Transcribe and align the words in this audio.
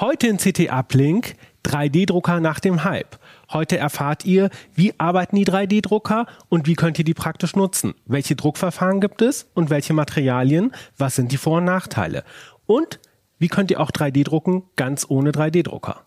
Heute 0.00 0.28
in 0.28 0.36
CT 0.36 0.70
Uplink 0.70 1.34
3D-Drucker 1.64 2.38
nach 2.38 2.60
dem 2.60 2.84
Hype. 2.84 3.18
Heute 3.52 3.78
erfahrt 3.78 4.24
ihr, 4.24 4.48
wie 4.72 4.94
arbeiten 4.96 5.34
die 5.34 5.44
3D-Drucker 5.44 6.26
und 6.48 6.68
wie 6.68 6.76
könnt 6.76 7.00
ihr 7.00 7.04
die 7.04 7.14
praktisch 7.14 7.56
nutzen. 7.56 7.94
Welche 8.06 8.36
Druckverfahren 8.36 9.00
gibt 9.00 9.22
es 9.22 9.50
und 9.54 9.70
welche 9.70 9.94
Materialien? 9.94 10.72
Was 10.98 11.16
sind 11.16 11.32
die 11.32 11.36
Vor- 11.36 11.56
und 11.58 11.64
Nachteile? 11.64 12.22
Und 12.64 13.00
wie 13.38 13.48
könnt 13.48 13.72
ihr 13.72 13.80
auch 13.80 13.90
3D 13.90 14.22
drucken 14.22 14.62
ganz 14.76 15.04
ohne 15.08 15.32
3D-Drucker? 15.32 16.04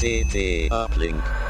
CT 0.00 0.70
Uplink. 0.72 1.49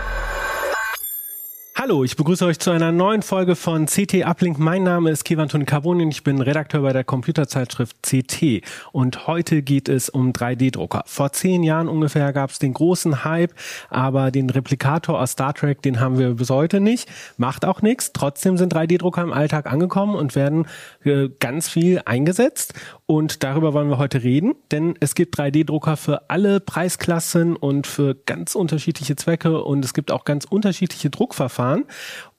Hallo, 1.82 2.04
ich 2.04 2.14
begrüße 2.14 2.44
euch 2.44 2.58
zu 2.58 2.70
einer 2.72 2.92
neuen 2.92 3.22
Folge 3.22 3.56
von 3.56 3.86
CT 3.86 4.26
Uplink. 4.26 4.58
Mein 4.58 4.82
Name 4.82 5.08
ist 5.08 5.24
Kevan 5.24 5.48
Carboni 5.48 6.02
und 6.02 6.10
ich 6.10 6.22
bin 6.22 6.42
Redakteur 6.42 6.82
bei 6.82 6.92
der 6.92 7.04
Computerzeitschrift 7.04 7.96
CT. 8.02 8.60
Und 8.92 9.26
heute 9.26 9.62
geht 9.62 9.88
es 9.88 10.10
um 10.10 10.32
3D-Drucker. 10.34 11.04
Vor 11.06 11.32
zehn 11.32 11.62
Jahren 11.62 11.88
ungefähr 11.88 12.34
gab 12.34 12.50
es 12.50 12.58
den 12.58 12.74
großen 12.74 13.24
Hype, 13.24 13.54
aber 13.88 14.30
den 14.30 14.50
Replikator 14.50 15.18
aus 15.18 15.30
Star 15.30 15.54
Trek, 15.54 15.80
den 15.80 16.00
haben 16.00 16.18
wir 16.18 16.34
bis 16.34 16.50
heute 16.50 16.80
nicht. 16.80 17.08
Macht 17.38 17.64
auch 17.64 17.80
nichts. 17.80 18.12
Trotzdem 18.12 18.58
sind 18.58 18.74
3D-Drucker 18.74 19.22
im 19.22 19.32
Alltag 19.32 19.64
angekommen 19.64 20.16
und 20.16 20.36
werden 20.36 20.66
äh, 21.04 21.30
ganz 21.38 21.70
viel 21.70 22.02
eingesetzt. 22.04 22.74
Und 23.06 23.42
darüber 23.42 23.72
wollen 23.72 23.88
wir 23.88 23.96
heute 23.96 24.22
reden, 24.22 24.54
denn 24.70 24.96
es 25.00 25.14
gibt 25.14 25.38
3D-Drucker 25.38 25.96
für 25.96 26.28
alle 26.28 26.60
Preisklassen 26.60 27.56
und 27.56 27.86
für 27.86 28.14
ganz 28.26 28.54
unterschiedliche 28.54 29.16
Zwecke 29.16 29.64
und 29.64 29.82
es 29.82 29.94
gibt 29.94 30.12
auch 30.12 30.26
ganz 30.26 30.44
unterschiedliche 30.44 31.08
Druckverfahren. 31.08 31.69
Verfahren 31.70 31.84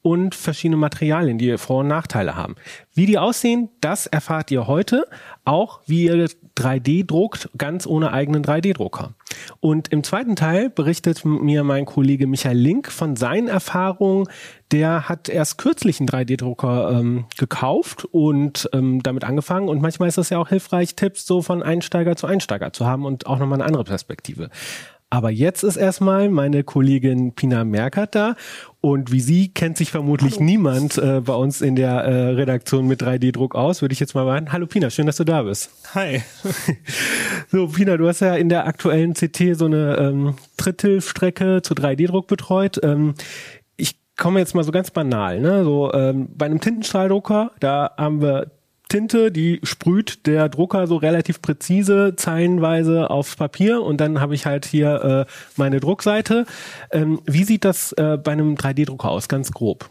und 0.04 0.34
verschiedene 0.34 0.78
Materialien, 0.78 1.38
die 1.38 1.58
Vor- 1.60 1.82
und 1.82 1.88
Nachteile 1.88 2.36
haben. 2.36 2.56
Wie 2.96 3.06
die 3.06 3.20
aussehen, 3.20 3.70
das 3.82 4.08
erfahrt 4.08 4.50
ihr 4.50 4.66
heute. 4.66 5.06
Auch 5.46 5.82
wie 5.86 6.06
ihr 6.06 6.28
3D 6.58 7.06
druckt, 7.06 7.50
ganz 7.56 7.86
ohne 7.86 8.12
eigenen 8.12 8.44
3D-Drucker. 8.44 9.14
Und 9.60 9.90
im 9.90 10.04
zweiten 10.04 10.36
Teil 10.36 10.72
berichtet 10.72 11.24
mir 11.24 11.64
mein 11.64 11.86
Kollege 11.86 12.26
Michael 12.26 12.58
Link 12.58 12.92
von 12.92 13.16
seinen 13.16 13.48
Erfahrungen. 13.48 14.28
Der 14.72 15.08
hat 15.08 15.30
erst 15.30 15.60
kürzlich 15.60 16.00
einen 16.00 16.10
3D-Drucker 16.10 17.00
ähm, 17.00 17.26
gekauft 17.38 18.06
und 18.06 18.70
ähm, 18.74 19.04
damit 19.04 19.24
angefangen. 19.24 19.70
Und 19.70 19.82
manchmal 19.82 20.10
ist 20.10 20.18
es 20.18 20.32
ja 20.32 20.40
auch 20.40 20.50
hilfreich, 20.50 20.96
Tipps 20.96 21.28
so 21.28 21.44
von 21.44 21.62
Einsteiger 21.62 22.16
zu 22.16 22.26
Einsteiger 22.26 22.74
zu 22.74 22.88
haben 22.88 23.06
und 23.06 23.28
auch 23.28 23.38
nochmal 23.38 23.60
eine 23.60 23.66
andere 23.66 23.84
Perspektive. 23.84 24.50
Aber 25.14 25.30
jetzt 25.30 25.64
ist 25.64 25.76
erstmal 25.76 26.30
meine 26.30 26.64
Kollegin 26.64 27.34
Pina 27.34 27.66
Merkert 27.66 28.16
da 28.16 28.36
und 28.80 29.12
wie 29.12 29.20
sie 29.20 29.50
kennt 29.50 29.76
sich 29.76 29.92
vermutlich 29.92 30.36
Hallo. 30.36 30.46
niemand 30.46 30.98
äh, 30.98 31.20
bei 31.20 31.34
uns 31.34 31.60
in 31.60 31.76
der 31.76 32.06
äh, 32.06 32.30
Redaktion 32.30 32.88
mit 32.88 33.04
3D-Druck 33.04 33.54
aus, 33.54 33.82
würde 33.82 33.92
ich 33.92 34.00
jetzt 34.00 34.16
mal 34.16 34.24
meinen. 34.24 34.54
Hallo 34.54 34.68
Pina, 34.68 34.90
schön, 34.90 35.08
dass 35.08 35.18
du 35.18 35.26
da 35.26 35.44
bist. 35.44 35.70
Hi. 35.94 36.24
so 37.52 37.68
Pina, 37.68 37.98
du 37.98 38.08
hast 38.08 38.22
ja 38.22 38.36
in 38.36 38.48
der 38.48 38.66
aktuellen 38.66 39.14
CT 39.14 39.58
so 39.58 39.66
eine 39.66 39.98
ähm, 39.98 40.36
Drittelstrecke 40.56 41.62
zu 41.62 41.74
3D-Druck 41.74 42.28
betreut. 42.28 42.80
Ähm, 42.82 43.16
ich 43.76 44.00
komme 44.16 44.40
jetzt 44.40 44.56
mal 44.56 44.64
so 44.64 44.72
ganz 44.72 44.92
banal, 44.92 45.42
ne? 45.42 45.66
So 45.66 45.92
ähm, 45.94 46.30
bei 46.38 46.46
einem 46.46 46.62
Tintenstrahldrucker, 46.62 47.52
da 47.60 47.92
haben 47.98 48.22
wir 48.22 48.50
Tinte, 48.92 49.32
die 49.32 49.62
sprüht 49.64 50.28
der 50.28 50.50
Drucker 50.50 50.86
so 50.86 50.98
relativ 50.98 51.42
präzise 51.42 52.16
zeilenweise 52.18 53.10
aufs 53.10 53.38
Papier 53.38 53.82
und 53.82 54.02
dann 54.02 54.20
habe 54.20 54.36
ich 54.36 54.46
halt 54.46 54.66
hier 54.66 55.26
äh, 55.28 55.32
meine 55.56 55.80
Druckseite. 55.80 56.46
Ähm, 56.92 57.22
wie 57.26 57.46
sieht 57.46 57.64
das 57.64 57.94
äh, 57.94 58.18
bei 58.22 58.34
einem 58.34 58.56
3D-Drucker 58.56 59.10
aus, 59.10 59.30
ganz 59.30 59.54
grob? 59.54 59.90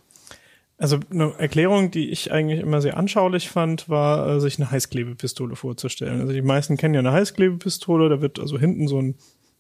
Also 0.77 1.01
eine 1.11 1.33
Erklärung, 1.39 1.91
die 1.91 2.11
ich 2.11 2.31
eigentlich 2.31 2.61
immer 2.61 2.83
sehr 2.83 2.99
anschaulich 2.99 3.49
fand, 3.49 3.89
war, 3.89 4.37
äh, 4.37 4.41
sich 4.41 4.59
eine 4.59 4.71
Heißklebepistole 4.71 5.57
vorzustellen. 5.57 6.21
Also 6.21 6.35
die 6.35 6.43
meisten 6.43 6.77
kennen 6.77 6.93
ja 6.93 7.01
eine 7.01 7.13
Heißklebepistole, 7.13 8.11
da 8.11 8.21
wird 8.21 8.39
also 8.39 8.59
hinten 8.59 8.87
so 8.87 9.01
ein, 9.01 9.15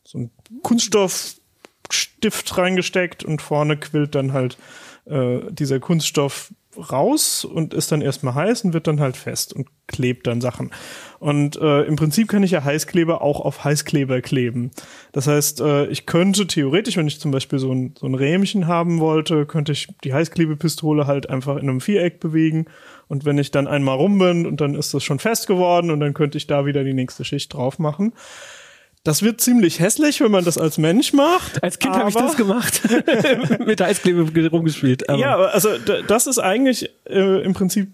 so 0.04 0.18
ein 0.18 0.30
Kunststoffstift 0.62 2.58
reingesteckt 2.58 3.24
und 3.24 3.40
vorne 3.40 3.78
quillt 3.78 4.14
dann 4.14 4.34
halt 4.34 4.58
äh, 5.06 5.38
dieser 5.50 5.80
Kunststoff 5.80 6.52
raus 6.76 7.44
und 7.44 7.74
ist 7.74 7.90
dann 7.90 8.00
erstmal 8.00 8.34
heiß 8.34 8.64
und 8.64 8.72
wird 8.72 8.86
dann 8.86 9.00
halt 9.00 9.16
fest 9.16 9.52
und 9.52 9.68
klebt 9.88 10.26
dann 10.26 10.40
Sachen. 10.40 10.70
Und 11.18 11.56
äh, 11.56 11.82
im 11.82 11.96
Prinzip 11.96 12.28
kann 12.28 12.42
ich 12.42 12.52
ja 12.52 12.62
Heißkleber 12.62 13.22
auch 13.22 13.40
auf 13.40 13.64
Heißkleber 13.64 14.20
kleben. 14.20 14.70
Das 15.12 15.26
heißt, 15.26 15.60
äh, 15.60 15.86
ich 15.86 16.06
könnte 16.06 16.46
theoretisch, 16.46 16.96
wenn 16.96 17.08
ich 17.08 17.20
zum 17.20 17.32
Beispiel 17.32 17.58
so 17.58 17.72
ein, 17.72 17.94
so 17.98 18.06
ein 18.06 18.14
Rähmchen 18.14 18.68
haben 18.68 19.00
wollte, 19.00 19.46
könnte 19.46 19.72
ich 19.72 19.88
die 20.04 20.14
Heißklebepistole 20.14 21.06
halt 21.06 21.28
einfach 21.28 21.56
in 21.56 21.68
einem 21.68 21.80
Viereck 21.80 22.20
bewegen. 22.20 22.66
Und 23.08 23.24
wenn 23.24 23.38
ich 23.38 23.50
dann 23.50 23.66
einmal 23.66 23.96
rum 23.96 24.18
bin 24.18 24.46
und 24.46 24.60
dann 24.60 24.76
ist 24.76 24.94
das 24.94 25.02
schon 25.02 25.18
fest 25.18 25.48
geworden 25.48 25.90
und 25.90 25.98
dann 25.98 26.14
könnte 26.14 26.38
ich 26.38 26.46
da 26.46 26.66
wieder 26.66 26.84
die 26.84 26.94
nächste 26.94 27.24
Schicht 27.24 27.52
drauf 27.52 27.80
machen. 27.80 28.12
Das 29.02 29.22
wird 29.22 29.40
ziemlich 29.40 29.80
hässlich, 29.80 30.20
wenn 30.20 30.30
man 30.30 30.44
das 30.44 30.58
als 30.58 30.76
Mensch 30.76 31.14
macht. 31.14 31.62
Als 31.62 31.78
Kind 31.78 31.94
habe 31.94 32.10
ich 32.10 32.16
das 32.16 32.36
gemacht. 32.36 32.82
Mit 33.66 33.80
Eisklebe 33.80 34.50
rumgespielt. 34.50 35.08
Aber. 35.08 35.18
Ja, 35.18 35.36
also 35.36 35.70
das 36.06 36.26
ist 36.26 36.38
eigentlich 36.38 36.90
äh, 37.06 37.42
im 37.42 37.54
Prinzip 37.54 37.88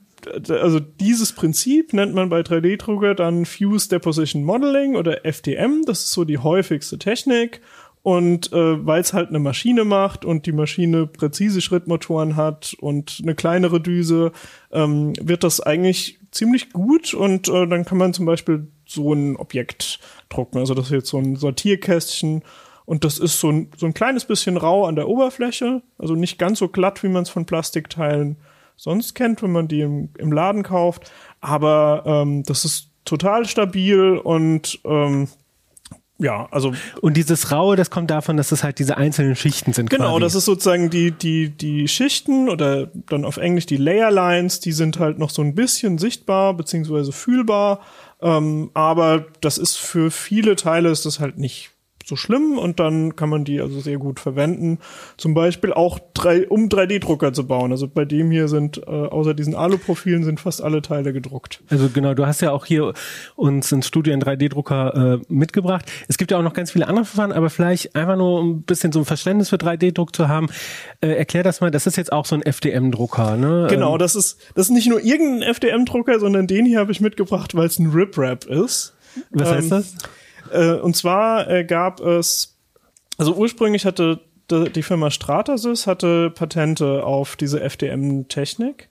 also 0.48 0.80
dieses 0.80 1.32
Prinzip 1.32 1.92
nennt 1.92 2.14
man 2.14 2.28
bei 2.28 2.40
3D-Drucker 2.40 3.14
dann 3.14 3.46
Fuse 3.46 3.88
Deposition 3.88 4.42
Modeling 4.42 4.96
oder 4.96 5.24
FDM. 5.24 5.82
Das 5.86 6.00
ist 6.00 6.12
so 6.12 6.24
die 6.24 6.38
häufigste 6.38 6.98
Technik. 6.98 7.60
Und 8.02 8.52
äh, 8.52 8.86
weil 8.86 9.00
es 9.00 9.12
halt 9.12 9.30
eine 9.30 9.40
Maschine 9.40 9.84
macht 9.84 10.24
und 10.24 10.46
die 10.46 10.52
Maschine 10.52 11.08
präzise 11.08 11.60
Schrittmotoren 11.60 12.36
hat 12.36 12.76
und 12.78 13.18
eine 13.20 13.34
kleinere 13.34 13.80
Düse, 13.80 14.30
ähm, 14.70 15.12
wird 15.20 15.42
das 15.42 15.60
eigentlich 15.60 16.20
ziemlich 16.30 16.72
gut. 16.72 17.14
Und 17.14 17.48
äh, 17.48 17.66
dann 17.66 17.84
kann 17.84 17.98
man 17.98 18.14
zum 18.14 18.24
Beispiel 18.24 18.68
so 18.86 19.12
ein 19.12 19.36
Objekt 19.36 19.98
drucken. 20.28 20.58
Also 20.58 20.74
das 20.74 20.86
ist 20.86 20.92
jetzt 20.92 21.08
so 21.08 21.18
ein 21.18 21.36
Sortierkästchen 21.36 22.42
und 22.84 23.04
das 23.04 23.18
ist 23.18 23.40
so 23.40 23.50
ein, 23.50 23.70
so 23.76 23.86
ein 23.86 23.94
kleines 23.94 24.24
bisschen 24.24 24.56
rau 24.56 24.86
an 24.86 24.96
der 24.96 25.08
Oberfläche, 25.08 25.82
also 25.98 26.14
nicht 26.14 26.38
ganz 26.38 26.58
so 26.60 26.68
glatt, 26.68 27.02
wie 27.02 27.08
man 27.08 27.24
es 27.24 27.30
von 27.30 27.44
Plastikteilen 27.46 28.36
sonst 28.76 29.14
kennt, 29.14 29.42
wenn 29.42 29.52
man 29.52 29.68
die 29.68 29.80
im, 29.80 30.10
im 30.18 30.32
Laden 30.32 30.62
kauft. 30.62 31.10
Aber 31.40 32.02
ähm, 32.06 32.42
das 32.44 32.64
ist 32.64 32.90
total 33.04 33.46
stabil 33.46 34.18
und 34.18 34.80
ähm, 34.84 35.28
ja, 36.18 36.48
also. 36.50 36.72
Und 37.02 37.16
dieses 37.16 37.52
Raue, 37.52 37.76
das 37.76 37.90
kommt 37.90 38.10
davon, 38.10 38.38
dass 38.38 38.50
es 38.50 38.64
halt 38.64 38.78
diese 38.78 38.96
einzelnen 38.96 39.36
Schichten 39.36 39.74
sind. 39.74 39.90
Genau, 39.90 40.12
quasi. 40.12 40.20
das 40.20 40.34
ist 40.34 40.46
sozusagen 40.46 40.88
die, 40.88 41.10
die, 41.10 41.50
die 41.50 41.88
Schichten 41.88 42.48
oder 42.48 42.86
dann 43.08 43.26
auf 43.26 43.36
Englisch 43.36 43.66
die 43.66 43.76
Layer 43.76 44.10
Lines, 44.10 44.60
die 44.60 44.72
sind 44.72 44.98
halt 44.98 45.18
noch 45.18 45.28
so 45.28 45.42
ein 45.42 45.54
bisschen 45.54 45.98
sichtbar 45.98 46.54
beziehungsweise 46.54 47.12
fühlbar. 47.12 47.80
Ähm, 48.20 48.70
aber 48.74 49.26
das 49.40 49.58
ist 49.58 49.76
für 49.76 50.10
viele 50.10 50.56
Teile 50.56 50.90
ist 50.90 51.04
das 51.06 51.20
halt 51.20 51.38
nicht 51.38 51.75
so 52.06 52.14
schlimm 52.14 52.56
und 52.56 52.78
dann 52.78 53.16
kann 53.16 53.28
man 53.28 53.44
die 53.44 53.60
also 53.60 53.80
sehr 53.80 53.98
gut 53.98 54.20
verwenden. 54.20 54.78
Zum 55.16 55.34
Beispiel 55.34 55.72
auch 55.72 55.98
drei, 56.14 56.46
um 56.46 56.68
3D-Drucker 56.68 57.32
zu 57.32 57.48
bauen. 57.48 57.72
Also 57.72 57.88
bei 57.88 58.04
dem 58.04 58.30
hier 58.30 58.46
sind 58.46 58.78
äh, 58.78 58.90
außer 58.90 59.34
diesen 59.34 59.56
Alu-Profilen 59.56 60.22
sind 60.22 60.38
fast 60.38 60.62
alle 60.62 60.82
Teile 60.82 61.12
gedruckt. 61.12 61.62
Also 61.68 61.88
genau, 61.92 62.14
du 62.14 62.24
hast 62.24 62.42
ja 62.42 62.52
auch 62.52 62.64
hier 62.64 62.92
uns 63.34 63.72
ins 63.72 63.88
Studio 63.88 64.12
einen 64.12 64.22
3D-Drucker 64.22 65.18
äh, 65.20 65.24
mitgebracht. 65.28 65.90
Es 66.06 66.16
gibt 66.16 66.30
ja 66.30 66.38
auch 66.38 66.44
noch 66.44 66.52
ganz 66.52 66.70
viele 66.70 66.86
andere 66.86 67.04
Verfahren, 67.04 67.32
aber 67.32 67.50
vielleicht 67.50 67.96
einfach 67.96 68.16
nur 68.16 68.40
ein 68.40 68.62
bisschen 68.62 68.92
so 68.92 69.00
ein 69.00 69.04
Verständnis 69.04 69.48
für 69.48 69.56
3D-Druck 69.56 70.14
zu 70.14 70.28
haben. 70.28 70.46
Äh, 71.00 71.08
erklär 71.08 71.42
das 71.42 71.60
mal, 71.60 71.72
das 71.72 71.88
ist 71.88 71.96
jetzt 71.96 72.12
auch 72.12 72.24
so 72.24 72.36
ein 72.36 72.42
FDM-Drucker, 72.42 73.36
ne? 73.36 73.66
Genau, 73.68 73.94
ähm, 73.94 73.98
das 73.98 74.14
ist 74.14 74.38
das 74.54 74.66
ist 74.66 74.72
nicht 74.72 74.88
nur 74.88 75.02
irgendein 75.02 75.42
FDM-Drucker, 75.50 76.20
sondern 76.20 76.46
den 76.46 76.66
hier 76.66 76.78
habe 76.78 76.92
ich 76.92 77.00
mitgebracht, 77.00 77.56
weil 77.56 77.66
es 77.66 77.80
ein 77.80 77.90
Rip-Wrap 77.90 78.44
ist. 78.44 78.94
Was 79.30 79.48
ähm, 79.48 79.54
heißt 79.56 79.72
das? 79.72 79.94
Äh, 80.52 80.74
und 80.74 80.96
zwar 80.96 81.48
äh, 81.50 81.64
gab 81.64 82.00
es, 82.00 82.56
also 83.18 83.34
ursprünglich 83.34 83.86
hatte 83.86 84.20
die 84.48 84.82
Firma 84.82 85.10
Stratasys 85.10 85.86
hatte 85.86 86.30
Patente 86.30 87.04
auf 87.04 87.36
diese 87.36 87.60
FDM-Technik. 87.60 88.88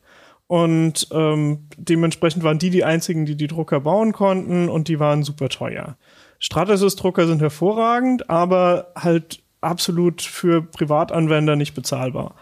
Und 0.47 1.07
ähm, 1.11 1.67
dementsprechend 1.77 2.43
waren 2.43 2.59
die 2.59 2.69
die 2.69 2.83
einzigen, 2.83 3.25
die 3.25 3.35
die 3.35 3.47
Drucker 3.47 3.79
bauen 3.79 4.11
konnten 4.11 4.69
und 4.69 4.87
die 4.87 4.99
waren 4.99 5.23
super 5.23 5.49
teuer. 5.49 5.97
Stratasys-Drucker 6.39 7.25
sind 7.25 7.41
hervorragend, 7.41 8.29
aber 8.29 8.91
halt 8.95 9.41
absolut 9.61 10.21
für 10.21 10.61
Privatanwender 10.61 11.55
nicht 11.55 11.73
bezahlbar. 11.73 12.35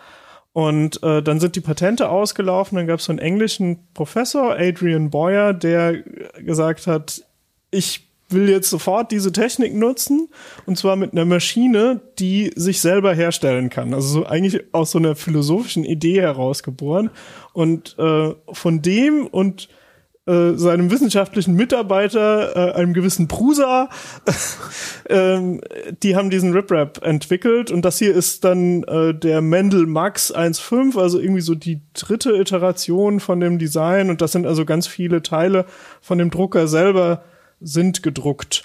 Und 0.51 1.01
äh, 1.01 1.23
dann 1.23 1.39
sind 1.39 1.55
die 1.55 1.61
Patente 1.61 2.09
ausgelaufen, 2.09 2.75
dann 2.75 2.87
gab 2.87 2.99
es 2.99 3.05
so 3.05 3.11
einen 3.11 3.19
englischen 3.19 3.87
Professor, 3.93 4.55
Adrian 4.59 5.09
Boyer, 5.09 5.53
der 5.53 6.03
gesagt 6.39 6.85
hat, 6.85 7.23
ich 7.71 8.07
will 8.33 8.49
jetzt 8.49 8.69
sofort 8.69 9.11
diese 9.11 9.31
Technik 9.31 9.75
nutzen 9.75 10.29
und 10.65 10.77
zwar 10.77 10.95
mit 10.95 11.13
einer 11.13 11.25
Maschine, 11.25 12.01
die 12.19 12.51
sich 12.55 12.81
selber 12.81 13.13
herstellen 13.13 13.69
kann. 13.69 13.93
Also 13.93 14.07
so 14.07 14.25
eigentlich 14.25 14.61
aus 14.73 14.91
so 14.91 14.99
einer 14.99 15.15
philosophischen 15.15 15.83
Idee 15.83 16.21
herausgeboren. 16.21 17.09
Und 17.53 17.95
äh, 17.99 18.33
von 18.51 18.81
dem 18.81 19.27
und 19.27 19.69
äh, 20.25 20.53
seinem 20.53 20.89
wissenschaftlichen 20.89 21.53
Mitarbeiter, 21.55 22.55
äh, 22.55 22.73
einem 22.75 22.93
gewissen 22.93 23.27
Prusa, 23.27 23.89
ähm, 25.09 25.59
die 26.01 26.15
haben 26.15 26.29
diesen 26.29 26.53
RipRap 26.53 27.03
entwickelt. 27.03 27.71
Und 27.71 27.83
das 27.83 27.99
hier 27.99 28.15
ist 28.15 28.45
dann 28.45 28.83
äh, 28.83 29.13
der 29.13 29.41
Mendel 29.41 29.85
Max 29.85 30.33
1.5, 30.33 30.97
also 30.97 31.19
irgendwie 31.19 31.41
so 31.41 31.55
die 31.55 31.81
dritte 31.93 32.37
Iteration 32.37 33.19
von 33.19 33.41
dem 33.41 33.59
Design. 33.59 34.09
Und 34.09 34.21
das 34.21 34.31
sind 34.31 34.47
also 34.47 34.63
ganz 34.63 34.87
viele 34.87 35.21
Teile 35.23 35.65
von 35.99 36.17
dem 36.17 36.29
Drucker 36.29 36.69
selber 36.69 37.25
sind 37.63 38.03
gedruckt. 38.03 38.63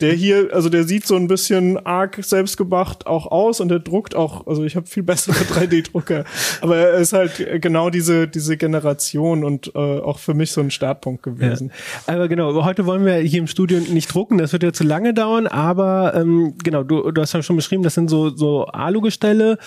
Der 0.00 0.12
hier, 0.12 0.48
also 0.52 0.68
der 0.68 0.84
sieht 0.84 1.06
so 1.06 1.16
ein 1.16 1.28
bisschen 1.28 1.78
arg 1.86 2.18
selbstgemacht 2.20 3.06
auch 3.06 3.26
aus 3.26 3.60
und 3.60 3.68
der 3.68 3.78
druckt 3.78 4.14
auch, 4.14 4.46
also 4.46 4.64
ich 4.64 4.76
habe 4.76 4.86
viel 4.86 5.02
bessere 5.02 5.34
3D-Drucker, 5.52 6.24
aber 6.60 6.76
er 6.76 6.94
ist 6.94 7.12
halt 7.12 7.62
genau 7.62 7.90
diese 7.90 8.26
diese 8.26 8.56
Generation 8.56 9.44
und 9.44 9.72
äh, 9.74 9.78
auch 9.78 10.18
für 10.18 10.34
mich 10.34 10.52
so 10.52 10.60
ein 10.60 10.70
Startpunkt 10.70 11.22
gewesen. 11.22 11.70
Ja. 12.06 12.14
Aber 12.14 12.28
genau, 12.28 12.64
heute 12.64 12.86
wollen 12.86 13.04
wir 13.04 13.14
hier 13.16 13.38
im 13.38 13.46
Studio 13.46 13.78
nicht 13.78 14.12
drucken, 14.12 14.38
das 14.38 14.52
wird 14.52 14.62
ja 14.62 14.72
zu 14.72 14.84
lange 14.84 15.14
dauern, 15.14 15.46
aber 15.46 16.14
ähm, 16.14 16.54
genau, 16.62 16.82
du, 16.82 17.10
du 17.10 17.20
hast 17.20 17.32
ja 17.32 17.42
schon 17.42 17.56
beschrieben, 17.56 17.82
das 17.82 17.94
sind 17.94 18.10
so 18.10 18.30
so 18.30 18.66
Alugestelle 18.66 19.58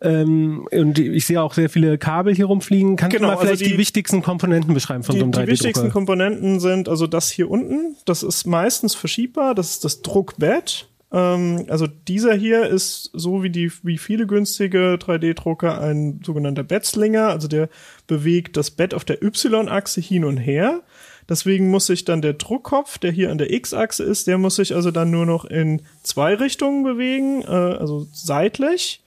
ähm, 0.00 0.68
und 0.70 0.98
ich 0.98 1.26
sehe 1.26 1.40
auch 1.40 1.54
sehr 1.54 1.70
viele 1.70 1.96
Kabel 1.98 2.34
hier 2.34 2.46
rumfliegen. 2.46 2.96
Kannst 2.96 3.16
genau, 3.16 3.28
du 3.28 3.34
mal 3.34 3.40
vielleicht 3.40 3.60
also 3.60 3.64
die, 3.64 3.72
die, 3.72 3.78
wichtigsten 3.78 4.22
Komponenten 4.22 4.74
beschreiben 4.74 5.02
von 5.02 5.14
die, 5.14 5.20
so 5.20 5.24
einem 5.24 5.32
3D-Drucker? 5.32 5.46
Die 5.46 5.52
wichtigsten 5.52 5.90
Komponenten 5.90 6.60
sind 6.60 6.88
also 6.88 7.06
das 7.06 7.30
hier 7.30 7.50
unten, 7.50 7.96
das 8.04 8.22
ist 8.22 8.46
meistens 8.46 8.94
verschiebbar, 8.94 9.54
das 9.54 9.70
ist 9.70 9.84
das 9.84 10.02
Druckbett. 10.02 10.88
Ähm, 11.12 11.66
also 11.68 11.86
dieser 11.86 12.34
hier 12.34 12.66
ist 12.66 13.10
so 13.14 13.42
wie 13.42 13.50
die 13.50 13.72
wie 13.82 13.96
viele 13.96 14.26
günstige 14.26 14.98
3D-Drucker 15.00 15.80
ein 15.80 16.20
sogenannter 16.24 16.64
Bettslinger, 16.64 17.28
also 17.28 17.48
der 17.48 17.68
bewegt 18.06 18.56
das 18.56 18.70
Bett 18.70 18.92
auf 18.92 19.04
der 19.04 19.22
Y-Achse 19.22 20.00
hin 20.00 20.24
und 20.24 20.36
her. 20.36 20.82
Deswegen 21.28 21.70
muss 21.70 21.86
sich 21.86 22.04
dann 22.04 22.22
der 22.22 22.34
Druckkopf, 22.34 22.98
der 22.98 23.10
hier 23.10 23.32
an 23.32 23.38
der 23.38 23.52
X-Achse 23.52 24.04
ist, 24.04 24.28
der 24.28 24.38
muss 24.38 24.56
sich 24.56 24.74
also 24.74 24.92
dann 24.92 25.10
nur 25.10 25.26
noch 25.26 25.44
in 25.44 25.82
zwei 26.02 26.34
Richtungen 26.34 26.84
bewegen, 26.84 27.42
äh, 27.42 27.46
also 27.46 28.06
seitlich 28.12 29.02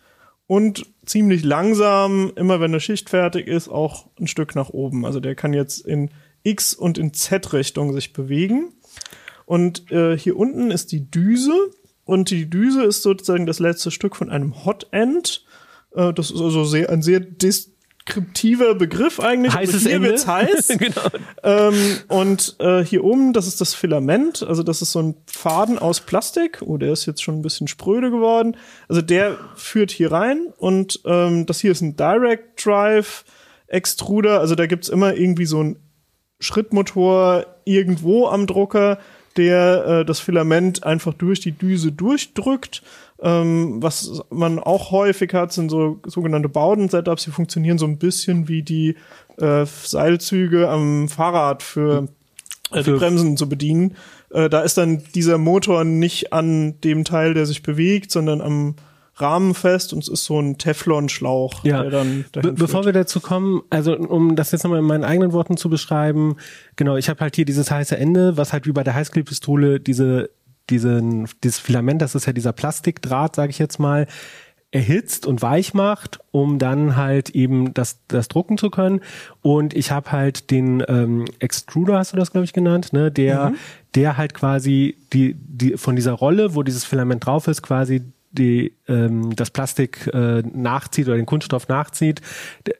und 0.49 0.87
ziemlich 1.05 1.43
langsam, 1.43 2.31
immer 2.35 2.59
wenn 2.59 2.71
eine 2.71 2.79
Schicht 2.79 3.11
fertig 3.11 3.45
ist, 3.45 3.69
auch 3.69 4.07
ein 4.19 4.25
Stück 4.25 4.55
nach 4.55 4.71
oben. 4.71 5.05
Also 5.05 5.19
der 5.19 5.35
kann 5.35 5.53
jetzt 5.53 5.85
in 5.85 6.09
X- 6.41 6.73
und 6.73 6.97
in 6.97 7.13
Z-Richtung 7.13 7.93
sich 7.93 8.13
bewegen. 8.13 8.73
Und 9.45 9.91
äh, 9.91 10.17
hier 10.17 10.35
unten 10.35 10.71
ist 10.71 10.91
die 10.91 11.11
Düse. 11.11 11.53
Und 12.03 12.31
die 12.31 12.49
Düse 12.49 12.83
ist 12.83 13.03
sozusagen 13.03 13.45
das 13.45 13.59
letzte 13.59 13.91
Stück 13.91 14.15
von 14.15 14.31
einem 14.31 14.65
Hot 14.65 14.87
End. 14.89 15.45
Äh, 15.93 16.13
das 16.13 16.31
ist 16.31 16.41
also 16.41 16.63
sehr, 16.63 16.89
ein 16.89 17.03
sehr 17.03 17.19
dis 17.19 17.75
deskriptiver 18.09 18.75
Begriff 18.75 19.19
eigentlich. 19.19 19.53
Heißes 19.53 19.75
also 19.75 19.87
hier 19.87 19.95
Ende. 19.97 20.09
wird's 20.09 20.27
heiß. 20.27 20.67
genau. 20.77 21.07
Ähm, 21.43 21.97
und 22.07 22.55
äh, 22.59 22.83
hier 22.83 23.03
oben, 23.03 23.33
das 23.33 23.47
ist 23.47 23.61
das 23.61 23.73
Filament. 23.73 24.43
Also 24.43 24.63
das 24.63 24.81
ist 24.81 24.91
so 24.91 25.01
ein 25.01 25.15
Faden 25.25 25.79
aus 25.79 26.01
Plastik. 26.01 26.61
Oh, 26.61 26.77
der 26.77 26.91
ist 26.93 27.05
jetzt 27.05 27.23
schon 27.23 27.39
ein 27.39 27.41
bisschen 27.41 27.67
spröde 27.67 28.11
geworden. 28.11 28.57
Also 28.87 29.01
der 29.01 29.37
führt 29.55 29.91
hier 29.91 30.11
rein. 30.11 30.47
Und 30.57 31.01
ähm, 31.05 31.45
das 31.45 31.59
hier 31.59 31.71
ist 31.71 31.81
ein 31.81 31.95
Direct 31.95 32.65
Drive 32.65 33.25
Extruder. 33.67 34.39
Also 34.39 34.55
da 34.55 34.65
gibt's 34.65 34.89
immer 34.89 35.15
irgendwie 35.15 35.45
so 35.45 35.63
ein 35.63 35.77
Schrittmotor 36.39 37.45
irgendwo 37.65 38.27
am 38.27 38.47
Drucker, 38.47 38.99
der 39.37 39.85
äh, 39.85 40.05
das 40.05 40.19
Filament 40.19 40.83
einfach 40.83 41.13
durch 41.13 41.39
die 41.39 41.51
Düse 41.51 41.91
durchdrückt 41.91 42.81
ähm, 43.21 43.81
was 43.81 44.21
man 44.29 44.59
auch 44.59 44.91
häufig 44.91 45.33
hat, 45.33 45.51
sind 45.51 45.69
so 45.69 45.99
sogenannte 46.05 46.49
Bauden-Setups, 46.49 47.25
die 47.25 47.31
funktionieren 47.31 47.77
so 47.77 47.85
ein 47.85 47.97
bisschen 47.97 48.47
wie 48.47 48.63
die 48.63 48.95
äh, 49.37 49.65
Seilzüge 49.65 50.69
am 50.69 51.09
Fahrrad 51.09 51.63
für 51.63 52.07
äh, 52.71 52.83
die 52.83 52.91
Bremsen 52.91 53.35
zu 53.35 53.49
bedienen. 53.49 53.95
Äh, 54.31 54.49
da 54.49 54.61
ist 54.61 54.77
dann 54.77 55.03
dieser 55.15 55.37
Motor 55.37 55.83
nicht 55.83 56.31
an 56.31 56.79
dem 56.81 57.03
Teil, 57.03 57.33
der 57.33 57.45
sich 57.45 57.61
bewegt, 57.63 58.11
sondern 58.11 58.41
am 58.41 58.75
Rahmen 59.15 59.53
fest 59.53 59.91
und 59.91 59.99
es 59.99 60.07
ist 60.07 60.23
so 60.23 60.39
ein 60.39 60.57
Teflon-Schlauch, 60.57 61.65
ja. 61.65 61.81
der 61.81 61.91
dann 61.91 62.25
Be 62.31 62.53
Bevor 62.53 62.85
wir 62.85 62.93
dazu 62.93 63.19
kommen, 63.19 63.63
also 63.69 63.97
um 63.97 64.37
das 64.37 64.51
jetzt 64.51 64.63
nochmal 64.63 64.79
in 64.79 64.85
meinen 64.85 65.03
eigenen 65.03 65.33
Worten 65.33 65.57
zu 65.57 65.69
beschreiben, 65.69 66.37
genau, 66.77 66.95
ich 66.95 67.09
habe 67.09 67.19
halt 67.19 67.35
hier 67.35 67.43
dieses 67.43 67.69
heiße 67.69 67.97
Ende, 67.97 68.37
was 68.37 68.53
halt 68.53 68.65
wie 68.65 68.71
bei 68.71 68.83
der 68.83 68.95
Highschool-Pistole 68.95 69.81
diese 69.81 70.29
diesen, 70.69 71.27
dieses 71.43 71.59
Filament, 71.59 72.01
das 72.01 72.15
ist 72.15 72.25
ja 72.25 72.33
dieser 72.33 72.53
Plastikdraht, 72.53 73.35
sage 73.35 73.49
ich 73.51 73.59
jetzt 73.59 73.79
mal, 73.79 74.07
erhitzt 74.71 75.25
und 75.25 75.41
weich 75.41 75.73
macht, 75.73 76.19
um 76.31 76.59
dann 76.59 76.95
halt 76.95 77.31
eben 77.31 77.73
das, 77.73 78.01
das 78.07 78.27
drucken 78.27 78.57
zu 78.57 78.69
können. 78.69 79.01
Und 79.41 79.73
ich 79.73 79.91
habe 79.91 80.11
halt 80.11 80.51
den 80.51 80.83
ähm, 80.87 81.25
Extruder, 81.39 81.97
hast 81.97 82.13
du 82.13 82.17
das, 82.17 82.31
glaube 82.31 82.45
ich, 82.45 82.53
genannt, 82.53 82.93
ne? 82.93 83.11
Der, 83.11 83.49
mhm. 83.49 83.55
der 83.95 84.17
halt 84.17 84.35
quasi 84.35 84.97
die, 85.11 85.35
die 85.35 85.77
von 85.77 85.95
dieser 85.95 86.13
Rolle, 86.13 86.53
wo 86.53 86.61
dieses 86.61 86.85
Filament 86.85 87.25
drauf 87.25 87.47
ist, 87.47 87.63
quasi 87.63 88.03
die 88.31 88.73
ähm, 88.87 89.35
das 89.35 89.49
Plastik 89.49 90.09
äh, 90.13 90.41
nachzieht 90.41 91.07
oder 91.07 91.15
den 91.15 91.25
Kunststoff 91.25 91.67
nachzieht. 91.67 92.21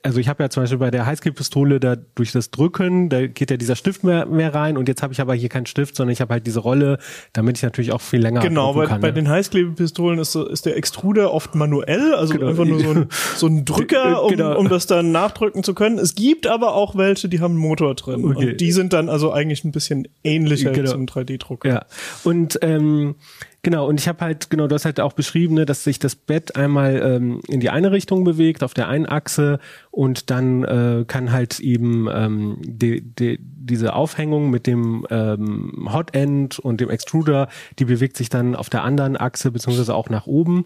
Also 0.02 0.20
ich 0.20 0.28
habe 0.28 0.42
ja 0.42 0.50
zum 0.50 0.62
Beispiel 0.62 0.78
bei 0.78 0.90
der 0.90 1.06
Highspeed-Pistole 1.06 1.80
da 1.80 1.96
durch 1.96 2.30
das 2.32 2.50
Drücken, 2.50 3.08
da 3.08 3.26
geht 3.26 3.50
ja 3.50 3.56
dieser 3.56 3.74
Stift 3.74 4.04
mehr, 4.04 4.26
mehr 4.26 4.54
rein 4.54 4.76
und 4.76 4.88
jetzt 4.88 5.02
habe 5.02 5.12
ich 5.12 5.20
aber 5.20 5.34
hier 5.34 5.48
keinen 5.48 5.66
Stift, 5.66 5.96
sondern 5.96 6.12
ich 6.12 6.20
habe 6.20 6.34
halt 6.34 6.46
diese 6.46 6.60
Rolle, 6.60 6.98
damit 7.32 7.56
ich 7.56 7.62
natürlich 7.62 7.90
auch 7.90 8.00
viel 8.00 8.20
länger 8.20 8.40
Genau, 8.40 8.74
bei, 8.74 8.86
kann, 8.86 9.00
bei 9.00 9.08
ne? 9.08 9.14
den 9.14 9.28
Heißklebepistolen 9.28 10.20
ist, 10.20 10.36
ist 10.36 10.66
der 10.66 10.76
Extruder 10.76 11.32
oft 11.32 11.54
manuell, 11.56 12.14
also 12.14 12.34
genau. 12.34 12.48
einfach 12.48 12.64
nur 12.64 12.80
so 12.80 12.90
ein, 12.90 13.06
so 13.36 13.46
ein 13.48 13.64
Drücker, 13.64 14.22
um, 14.22 14.30
genau. 14.30 14.56
um 14.56 14.68
das 14.68 14.86
dann 14.86 15.10
nachdrücken 15.10 15.64
zu 15.64 15.74
können. 15.74 15.98
Es 15.98 16.14
gibt 16.14 16.46
aber 16.46 16.74
auch 16.74 16.96
welche, 16.96 17.28
die 17.28 17.40
haben 17.40 17.52
einen 17.52 17.60
Motor 17.60 17.96
drin 17.96 18.24
okay. 18.24 18.50
und 18.50 18.60
die 18.60 18.72
sind 18.72 18.92
dann 18.92 19.08
also 19.08 19.32
eigentlich 19.32 19.64
ein 19.64 19.72
bisschen 19.72 20.06
ähnlicher 20.22 20.70
genau. 20.70 20.92
zum 20.92 21.06
3D-Drucker. 21.06 21.68
Ja, 21.68 21.86
und 22.22 22.58
ähm, 22.62 23.16
Genau, 23.62 23.86
und 23.86 24.00
ich 24.00 24.08
habe 24.08 24.24
halt, 24.24 24.48
genau, 24.48 24.68
du 24.68 24.74
hast 24.74 24.86
halt 24.86 25.00
auch 25.00 25.12
beschrieben, 25.12 25.54
ne, 25.54 25.66
dass 25.66 25.84
sich 25.84 25.98
das 25.98 26.14
Bett 26.16 26.56
einmal 26.56 26.96
ähm, 27.02 27.42
in 27.46 27.60
die 27.60 27.68
eine 27.68 27.92
Richtung 27.92 28.24
bewegt, 28.24 28.62
auf 28.62 28.72
der 28.72 28.88
einen 28.88 29.04
Achse, 29.04 29.58
und 29.90 30.30
dann 30.30 30.64
äh, 30.64 31.04
kann 31.06 31.30
halt 31.30 31.60
eben 31.60 32.08
ähm, 32.10 32.56
die, 32.62 33.02
die, 33.02 33.38
diese 33.38 33.92
Aufhängung 33.92 34.48
mit 34.50 34.66
dem 34.66 35.06
ähm, 35.10 35.90
Hot 35.92 36.14
End 36.14 36.58
und 36.58 36.80
dem 36.80 36.88
Extruder, 36.88 37.48
die 37.78 37.84
bewegt 37.84 38.16
sich 38.16 38.30
dann 38.30 38.56
auf 38.56 38.70
der 38.70 38.82
anderen 38.82 39.18
Achse, 39.18 39.50
beziehungsweise 39.50 39.94
auch 39.94 40.08
nach 40.08 40.26
oben. 40.26 40.64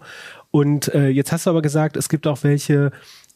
Und 0.51 0.93
äh, 0.93 1.09
jetzt 1.09 1.33
hast 1.33 1.47
du 1.47 1.49
aber 1.49 1.61
gesagt, 1.61 1.97
es 1.97 2.07
gibt 2.07 2.27
auch 2.27 2.43
welche, 2.43 2.91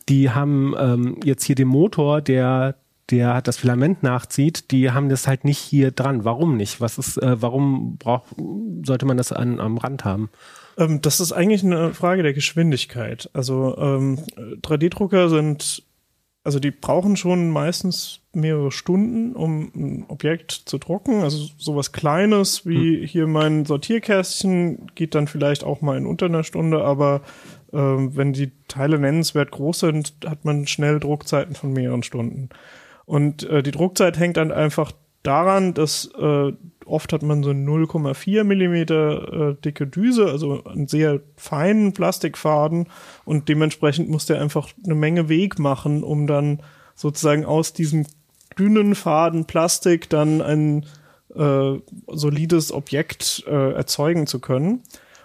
die 0.08 0.30
haben 0.30 0.74
ähm, 0.80 1.18
jetzt 1.26 1.44
hier 1.44 1.56
den 1.56 1.68
Motor, 1.68 2.22
der 2.22 2.76
der 3.12 3.42
das 3.42 3.58
Filament 3.58 4.04
nachzieht, 4.04 4.72
die 4.72 4.92
haben 4.92 5.10
das 5.10 5.28
halt 5.28 5.46
nicht 5.46 5.60
hier 5.60 5.92
dran. 5.92 6.26
Warum 6.26 6.58
nicht? 6.58 6.80
Was 6.82 6.98
ist, 6.98 7.18
äh, 7.18 7.42
warum 7.42 7.98
braucht, 7.98 8.36
sollte 8.84 9.06
man 9.06 9.18
das 9.18 9.32
an, 9.32 9.60
am 9.60 9.78
Rand 9.78 10.06
haben? 10.06 10.30
Ähm, 10.78 11.02
das 11.02 11.20
ist 11.20 11.32
eigentlich 11.32 11.64
eine 11.64 11.94
Frage 11.94 12.24
der 12.24 12.34
Geschwindigkeit. 12.34 13.30
Also 13.34 13.78
ähm, 13.78 14.20
3D-Drucker 14.62 15.30
sind, 15.30 15.84
also 16.44 16.60
die 16.60 16.72
brauchen 16.72 17.18
schon 17.18 17.50
meistens 17.50 18.22
mehrere 18.34 18.72
Stunden, 18.72 19.36
um 19.36 19.72
ein 19.76 20.06
Objekt 20.08 20.52
zu 20.52 20.78
drucken. 20.78 21.22
Also 21.22 21.50
sowas 21.58 21.92
Kleines 21.92 22.66
wie 22.66 23.02
hm. 23.02 23.08
hier 23.08 23.28
mein 23.28 23.66
Sortierkästchen 23.66 24.92
geht 24.96 25.16
dann 25.16 25.28
vielleicht 25.28 25.64
auch 25.64 25.82
mal 25.82 25.98
in 25.98 26.06
unter 26.06 26.28
einer 26.28 26.44
Stunde, 26.44 26.84
aber 26.84 27.22
ähm, 27.74 28.16
wenn 28.16 28.34
die 28.34 28.52
Teile 28.68 29.00
nennenswert 29.00 29.52
groß 29.52 29.80
sind, 29.80 30.14
hat 30.26 30.46
man 30.46 30.68
schnell 30.68 31.00
Druckzeiten 31.00 31.56
von 31.56 31.74
mehreren 31.74 32.04
Stunden. 32.04 32.50
Und 33.10 33.42
äh, 33.50 33.64
die 33.64 33.72
Druckzeit 33.72 34.20
hängt 34.20 34.38
dann 34.38 34.52
einfach 34.52 34.92
daran, 35.24 35.74
dass 35.74 36.12
äh, 36.16 36.54
oft 36.86 37.12
hat 37.12 37.24
man 37.24 37.42
so 37.42 37.50
0,4 37.50 38.44
Millimeter 38.44 39.50
äh, 39.50 39.56
dicke 39.56 39.88
Düse, 39.88 40.28
also 40.28 40.64
einen 40.66 40.88
sehr 40.88 41.20
feinen 41.36 41.94
Plastikfaden 41.94 42.86
und 43.26 43.50
dementsprechend 43.50 44.10
muss 44.10 44.28
der 44.28 44.40
einfach 44.40 44.70
eine 44.86 44.94
Menge 44.94 45.28
Weg 45.28 45.58
machen, 45.58 46.04
um 46.04 46.28
dann 46.28 46.62
sozusagen 46.94 47.46
aus 47.46 47.74
diesem 47.74 48.06
dünnen 48.60 48.94
Faden 48.94 49.46
Plastik 49.46 50.08
dann 50.12 50.44
ein 50.44 50.86
äh, 51.34 51.80
solides 52.06 52.72
Objekt 52.72 53.44
äh, 53.48 53.74
erzeugen 53.74 54.28
zu 54.28 54.40
können. 54.40 54.84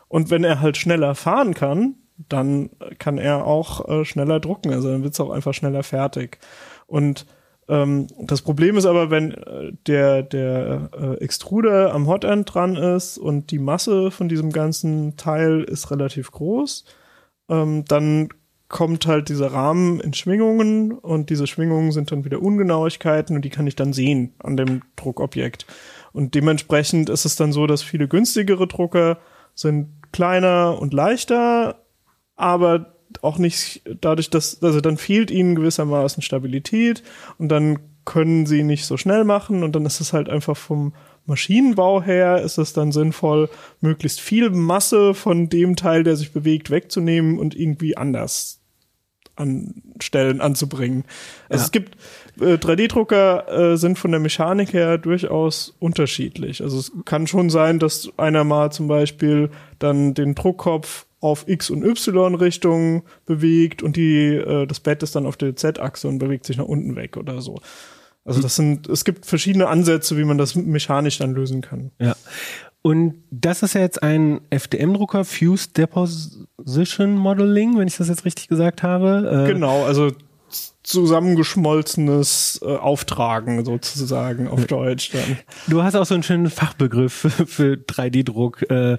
Und 0.09 0.31
wenn 0.31 0.43
er 0.43 0.63
halt 0.63 0.79
schneller 0.79 1.15
fahren 1.15 1.53
kann, 1.53 1.97
dann 2.31 2.71
kann 2.99 3.19
er 3.19 3.45
auch 3.45 3.87
äh, 3.87 4.07
schneller 4.07 4.41
drucken, 4.41 4.73
also 4.73 4.91
dann 4.91 5.03
wird 5.03 5.13
es 5.13 5.21
auch 5.21 5.31
einfach 5.31 5.53
schneller 5.53 5.83
fertig. 5.83 6.39
Und 6.87 7.27
ähm, 7.69 8.09
das 8.19 8.43
Problem 8.43 8.77
ist 8.77 8.87
aber, 8.87 9.11
wenn 9.11 9.33
äh, 9.33 9.73
der, 9.87 10.23
der 10.23 10.91
äh, 10.93 11.25
Extruder 11.25 11.95
am 11.95 12.07
Hotend 12.07 12.53
dran 12.53 12.77
ist 12.77 13.19
und 13.19 13.51
die 13.51 13.59
Masse 13.59 14.11
von 14.11 14.29
diesem 14.29 14.51
ganzen 14.53 15.17
Teil 15.17 15.63
ist 15.63 15.91
relativ 15.91 16.31
groß, 16.31 16.85
ähm, 17.49 17.85
dann 17.87 18.29
kommt 18.69 19.07
halt 19.07 19.29
dieser 19.29 19.53
Rahmen 19.53 20.01
in 20.01 20.15
Schwingungen 20.15 20.93
und 20.93 21.31
diese 21.31 21.47
Schwingungen 21.47 21.93
sind 21.93 22.11
dann 22.11 22.25
wieder 22.25 22.43
Ungenauigkeiten 22.43 23.37
und 23.37 23.45
die 23.45 23.51
kann 23.51 23.67
ich 23.67 23.77
dann 23.77 23.93
sehen 23.93 24.35
an 24.43 24.57
dem 24.57 24.83
Druckobjekt. 24.97 25.67
Und 26.13 26.35
dementsprechend 26.35 27.09
ist 27.09 27.25
es 27.25 27.37
dann 27.37 27.53
so, 27.53 27.67
dass 27.67 27.83
viele 27.83 28.09
günstigere 28.09 28.67
Drucker 28.67 29.19
sind 29.55 29.89
kleiner 30.13 30.79
und 30.81 30.93
leichter, 30.93 31.83
aber 32.37 32.94
auch 33.23 33.39
nicht 33.39 33.83
dadurch, 34.01 34.31
dass, 34.31 34.63
also 34.63 34.81
dann 34.81 34.97
fehlt 34.97 35.31
ihnen 35.31 35.55
gewissermaßen 35.55 36.23
Stabilität 36.23 37.03
und 37.39 37.49
dann 37.49 37.79
können 38.05 38.47
sie 38.47 38.63
nicht 38.65 38.85
so 38.87 38.97
schnell 38.97 39.25
machen 39.25 39.63
und 39.63 39.75
dann 39.75 39.87
ist 39.87 40.01
es 40.01 40.13
halt 40.13 40.29
einfach 40.29 40.57
vom 40.57 40.93
Maschinenbau 41.27 42.03
her 42.03 42.43
ist 42.43 42.59
es 42.59 42.75
dann 42.75 42.93
sinnvoll, 42.93 43.49
möglichst 43.81 44.21
viel 44.21 44.51
Masse 44.51 45.15
von 45.15 45.49
dem 45.49 45.75
Teil, 45.75 46.03
der 46.03 46.17
sich 46.17 46.33
bewegt, 46.33 46.71
wegzunehmen 46.71 47.39
und 47.39 47.55
irgendwie 47.57 47.97
anders 47.97 48.61
an 49.37 49.83
Stellen 50.01 50.41
anzubringen. 50.41 51.05
Also 51.49 51.63
Ja. 51.63 51.65
es 51.65 51.73
gibt 51.73 51.97
äh, 52.41 52.55
3D-Drucker 52.55 53.73
äh, 53.73 53.77
sind 53.77 53.99
von 53.99 54.11
der 54.13 54.21
Mechanik 54.21 54.73
her 54.73 54.99
durchaus 54.99 55.75
unterschiedlich. 55.81 56.63
Also 56.63 56.79
es 56.79 56.93
kann 57.05 57.27
schon 57.27 57.51
sein, 57.51 57.79
dass 57.79 58.11
einer 58.17 58.45
mal 58.45 58.71
zum 58.71 58.87
Beispiel 58.87 59.51
dann 59.79 60.15
den 60.15 60.35
Druckkopf 60.35 61.07
auf 61.25 61.49
X 61.49 61.71
und 61.71 61.83
Y 61.83 62.35
Richtung 62.35 63.03
bewegt 63.25 63.83
und 63.83 63.97
die 63.97 64.27
äh, 64.27 64.67
das 64.67 64.81
Bett 64.81 65.03
ist 65.03 65.17
dann 65.17 65.25
auf 65.25 65.39
der 65.39 65.57
Z-Achse 65.57 66.07
und 66.07 66.19
bewegt 66.19 66.45
sich 66.45 66.59
nach 66.59 66.67
unten 66.67 66.97
weg 66.97 67.17
oder 67.17 67.41
so. 67.41 67.61
Also 68.27 68.43
das 68.43 68.57
sind 68.57 68.89
es 68.91 69.07
gibt 69.07 69.25
verschiedene 69.25 69.69
Ansätze, 69.69 70.19
wie 70.19 70.25
man 70.25 70.37
das 70.37 70.55
mechanisch 70.55 71.17
dann 71.17 71.33
lösen 71.33 71.63
kann. 71.63 71.93
Ja. 71.99 72.15
Und 72.83 73.15
das 73.31 73.63
ist 73.63 73.75
ja 73.75 73.81
jetzt 73.81 74.03
ein 74.03 74.43
FDM-Drucker, 74.51 75.25
Fused 75.25 75.79
Deposition 75.79 77.17
Modeling, 77.17 77.79
wenn 77.79 77.89
ich 77.89 77.97
das 77.97 78.11
jetzt 78.11 78.27
richtig 78.27 78.49
gesagt 78.49 78.83
habe. 78.83 79.47
Äh, 79.47 79.51
Genau, 79.51 79.85
also 79.85 80.13
zusammengeschmolzenes 80.85 82.61
äh, 82.63 82.77
Auftragen 82.77 83.65
sozusagen 83.65 84.49
auf 84.49 84.67
Deutsch 84.67 85.11
dann. 85.13 85.39
Du 85.67 85.83
hast 85.83 85.97
auch 85.97 86.05
so 86.05 86.15
einen 86.15 86.23
schönen 86.23 86.51
Fachbegriff 86.51 87.13
für, 87.13 87.47
für 87.47 87.73
3D-Druck, 87.75 88.71
äh, 88.71 88.99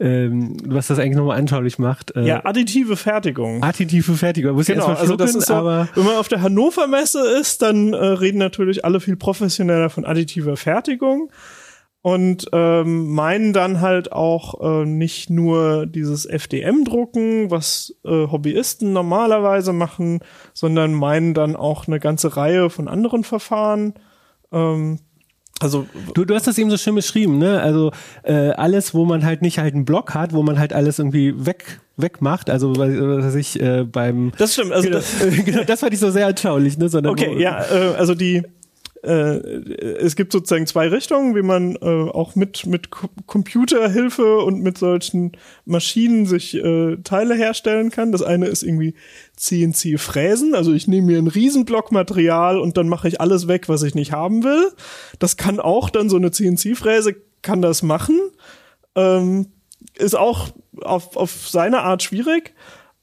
ähm, 0.00 0.56
was 0.64 0.86
das 0.88 0.98
eigentlich 0.98 1.16
nochmal 1.16 1.38
anschaulich 1.38 1.78
macht. 1.78 2.16
Äh, 2.16 2.26
Ja, 2.26 2.44
additive 2.44 2.96
Fertigung. 2.96 3.62
Additive 3.62 4.14
Fertigung. 4.14 4.54
Muss 4.54 4.66
Genau, 4.66 4.88
erstmal 4.88 4.96
also 4.96 5.16
das 5.16 5.34
ist 5.34 5.46
so, 5.46 5.54
aber 5.54 5.88
wenn 5.94 6.04
man 6.04 6.16
auf 6.16 6.28
der 6.28 6.40
Hannover 6.40 6.86
Messe 6.86 7.20
ist, 7.38 7.60
dann 7.60 7.92
äh, 7.92 7.96
reden 7.96 8.38
natürlich 8.38 8.84
alle 8.84 8.98
viel 8.98 9.16
professioneller 9.16 9.90
von 9.90 10.06
additiver 10.06 10.56
Fertigung 10.56 11.30
und 12.06 12.46
ähm, 12.52 13.08
meinen 13.08 13.52
dann 13.52 13.80
halt 13.80 14.12
auch 14.12 14.60
äh, 14.60 14.86
nicht 14.86 15.28
nur 15.28 15.86
dieses 15.86 16.24
FDM-Drucken, 16.24 17.50
was 17.50 17.96
äh, 18.04 18.28
Hobbyisten 18.28 18.92
normalerweise 18.92 19.72
machen, 19.72 20.20
sondern 20.54 20.94
meinen 20.94 21.34
dann 21.34 21.56
auch 21.56 21.88
eine 21.88 21.98
ganze 21.98 22.36
Reihe 22.36 22.70
von 22.70 22.86
anderen 22.86 23.24
Verfahren. 23.24 23.94
Ähm, 24.52 25.00
also 25.58 25.86
Du, 26.14 26.24
du 26.24 26.36
hast 26.36 26.46
das 26.46 26.58
eben 26.58 26.70
so 26.70 26.76
schön 26.76 26.94
beschrieben, 26.94 27.38
ne? 27.38 27.60
Also 27.60 27.90
äh, 28.22 28.50
alles, 28.50 28.94
wo 28.94 29.04
man 29.04 29.24
halt 29.24 29.42
nicht 29.42 29.58
halt 29.58 29.74
einen 29.74 29.84
Block 29.84 30.14
hat, 30.14 30.32
wo 30.32 30.44
man 30.44 30.60
halt 30.60 30.72
alles 30.72 31.00
irgendwie 31.00 31.44
weg 31.44 31.80
wegmacht, 31.96 32.50
also 32.50 32.76
was 32.76 32.90
weiß 32.90 33.34
ich 33.36 33.58
äh, 33.58 33.84
beim 33.84 34.30
das 34.36 34.52
stimmt, 34.52 34.72
also 34.72 34.86
genau, 34.86 34.98
das, 34.98 35.14
genau, 35.44 35.64
das 35.64 35.80
fand 35.80 35.94
ich 35.94 35.98
so 35.98 36.10
sehr 36.10 36.26
anschaulich, 36.26 36.76
ne? 36.76 36.88
Sondern 36.88 37.12
Okay, 37.12 37.34
wo, 37.34 37.38
ja, 37.38 37.64
äh, 37.64 37.94
also 37.96 38.14
die 38.14 38.36
äh, 38.36 38.44
es 39.08 40.16
gibt 40.16 40.32
sozusagen 40.32 40.66
zwei 40.66 40.88
Richtungen, 40.88 41.34
wie 41.36 41.42
man 41.42 41.76
äh, 41.76 42.10
auch 42.10 42.34
mit 42.34 42.66
mit 42.66 42.90
Co 42.90 43.08
Computerhilfe 43.26 44.38
und 44.38 44.62
mit 44.62 44.78
solchen 44.78 45.32
Maschinen 45.64 46.26
sich 46.26 46.54
äh, 46.54 46.96
Teile 47.04 47.34
herstellen 47.34 47.90
kann. 47.90 48.12
Das 48.12 48.22
eine 48.22 48.46
ist 48.46 48.62
irgendwie 48.62 48.94
CNC 49.36 49.98
Fräsen, 50.00 50.54
also 50.54 50.72
ich 50.72 50.88
nehme 50.88 51.06
mir 51.08 51.18
einen 51.18 51.28
Riesenblock 51.28 51.92
Material 51.92 52.58
und 52.58 52.76
dann 52.76 52.88
mache 52.88 53.08
ich 53.08 53.20
alles 53.20 53.48
weg, 53.48 53.68
was 53.68 53.82
ich 53.82 53.94
nicht 53.94 54.12
haben 54.12 54.42
will. 54.42 54.72
Das 55.18 55.36
kann 55.36 55.60
auch 55.60 55.90
dann 55.90 56.08
so 56.08 56.16
eine 56.16 56.30
CNC 56.30 56.76
Fräse 56.76 57.16
kann 57.42 57.62
das 57.62 57.82
machen. 57.82 58.18
Ähm, 58.96 59.46
ist 59.94 60.16
auch 60.16 60.48
auf, 60.82 61.16
auf 61.16 61.48
seine 61.48 61.82
Art 61.82 62.02
schwierig. 62.02 62.54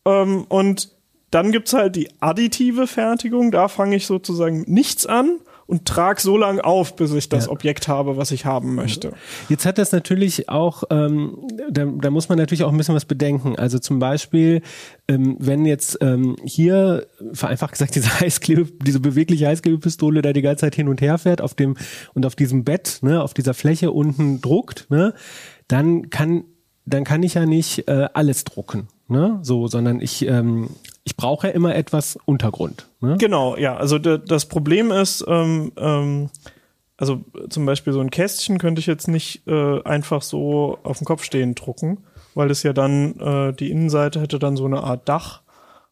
Ähm, 0.06 0.46
und 0.50 0.92
dann 1.32 1.52
gibt's 1.52 1.74
halt 1.74 1.96
die 1.96 2.10
additive 2.20 2.88
Fertigung. 2.88 3.52
Da 3.52 3.68
fange 3.68 3.96
ich 3.96 4.06
sozusagen 4.06 4.66
nichts 4.68 5.06
an 5.06 5.40
und 5.74 5.86
trage 5.86 6.22
so 6.22 6.38
lange 6.38 6.64
auf, 6.64 6.96
bis 6.96 7.12
ich 7.14 7.30
das 7.30 7.46
Ja. 7.46 7.52
Objekt 7.52 7.88
habe, 7.88 8.16
was 8.16 8.30
ich 8.30 8.46
haben 8.46 8.76
möchte. 8.76 9.14
Jetzt 9.50 9.66
hat 9.66 9.80
das 9.80 9.92
natürlich 9.92 10.48
auch, 10.48 10.84
ähm, 10.92 11.48
da, 11.72 11.86
da 11.86 12.12
muss 12.12 12.30
man 12.30 12.38
natürlich 12.38 12.64
auch 12.64 12.72
ein 12.72 12.78
bisschen 12.78 12.94
was 12.94 13.06
bedenken. 13.06 13.56
Also 13.58 13.80
zum 13.80 13.98
Beispiel, 13.98 14.62
ähm, 15.08 15.36
wenn 15.40 15.66
jetzt 15.66 15.98
ähm, 16.02 16.36
hier 16.44 17.08
vereinfacht 17.34 17.72
gesagt 17.72 17.96
diese 17.96 18.08
Heißklebe, 18.20 18.68
diese 18.86 19.00
bewegliche 19.00 19.48
Heißklebepistole 19.48 20.22
da 20.22 20.32
die 20.32 20.44
ganze 20.44 20.62
Zeit 20.62 20.76
hin 20.76 20.88
und 20.90 21.02
her 21.02 21.18
fährt 21.18 21.42
auf 21.42 21.56
dem 21.56 21.76
und 22.14 22.24
auf 22.28 22.36
diesem 22.36 22.64
Bett, 22.64 23.00
ne, 23.02 23.24
auf 23.24 23.34
dieser 23.34 23.56
Fläche 23.56 23.90
unten 23.90 24.42
druckt, 24.42 24.92
ne, 24.92 25.16
dann 25.68 26.12
kann 26.12 26.44
dann 26.86 27.04
kann 27.04 27.24
ich 27.24 27.34
ja 27.34 27.48
nicht 27.48 27.88
äh, 27.88 28.10
alles 28.14 28.44
drucken, 28.44 28.90
ne, 29.08 29.40
so, 29.42 29.68
sondern 29.68 30.02
ich 30.02 30.28
ähm, 30.28 30.70
ich 31.04 31.18
brauche 31.18 31.48
ja 31.48 31.54
immer 31.54 31.76
etwas 31.76 32.18
Untergrund. 32.26 32.88
Ne? 33.02 33.18
Genau, 33.18 33.58
ja. 33.58 33.76
Also 33.76 34.00
das 34.00 34.46
Problem 34.46 34.92
ist, 34.92 35.24
ähm, 35.28 35.72
ähm, 35.78 36.30
also 36.98 37.24
zum 37.50 37.66
Beispiel 37.66 37.92
so 37.94 38.00
ein 38.00 38.10
Kästchen 38.10 38.58
könnte 38.58 38.80
ich 38.80 38.86
jetzt 38.86 39.08
nicht 39.08 39.46
äh, 39.48 39.82
einfach 39.84 40.22
so 40.22 40.80
auf 40.84 41.00
dem 41.00 41.06
Kopf 41.06 41.24
stehen 41.24 41.56
drucken, 41.56 42.04
weil 42.36 42.50
es 42.50 42.64
ja 42.64 42.72
dann, 42.72 43.20
äh, 43.20 43.54
die 43.54 43.70
Innenseite 43.70 44.22
hätte 44.22 44.40
dann 44.40 44.56
so 44.56 44.66
eine 44.66 44.84
Art 44.84 45.10
Dach 45.10 45.42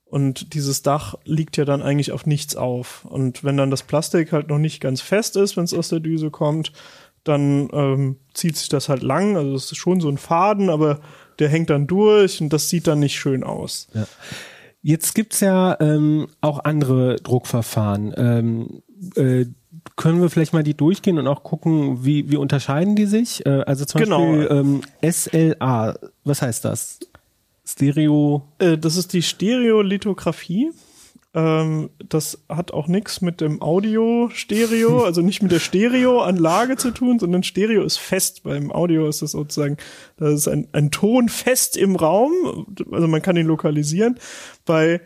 und 0.06 0.54
dieses 0.54 0.82
Dach 0.82 1.16
liegt 1.24 1.56
ja 1.56 1.64
dann 1.64 1.82
eigentlich 1.82 2.12
auf 2.12 2.26
nichts 2.26 2.58
auf. 2.58 3.06
Und 3.06 3.46
wenn 3.46 3.56
dann 3.56 3.72
das 3.72 3.84
Plastik 3.84 4.34
halt 4.34 4.50
noch 4.50 4.58
nicht 4.58 4.82
ganz 4.82 5.00
fest 5.00 5.38
ist, 5.38 5.56
wenn 5.56 5.64
es 5.64 5.74
aus 5.74 5.88
der 5.88 6.02
Düse 6.02 6.30
kommt, 6.30 6.74
dann 7.24 7.70
ähm, 7.72 8.18
zieht 8.34 8.58
sich 8.58 8.68
das 8.68 8.90
halt 8.90 9.04
lang. 9.04 9.38
Also 9.38 9.56
es 9.56 9.72
ist 9.72 9.78
schon 9.78 10.02
so 10.02 10.10
ein 10.10 10.18
Faden, 10.18 10.70
aber 10.70 11.00
der 11.40 11.48
hängt 11.48 11.70
dann 11.70 11.88
durch 11.88 12.42
und 12.42 12.52
das 12.52 12.70
sieht 12.70 12.88
dann 12.88 13.00
nicht 13.00 13.18
schön 13.18 13.46
aus. 13.46 13.88
Ja. 13.94 14.06
Jetzt 14.82 15.14
gibt's 15.14 15.40
ja 15.42 15.78
ähm, 15.80 16.28
auch 16.42 16.64
andere 16.64 17.18
Druckverfahren. 17.18 18.14
Ähm, 18.18 18.82
äh, 19.16 19.46
können 19.96 20.22
wir 20.22 20.30
vielleicht 20.30 20.54
mal 20.54 20.64
die 20.64 20.74
durchgehen 20.76 21.18
und 21.20 21.28
auch 21.28 21.44
gucken, 21.44 22.04
wie, 22.04 22.30
wie 22.32 22.38
unterscheiden 22.38 22.96
die 22.96 23.06
sich? 23.06 23.46
Äh, 23.46 23.62
also 23.66 23.86
zum 23.86 24.02
Genau. 24.02 24.26
Beispiel 24.36 24.48
ähm, 24.52 24.82
SLA, 25.12 25.96
was 26.24 26.42
heißt 26.42 26.66
das? 26.66 27.00
Stereo. 27.66 28.44
Äh, 28.60 28.78
das 28.78 28.98
ist 28.98 29.14
die 29.14 29.22
Stereolithografie. 29.22 30.72
Ähm, 31.34 31.90
das 32.10 32.44
hat 32.50 32.72
auch 32.74 32.88
nichts 32.88 33.22
mit 33.22 33.40
dem 33.40 33.62
Audio-Stereo, 33.62 35.04
also 35.06 35.22
nicht 35.22 35.42
mit 35.42 35.52
der 35.52 35.60
Stereoanlage 35.60 36.76
zu 36.76 36.92
tun, 36.92 37.20
sondern 37.20 37.44
Stereo 37.44 37.84
ist 37.84 37.98
fest. 37.98 38.44
Beim 38.44 38.72
Audio 38.72 39.08
ist 39.08 39.22
es 39.22 39.32
sozusagen, 39.32 39.78
da 40.18 40.30
ist 40.30 40.48
ein, 40.48 40.68
ein 40.74 40.92
Ton 40.92 41.30
fest 41.30 41.78
im 41.78 41.96
Raum, 41.96 42.32
also 42.92 43.08
man 43.08 43.22
kann 43.22 43.38
ihn 43.38 43.48
lokalisieren. 43.48 44.20
Bei 44.66 45.02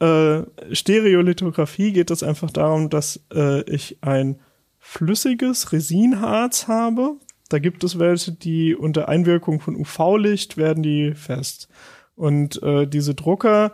äh, 0.00 0.42
Stereolithografie 0.72 1.92
geht 1.92 2.10
es 2.10 2.22
einfach 2.22 2.50
darum, 2.50 2.90
dass 2.90 3.20
äh, 3.32 3.62
ich 3.70 3.98
ein 4.02 4.40
flüssiges 4.78 5.72
Resinharz 5.72 6.68
habe. 6.68 7.16
Da 7.48 7.58
gibt 7.58 7.84
es 7.84 7.98
welche, 7.98 8.32
die 8.32 8.74
unter 8.74 9.08
Einwirkung 9.08 9.60
von 9.60 9.76
UV-Licht 9.76 10.56
werden 10.56 10.82
die 10.82 11.14
fest. 11.14 11.68
Und 12.16 12.62
äh, 12.62 12.86
diese 12.86 13.14
Drucker, 13.14 13.72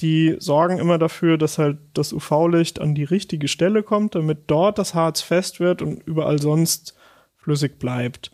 die 0.00 0.36
sorgen 0.38 0.78
immer 0.78 0.98
dafür, 0.98 1.36
dass 1.36 1.58
halt 1.58 1.78
das 1.94 2.12
UV-Licht 2.12 2.80
an 2.80 2.94
die 2.94 3.04
richtige 3.04 3.48
Stelle 3.48 3.82
kommt, 3.82 4.14
damit 4.14 4.44
dort 4.46 4.78
das 4.78 4.94
Harz 4.94 5.20
fest 5.20 5.60
wird 5.60 5.82
und 5.82 6.02
überall 6.06 6.40
sonst 6.40 6.94
flüssig 7.36 7.78
bleibt. 7.78 8.30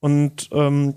Und 0.00 0.48
ähm, 0.52 0.94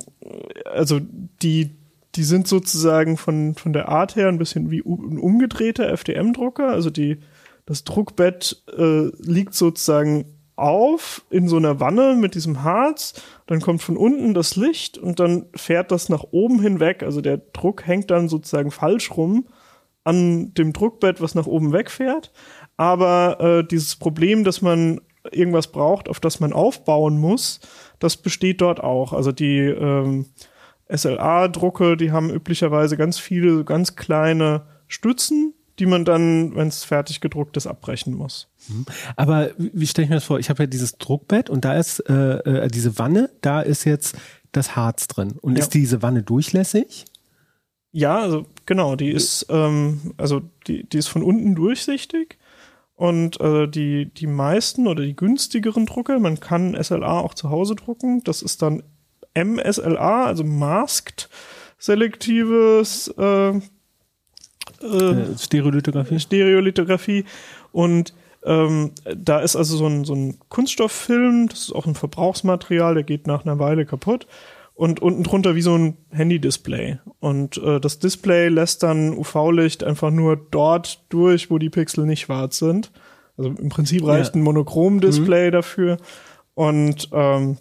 also 0.65 0.99
die, 1.41 1.75
die 2.15 2.23
sind 2.23 2.47
sozusagen 2.47 3.17
von, 3.17 3.55
von 3.55 3.73
der 3.73 3.89
Art 3.89 4.15
her 4.15 4.29
ein 4.29 4.37
bisschen 4.37 4.71
wie 4.71 4.79
ein 4.79 5.19
umgedrehter 5.19 5.89
FDM-Drucker. 5.89 6.69
Also 6.69 6.89
die, 6.89 7.19
das 7.65 7.83
Druckbett 7.83 8.63
äh, 8.77 9.09
liegt 9.19 9.53
sozusagen 9.53 10.25
auf 10.55 11.25
in 11.29 11.49
so 11.49 11.57
einer 11.57 11.81
Wanne 11.81 12.15
mit 12.15 12.33
diesem 12.33 12.63
Harz, 12.63 13.21
dann 13.45 13.59
kommt 13.59 13.81
von 13.81 13.97
unten 13.97 14.33
das 14.33 14.55
Licht 14.55 14.97
und 14.97 15.19
dann 15.19 15.47
fährt 15.53 15.91
das 15.91 16.07
nach 16.07 16.23
oben 16.31 16.61
hinweg. 16.61 17.03
Also 17.03 17.19
der 17.19 17.37
Druck 17.37 17.85
hängt 17.85 18.09
dann 18.09 18.29
sozusagen 18.29 18.71
falsch 18.71 19.11
rum 19.11 19.47
an 20.05 20.53
dem 20.53 20.71
Druckbett, 20.71 21.19
was 21.19 21.35
nach 21.35 21.45
oben 21.47 21.73
wegfährt. 21.73 22.31
Aber 22.77 23.39
äh, 23.41 23.67
dieses 23.67 23.95
Problem, 23.97 24.43
dass 24.45 24.61
man 24.61 25.01
irgendwas 25.31 25.67
braucht, 25.71 26.07
auf 26.07 26.19
das 26.19 26.39
man 26.39 26.53
aufbauen 26.53 27.17
muss, 27.19 27.59
das 27.99 28.15
besteht 28.17 28.61
dort 28.61 28.79
auch. 28.81 29.11
Also 29.13 29.31
die 29.31 29.57
ähm, 29.57 30.27
SLA-Drucke, 30.89 31.97
die 31.97 32.11
haben 32.11 32.29
üblicherweise 32.29 32.97
ganz 32.97 33.17
viele 33.19 33.63
ganz 33.63 33.95
kleine 33.95 34.63
Stützen, 34.87 35.53
die 35.79 35.85
man 35.87 36.05
dann, 36.05 36.55
wenn 36.55 36.67
es 36.67 36.83
fertig 36.83 37.21
gedruckt 37.21 37.57
ist, 37.57 37.67
abbrechen 37.67 38.13
muss. 38.13 38.47
Aber 39.15 39.49
wie 39.57 39.71
wie 39.73 39.87
stelle 39.87 40.03
ich 40.05 40.09
mir 40.09 40.15
das 40.17 40.23
vor? 40.25 40.39
Ich 40.39 40.49
habe 40.49 40.63
ja 40.63 40.67
dieses 40.67 40.97
Druckbett 40.97 41.49
und 41.49 41.65
da 41.65 41.73
ist 41.77 41.99
äh, 42.09 42.37
äh, 42.39 42.67
diese 42.69 42.97
Wanne, 42.97 43.29
da 43.41 43.61
ist 43.61 43.83
jetzt 43.83 44.15
das 44.51 44.75
Harz 44.75 45.07
drin. 45.07 45.33
Und 45.41 45.57
Ja. 45.57 45.63
ist 45.63 45.73
diese 45.73 46.01
Wanne 46.01 46.23
durchlässig? 46.23 47.05
Ja, 47.91 48.19
also 48.19 48.45
genau, 48.65 48.95
die 48.95 49.09
ist, 49.09 49.47
ähm, 49.49 50.13
also 50.17 50.41
die, 50.67 50.87
die 50.87 50.97
ist 50.97 51.07
von 51.07 51.23
unten 51.23 51.55
durchsichtig 51.55 52.37
und 52.95 53.39
äh, 53.41 53.67
die, 53.67 54.05
die 54.05 54.27
meisten 54.27 54.87
oder 54.87 55.03
die 55.03 55.15
günstigeren 55.15 55.85
Drucker, 55.85 56.19
man 56.19 56.39
kann 56.39 56.81
SLA 56.81 57.19
auch 57.19 57.33
zu 57.33 57.49
Hause 57.49 57.75
drucken, 57.75 58.23
das 58.23 58.41
ist 58.41 58.61
dann 58.61 58.83
MSLA, 59.37 60.25
also 60.25 60.43
Masked 60.43 61.29
Selektives 61.77 63.13
äh, 63.17 63.49
äh, 63.49 63.61
Äh, 64.81 65.37
Stereolithografie? 65.37 66.19
Stereolithografie 66.19 67.25
und 67.71 68.13
Ähm, 68.47 68.91
da 69.03 69.39
ist 69.39 69.55
also 69.55 69.75
so 69.75 69.87
ein, 69.87 70.05
so 70.05 70.13
ein 70.13 70.37
Kunststofffilm, 70.49 71.49
das 71.49 71.61
ist 71.61 71.71
auch 71.73 71.87
ein 71.87 71.95
Verbrauchsmaterial, 71.95 72.93
der 72.93 73.03
geht 73.03 73.25
nach 73.25 73.43
einer 73.43 73.57
Weile 73.57 73.87
kaputt. 73.87 74.27
Und 74.75 75.01
unten 75.01 75.23
drunter 75.23 75.55
wie 75.55 75.61
so 75.61 75.75
ein 75.77 75.95
Handy-Display. 76.11 76.99
Und 77.19 77.57
äh, 77.57 77.79
das 77.79 77.99
Display 77.99 78.49
lässt 78.49 78.83
dann 78.83 79.17
UV-Licht 79.17 79.83
einfach 79.85 80.11
nur 80.11 80.35
dort 80.35 81.05
durch, 81.09 81.49
wo 81.49 81.57
die 81.57 81.69
Pixel 81.69 82.05
nicht 82.05 82.21
schwarz 82.21 82.59
sind. 82.59 82.91
Also 83.37 83.51
im 83.51 83.69
Prinzip 83.69 84.05
reicht 84.05 84.35
Ja. 84.35 84.41
ein 84.41 84.43
Monochrom-Display 84.43 85.51
dafür. 85.51 85.95
Und 86.55 87.07
ähm, 87.13 87.57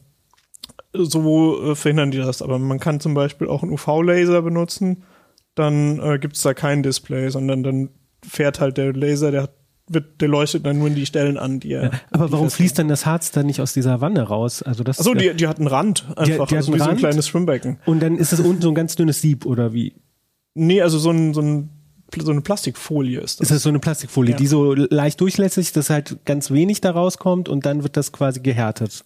so 0.92 1.70
äh, 1.70 1.74
verhindern 1.74 2.10
die 2.10 2.18
das. 2.18 2.42
Aber 2.42 2.58
man 2.58 2.80
kann 2.80 3.00
zum 3.00 3.14
Beispiel 3.14 3.48
auch 3.48 3.62
einen 3.62 3.72
UV-Laser 3.72 4.42
benutzen. 4.42 5.04
Dann 5.54 6.00
äh, 6.00 6.18
gibt 6.18 6.34
es 6.36 6.42
da 6.42 6.52
kein 6.54 6.82
Display, 6.82 7.28
sondern 7.30 7.62
dann 7.62 7.90
fährt 8.26 8.58
halt 8.60 8.76
der 8.76 8.92
Laser, 8.92 9.30
der, 9.30 9.42
hat- 9.44 9.54
wird, 9.86 10.20
der 10.20 10.28
leuchtet 10.28 10.64
dann 10.64 10.78
nur 10.78 10.88
in 10.88 10.94
die 10.94 11.06
Stellen 11.06 11.36
an, 11.36 11.60
die 11.60 11.72
er. 11.72 11.90
Aber 12.10 12.26
die 12.26 12.32
warum 12.32 12.50
fließt 12.50 12.78
dann 12.78 12.88
das 12.88 13.04
Harz 13.06 13.30
dann 13.32 13.46
nicht 13.46 13.60
aus 13.60 13.72
dieser 13.74 14.00
Wanne 14.00 14.22
raus? 14.22 14.62
Also 14.62 14.82
das 14.84 14.98
Achso, 14.98 15.14
die, 15.14 15.34
die 15.34 15.46
hat 15.46 15.58
einen 15.58 15.68
Rand 15.68 16.06
einfach, 16.16 16.48
die 16.48 16.56
hat 16.56 16.66
also 16.66 16.72
einen 16.72 16.74
wie 16.74 16.78
so 16.78 16.84
ein 16.84 16.88
Rand? 16.90 16.98
kleines 17.00 17.28
Schwimmbecken. 17.28 17.78
und 17.84 18.00
dann 18.00 18.16
ist 18.16 18.32
es 18.32 18.40
unten 18.40 18.62
so 18.62 18.68
ein 18.70 18.74
ganz 18.74 18.96
dünnes 18.96 19.20
Sieb 19.20 19.44
oder 19.46 19.72
wie? 19.72 19.94
Nee, 20.54 20.80
also 20.82 20.98
so, 20.98 21.10
ein, 21.10 21.34
so, 21.34 21.40
ein, 21.42 21.68
so 22.16 22.30
eine 22.30 22.40
Plastikfolie 22.40 23.20
ist 23.20 23.40
das. 23.40 23.50
Ist 23.50 23.56
das 23.56 23.62
so 23.64 23.68
eine 23.68 23.80
Plastikfolie, 23.80 24.32
Ja. 24.32 24.36
die 24.38 24.46
so 24.46 24.72
leicht 24.74 25.20
durchlässig, 25.20 25.72
dass 25.72 25.90
halt 25.90 26.18
ganz 26.24 26.50
wenig 26.50 26.80
da 26.80 26.92
rauskommt 26.92 27.48
und 27.48 27.66
dann 27.66 27.82
wird 27.82 27.96
das 27.96 28.12
quasi 28.12 28.40
gehärtet. 28.40 29.04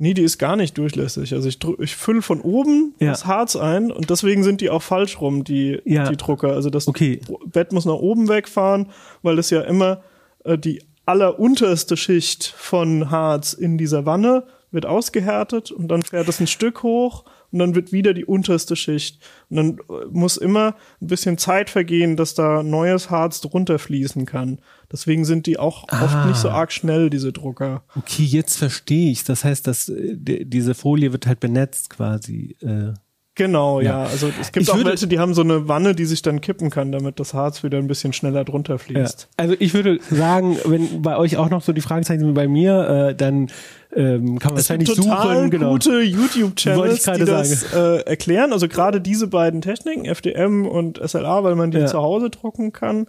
Nee, 0.00 0.14
die 0.14 0.22
ist 0.22 0.38
gar 0.38 0.54
nicht 0.54 0.78
durchlässig. 0.78 1.34
Also 1.34 1.48
ich, 1.48 1.58
ich 1.80 1.96
fülle 1.96 2.22
von 2.22 2.40
oben 2.40 2.94
Ja. 3.00 3.10
das 3.10 3.26
Harz 3.26 3.56
ein 3.56 3.90
und 3.90 4.10
deswegen 4.10 4.44
sind 4.44 4.60
die 4.60 4.70
auch 4.70 4.82
falsch 4.82 5.20
rum, 5.20 5.42
die, 5.42 5.80
Ja. 5.84 6.08
die 6.08 6.16
Drucker. 6.16 6.52
Also 6.52 6.70
das 6.70 6.86
Okay. 6.86 7.20
Bett 7.46 7.72
muss 7.72 7.84
nach 7.84 7.94
oben 7.94 8.28
wegfahren, 8.28 8.90
weil 9.22 9.34
das 9.36 9.50
ja 9.50 9.60
immer 9.62 10.02
äh, 10.44 10.56
die 10.56 10.82
allerunterste 11.04 11.96
Schicht 11.96 12.46
von 12.56 13.10
Harz 13.10 13.52
in 13.54 13.76
dieser 13.78 14.06
Wanne 14.06 14.44
wird 14.70 14.86
ausgehärtet 14.86 15.72
und 15.72 15.88
dann 15.88 16.02
fährt 16.02 16.28
es 16.28 16.38
ein 16.40 16.46
Stück 16.46 16.82
hoch 16.82 17.24
und 17.50 17.58
dann 17.60 17.74
wird 17.74 17.92
wieder 17.92 18.14
die 18.14 18.24
unterste 18.24 18.76
Schicht. 18.76 19.20
Und 19.48 19.56
dann 19.56 19.78
äh, 19.78 20.04
muss 20.10 20.36
immer 20.36 20.74
ein 21.00 21.06
bisschen 21.06 21.38
Zeit 21.38 21.70
vergehen, 21.70 22.16
dass 22.16 22.34
da 22.34 22.62
neues 22.62 23.10
Harz 23.10 23.40
drunter 23.40 23.78
fließen 23.78 24.26
kann. 24.26 24.60
Deswegen 24.92 25.24
sind 25.24 25.46
die 25.46 25.58
auch 25.58 25.84
oft 25.90 26.26
nicht 26.26 26.36
so 26.38 26.48
arg 26.50 26.72
schnell, 26.72 27.10
diese 27.10 27.32
Drucker. 27.32 27.84
Okay, 27.96 28.24
jetzt 28.24 28.56
verstehe 28.56 29.10
ich. 29.10 29.24
Das 29.24 29.44
heißt, 29.44 29.66
dass 29.66 29.88
äh, 29.88 30.14
die- 30.16 30.44
diese 30.44 30.74
Folie 30.74 31.12
wird 31.12 31.26
halt 31.26 31.40
benetzt 31.40 31.90
quasi. 31.90 32.56
Äh. 32.62 32.92
Genau, 33.38 33.80
Ja. 33.80 34.02
ja. 34.02 34.10
Also 34.10 34.30
es 34.40 34.52
gibt 34.52 34.64
Ich 34.64 34.70
auch 34.70 34.84
welche, 34.84 35.06
die 35.06 35.18
haben 35.18 35.32
so 35.32 35.40
eine 35.42 35.68
Wanne, 35.68 35.94
die 35.94 36.04
sich 36.04 36.20
dann 36.22 36.40
kippen 36.42 36.68
kann, 36.70 36.92
damit 36.92 37.18
das 37.20 37.32
Harz 37.32 37.62
wieder 37.62 37.78
ein 37.78 37.86
bisschen 37.86 38.12
schneller 38.12 38.44
drunter 38.44 38.74
Ja. 38.74 38.78
fließt. 38.78 39.28
Also 39.38 39.54
ich 39.58 39.72
würde 39.72 40.00
sagen, 40.10 40.58
wenn 40.66 41.00
bei 41.02 41.16
euch 41.16 41.36
auch 41.36 41.48
noch 41.48 41.62
so 41.62 41.72
die 41.72 41.80
Fragezeichen 41.80 42.18
sind 42.20 42.28
wie 42.28 42.34
bei 42.34 42.48
mir, 42.48 43.08
äh, 43.10 43.14
dann 43.14 43.48
ähm, 43.96 44.38
kann 44.38 44.52
man 44.52 44.60
Es 44.60 44.68
wahrscheinlich 44.68 44.92
total 44.94 45.36
suchen. 45.36 45.50
Genau. 45.50 45.70
gute 45.70 46.00
YouTube-Channels, 46.02 47.04
die 47.04 47.24
das 47.24 47.72
äh, 47.72 48.00
erklären. 48.02 48.52
Also 48.52 48.68
gerade 48.68 49.00
diese 49.00 49.28
beiden 49.28 49.62
Techniken, 49.62 50.04
FDM 50.04 50.66
und 50.66 50.98
SLA, 51.02 51.42
weil 51.44 51.54
man 51.54 51.70
die 51.70 51.78
Ja. 51.78 51.86
zu 51.86 51.98
Hause 51.98 52.28
drucken 52.30 52.72
kann. 52.72 53.06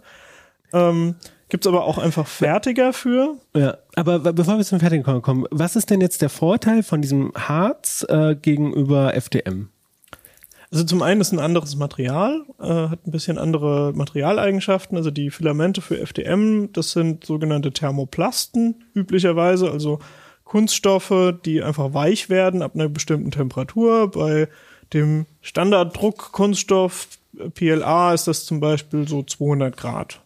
Ähm, 0.72 1.16
Gibt's 1.48 1.66
aber 1.66 1.84
auch 1.84 1.98
einfach 1.98 2.28
fertiger 2.28 2.92
für. 2.92 3.34
Ja, 3.56 3.76
aber 3.96 4.20
bevor 4.20 4.56
wir 4.56 4.64
zum 4.64 4.78
Fertigen 4.78 5.02
kommen, 5.04 5.20
kommen, 5.20 5.46
was 5.50 5.74
ist 5.74 5.90
denn 5.90 6.00
jetzt 6.00 6.22
der 6.22 6.28
Vorteil 6.30 6.84
von 6.84 7.02
diesem 7.02 7.32
Harz 7.36 8.06
äh, 8.08 8.36
gegenüber 8.36 9.14
FDM? 9.16 9.68
Also 10.72 10.84
zum 10.84 11.02
einen 11.02 11.20
ist 11.20 11.32
ein 11.32 11.40
anderes 11.40 11.74
Material, 11.74 12.44
äh, 12.60 12.88
hat 12.88 13.04
ein 13.06 13.10
bisschen 13.10 13.38
andere 13.38 13.92
Materialeigenschaften. 13.92 14.96
Also 14.96 15.10
die 15.10 15.30
Filamente 15.30 15.80
für 15.80 15.98
FDM, 15.98 16.72
das 16.72 16.92
sind 16.92 17.24
sogenannte 17.24 17.72
Thermoplasten 17.72 18.76
üblicherweise, 18.94 19.70
also 19.70 19.98
Kunststoffe, 20.44 21.34
die 21.44 21.62
einfach 21.62 21.92
weich 21.92 22.28
werden 22.28 22.62
ab 22.62 22.72
einer 22.74 22.88
bestimmten 22.88 23.32
Temperatur. 23.32 24.10
Bei 24.10 24.48
dem 24.92 25.26
Standarddruckkunststoff 25.40 27.08
äh, 27.38 27.50
PLA 27.50 28.14
ist 28.14 28.28
das 28.28 28.44
zum 28.44 28.60
Beispiel 28.60 29.08
so 29.08 29.22
200 29.24 29.76
Grad. 29.76 30.20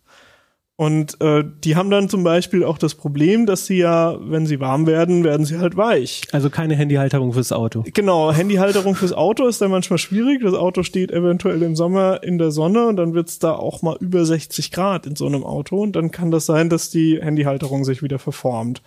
Und 0.76 1.20
äh, 1.20 1.44
die 1.62 1.76
haben 1.76 1.88
dann 1.88 2.08
zum 2.08 2.24
Beispiel 2.24 2.64
auch 2.64 2.78
das 2.78 2.96
Problem, 2.96 3.46
dass 3.46 3.66
sie 3.66 3.76
ja, 3.76 4.16
wenn 4.20 4.44
sie 4.44 4.58
warm 4.58 4.88
werden, 4.88 5.22
werden 5.22 5.46
sie 5.46 5.58
halt 5.58 5.76
weich. 5.76 6.22
Also 6.32 6.50
keine 6.50 6.74
Handyhalterung 6.74 7.32
fürs 7.32 7.52
Auto. 7.52 7.84
Genau, 7.94 8.32
Handyhalterung 8.32 8.96
fürs 8.96 9.12
Auto 9.12 9.46
ist 9.46 9.60
dann 9.60 9.70
manchmal 9.70 9.98
schwierig. 9.98 10.42
Das 10.42 10.54
Auto 10.54 10.82
steht 10.82 11.12
eventuell 11.12 11.62
im 11.62 11.76
Sommer 11.76 12.24
in 12.24 12.38
der 12.38 12.50
Sonne 12.50 12.88
und 12.88 12.96
dann 12.96 13.14
wird's 13.14 13.38
da 13.38 13.52
auch 13.52 13.82
mal 13.82 13.96
über 14.00 14.24
60 14.24 14.72
Grad 14.72 15.06
in 15.06 15.14
so 15.14 15.26
einem 15.26 15.44
Auto 15.44 15.80
und 15.80 15.94
dann 15.94 16.10
kann 16.10 16.32
das 16.32 16.46
sein, 16.46 16.68
dass 16.68 16.90
die 16.90 17.20
Handyhalterung 17.22 17.84
sich 17.84 18.02
wieder 18.02 18.18
verformt. 18.18 18.82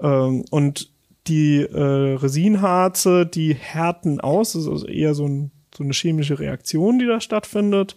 Ähm, 0.00 0.44
und 0.50 0.90
die 1.26 1.62
äh, 1.62 2.16
Resinharze, 2.16 3.24
die 3.24 3.54
härten 3.54 4.20
aus, 4.20 4.52
das 4.52 4.64
ist 4.64 4.68
also 4.68 4.86
eher 4.86 5.14
so, 5.14 5.26
ein, 5.26 5.52
so 5.74 5.84
eine 5.84 5.94
chemische 5.94 6.38
Reaktion, 6.38 6.98
die 6.98 7.06
da 7.06 7.18
stattfindet. 7.22 7.96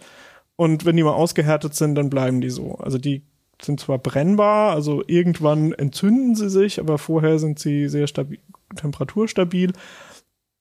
Und 0.58 0.86
wenn 0.86 0.98
die 0.98 1.04
mal 1.04 1.14
ausgehärtet 1.14 1.76
sind, 1.76 1.96
dann 1.96 2.10
bleiben 2.10 2.42
die 2.42 2.50
so. 2.50 2.76
Also 2.76 2.98
die 2.98 3.22
sind 3.62 3.80
zwar 3.80 4.00
brennbar, 4.00 4.74
also 4.74 5.04
irgendwann 5.08 5.72
entzünden 5.72 6.36
sie 6.36 6.50
sich, 6.50 6.80
aber 6.80 6.98
vorher 6.98 7.40
sind 7.40 7.60
sie 7.60 7.88
sehr 7.88 8.08
stabil, 8.08 8.40
temperaturstabil. 8.76 9.72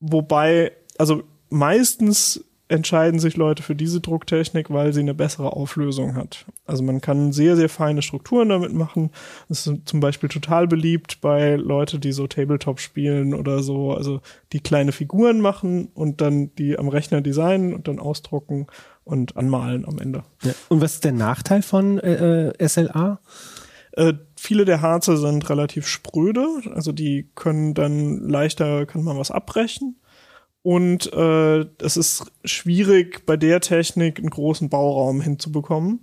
Wobei, 0.00 0.72
also 0.98 1.24
meistens 1.48 2.44
entscheiden 2.68 3.20
sich 3.20 3.36
Leute 3.36 3.62
für 3.62 3.76
diese 3.76 4.00
Drucktechnik, 4.00 4.70
weil 4.70 4.92
sie 4.92 5.00
eine 5.00 5.14
bessere 5.14 5.52
Auflösung 5.52 6.16
hat. 6.16 6.46
Also 6.66 6.82
man 6.82 7.00
kann 7.00 7.32
sehr, 7.32 7.56
sehr 7.56 7.68
feine 7.68 8.02
Strukturen 8.02 8.48
damit 8.48 8.72
machen. 8.72 9.10
Das 9.48 9.66
ist 9.66 9.88
zum 9.88 10.00
Beispiel 10.00 10.28
total 10.28 10.66
beliebt 10.66 11.20
bei 11.20 11.54
Leute, 11.54 12.00
die 12.00 12.12
so 12.12 12.26
Tabletop 12.26 12.80
spielen 12.80 13.34
oder 13.34 13.62
so, 13.62 13.92
also 13.92 14.20
die 14.52 14.60
kleine 14.60 14.90
Figuren 14.92 15.40
machen 15.40 15.88
und 15.94 16.20
dann 16.20 16.54
die 16.56 16.76
am 16.78 16.88
Rechner 16.88 17.20
designen 17.20 17.72
und 17.72 17.86
dann 17.86 18.00
ausdrucken 18.00 18.66
und 19.04 19.36
anmalen 19.36 19.84
am 19.86 19.98
Ende. 19.98 20.24
Ja. 20.42 20.52
Und 20.68 20.80
was 20.80 20.94
ist 20.94 21.04
der 21.04 21.12
Nachteil 21.12 21.62
von 21.62 22.00
äh, 22.00 22.48
äh, 22.48 22.68
SLA? 22.68 23.20
Äh, 23.92 24.14
viele 24.36 24.64
der 24.64 24.82
Harze 24.82 25.16
sind 25.16 25.48
relativ 25.48 25.86
spröde, 25.86 26.44
also 26.74 26.90
die 26.90 27.30
können 27.36 27.74
dann 27.74 28.28
leichter, 28.28 28.86
kann 28.86 29.04
man 29.04 29.16
was 29.16 29.30
abbrechen. 29.30 29.96
Und 30.66 31.12
äh, 31.12 31.60
es 31.80 31.96
ist 31.96 32.24
schwierig, 32.44 33.24
bei 33.24 33.36
der 33.36 33.60
Technik 33.60 34.18
einen 34.18 34.30
großen 34.30 34.68
Bauraum 34.68 35.20
hinzubekommen. 35.20 36.00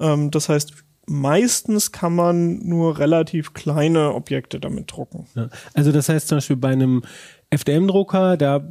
Ähm, 0.00 0.32
das 0.32 0.48
heißt, 0.48 0.72
meistens 1.06 1.92
kann 1.92 2.12
man 2.12 2.66
nur 2.66 2.98
relativ 2.98 3.54
kleine 3.54 4.12
Objekte 4.14 4.58
damit 4.58 4.90
drucken. 4.90 5.28
Ja. 5.36 5.50
Also 5.74 5.92
das 5.92 6.08
heißt 6.08 6.26
zum 6.26 6.38
Beispiel 6.38 6.56
bei 6.56 6.70
einem 6.70 7.02
FDM-Drucker, 7.50 8.36
da 8.36 8.68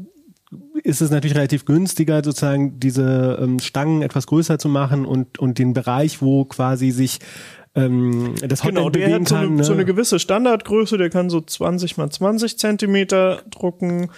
ist 0.83 1.01
es 1.01 1.11
natürlich 1.11 1.37
relativ 1.37 1.63
günstiger, 1.63 2.21
sozusagen 2.25 2.77
diese 2.81 3.39
ähm, 3.41 3.59
Stangen 3.59 4.01
etwas 4.01 4.27
größer 4.27 4.59
zu 4.59 4.67
machen 4.67 5.05
und, 5.05 5.39
und 5.39 5.59
den 5.59 5.71
Bereich, 5.71 6.21
wo 6.21 6.43
quasi 6.43 6.91
sich 6.91 7.19
ähm, 7.73 8.35
das 8.45 8.65
Hotend 8.65 8.79
Genau, 8.79 8.89
der 8.89 8.99
bewegen 8.99 9.21
hat 9.21 9.29
so 9.29 9.35
kann. 9.35 9.45
eine, 9.45 9.55
ne? 9.55 9.63
so 9.63 9.71
eine 9.71 9.85
gewisse 9.85 10.19
Standardgröße, 10.19 10.97
der 10.97 11.09
kann 11.09 11.29
so 11.29 11.39
20 11.39 11.95
mal 11.95 12.09
20 12.09 12.59
Zentimeter 12.59 13.43
drucken. 13.49 14.09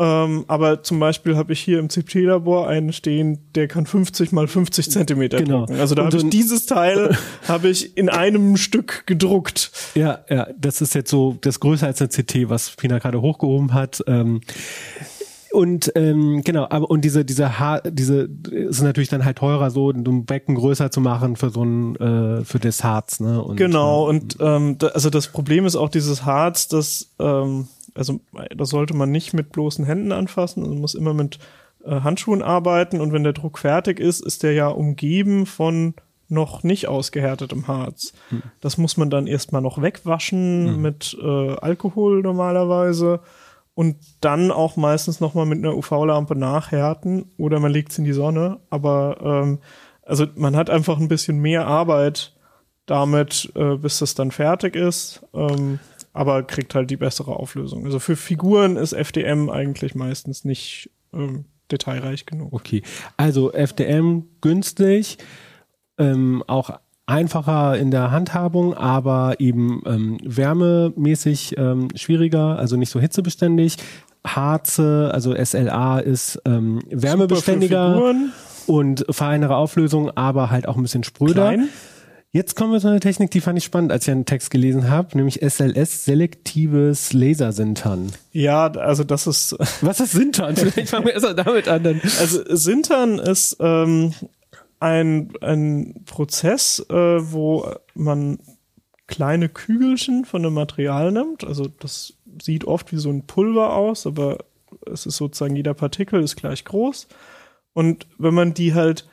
Ähm, 0.00 0.44
aber 0.46 0.82
zum 0.84 1.00
Beispiel 1.00 1.36
habe 1.36 1.52
ich 1.52 1.60
hier 1.60 1.80
im 1.80 1.88
CP-Labor 1.90 2.68
einen 2.68 2.92
stehen, 2.92 3.38
der 3.56 3.66
kann 3.66 3.84
50 3.84 4.30
mal 4.30 4.46
50 4.46 4.90
Zentimeter 4.90 5.38
Genau. 5.38 5.60
drucken. 5.66 5.80
Also 5.80 5.94
da 5.96 6.04
habe 6.04 6.18
so 6.18 6.24
ich 6.24 6.30
dieses 6.30 6.66
Teil 6.66 7.16
habe 7.48 7.68
ich 7.68 7.96
in 7.96 8.08
einem 8.08 8.56
Stück 8.56 9.04
gedruckt. 9.06 9.72
Ja, 9.96 10.20
ja, 10.30 10.46
das 10.56 10.80
ist 10.80 10.94
jetzt 10.94 11.10
so 11.10 11.36
das 11.40 11.58
größer 11.58 11.86
als 11.86 12.00
eine 12.00 12.08
CT, 12.10 12.48
was 12.48 12.70
Pina 12.70 12.98
gerade 12.98 13.20
hochgehoben 13.20 13.74
hat. 13.74 14.02
Ähm, 14.06 14.40
und 15.50 15.90
ähm, 15.94 16.42
genau, 16.44 16.66
aber 16.68 16.90
und 16.90 17.00
diese 17.04 17.24
diese 17.24 17.58
Haar, 17.58 17.80
diese 17.80 18.28
ist 18.50 18.82
natürlich 18.82 19.08
dann 19.08 19.24
halt 19.24 19.38
teurer, 19.38 19.70
so 19.70 19.90
ein 19.90 20.26
Becken 20.26 20.54
größer 20.54 20.90
zu 20.90 21.00
machen 21.00 21.36
für 21.36 21.48
so 21.50 21.64
ein 21.64 21.96
äh, 21.96 22.44
für 22.44 22.58
das 22.58 22.84
Harz, 22.84 23.18
ne? 23.18 23.42
Und, 23.42 23.56
Genau, 23.56 24.06
äh, 24.06 24.10
und 24.10 24.36
ähm, 24.40 24.76
da, 24.78 24.88
also 24.88 25.08
das 25.10 25.28
Problem 25.28 25.64
ist 25.64 25.74
auch 25.74 25.88
dieses 25.88 26.24
Harz, 26.26 26.68
das, 26.68 27.10
ähm, 27.18 27.66
also 27.98 28.20
das 28.56 28.70
sollte 28.70 28.94
man 28.94 29.10
nicht 29.10 29.34
mit 29.34 29.52
bloßen 29.52 29.84
Händen 29.84 30.12
anfassen, 30.12 30.62
also 30.62 30.72
man 30.72 30.80
muss 30.80 30.94
immer 30.94 31.14
mit 31.14 31.38
äh, 31.84 32.00
Handschuhen 32.00 32.42
arbeiten. 32.42 33.00
Und 33.00 33.12
wenn 33.12 33.24
der 33.24 33.32
Druck 33.32 33.58
fertig 33.58 34.00
ist, 34.00 34.20
ist 34.20 34.42
der 34.42 34.52
ja 34.52 34.68
umgeben 34.68 35.46
von 35.46 35.94
noch 36.28 36.62
nicht 36.62 36.88
ausgehärtetem 36.88 37.68
Harz. 37.68 38.12
Das 38.60 38.76
muss 38.76 38.96
man 38.96 39.08
dann 39.08 39.26
erstmal 39.26 39.62
noch 39.62 39.80
wegwaschen 39.80 40.80
mit 40.82 41.16
äh, 41.20 41.56
Alkohol 41.56 42.20
normalerweise 42.20 43.20
und 43.74 43.96
dann 44.20 44.50
auch 44.50 44.76
meistens 44.76 45.20
nochmal 45.20 45.46
mit 45.46 45.58
einer 45.58 45.74
UV-Lampe 45.74 46.36
nachhärten 46.36 47.30
oder 47.38 47.60
man 47.60 47.72
legt 47.72 47.92
es 47.92 47.98
in 47.98 48.04
die 48.04 48.12
Sonne. 48.12 48.58
Aber 48.68 49.16
ähm, 49.22 49.58
also 50.02 50.26
man 50.34 50.54
hat 50.54 50.68
einfach 50.68 50.98
ein 50.98 51.08
bisschen 51.08 51.38
mehr 51.38 51.66
Arbeit 51.66 52.34
damit, 52.84 53.50
äh, 53.54 53.76
bis 53.76 53.98
das 54.00 54.14
dann 54.14 54.30
fertig 54.30 54.76
ist, 54.76 55.24
ähm, 55.32 55.78
aber 56.18 56.42
kriegt 56.42 56.74
halt 56.74 56.90
die 56.90 56.96
bessere 56.96 57.36
Auflösung. 57.36 57.84
Also 57.84 58.00
für 58.00 58.16
Figuren 58.16 58.76
ist 58.76 58.92
FDM 58.92 59.48
eigentlich 59.50 59.94
meistens 59.94 60.44
nicht 60.44 60.90
ähm, 61.12 61.44
detailreich 61.70 62.26
genug. 62.26 62.52
Okay, 62.52 62.82
also 63.16 63.52
FDM 63.52 64.24
günstig, 64.40 65.18
ähm, 65.96 66.42
auch 66.48 66.70
einfacher 67.06 67.78
in 67.78 67.92
der 67.92 68.10
Handhabung, 68.10 68.74
aber 68.74 69.36
eben 69.38 69.80
ähm, 69.86 70.18
wärmemäßig 70.24 71.56
ähm, 71.56 71.86
schwieriger, 71.94 72.58
also 72.58 72.76
nicht 72.76 72.90
so 72.90 72.98
hitzebeständig. 72.98 73.76
Harze, 74.26 75.10
also 75.14 75.32
SLA 75.32 76.00
ist 76.00 76.42
ähm, 76.44 76.80
wärmebeständiger 76.90 78.12
und 78.66 79.06
feinere 79.08 79.54
Auflösung, 79.54 80.10
aber 80.16 80.50
halt 80.50 80.66
auch 80.66 80.76
ein 80.76 80.82
bisschen 80.82 81.04
spröder. 81.04 81.52
Klein. 81.52 81.68
Jetzt 82.30 82.56
kommen 82.56 82.72
wir 82.72 82.80
zu 82.80 82.88
einer 82.88 83.00
Technik, 83.00 83.30
die 83.30 83.40
fand 83.40 83.56
ich 83.56 83.64
spannend, 83.64 83.90
als 83.90 84.06
ich 84.06 84.12
einen 84.12 84.26
Text 84.26 84.50
gelesen 84.50 84.90
habe, 84.90 85.16
nämlich 85.16 85.40
SLS, 85.40 86.04
selektives 86.04 87.14
Lasersintern. 87.14 88.12
Ja, 88.32 88.66
also 88.66 89.02
das 89.02 89.26
ist. 89.26 89.56
Was 89.80 90.00
ist 90.00 90.12
Sintern? 90.12 90.54
Vielleicht 90.54 90.90
fangen 90.90 91.06
wir 91.06 91.14
erst 91.14 91.24
mal 91.24 91.34
damit 91.34 91.68
an. 91.68 91.82
Dann. 91.82 92.00
Also 92.20 92.44
Sintern 92.54 93.18
ist 93.18 93.56
ähm, 93.60 94.12
ein, 94.78 95.32
ein 95.40 96.02
Prozess, 96.04 96.84
äh, 96.90 96.94
wo 97.32 97.72
man 97.94 98.38
kleine 99.06 99.48
Kügelchen 99.48 100.26
von 100.26 100.44
einem 100.44 100.54
Material 100.54 101.10
nimmt. 101.12 101.44
Also 101.44 101.66
das 101.80 102.12
sieht 102.42 102.66
oft 102.66 102.92
wie 102.92 102.98
so 102.98 103.08
ein 103.08 103.26
Pulver 103.26 103.74
aus, 103.74 104.06
aber 104.06 104.44
es 104.92 105.06
ist 105.06 105.16
sozusagen 105.16 105.56
jeder 105.56 105.72
Partikel 105.72 106.22
ist 106.22 106.36
gleich 106.36 106.66
groß. 106.66 107.08
Und 107.72 108.06
wenn 108.18 108.34
man 108.34 108.52
die 108.52 108.74
halt 108.74 109.08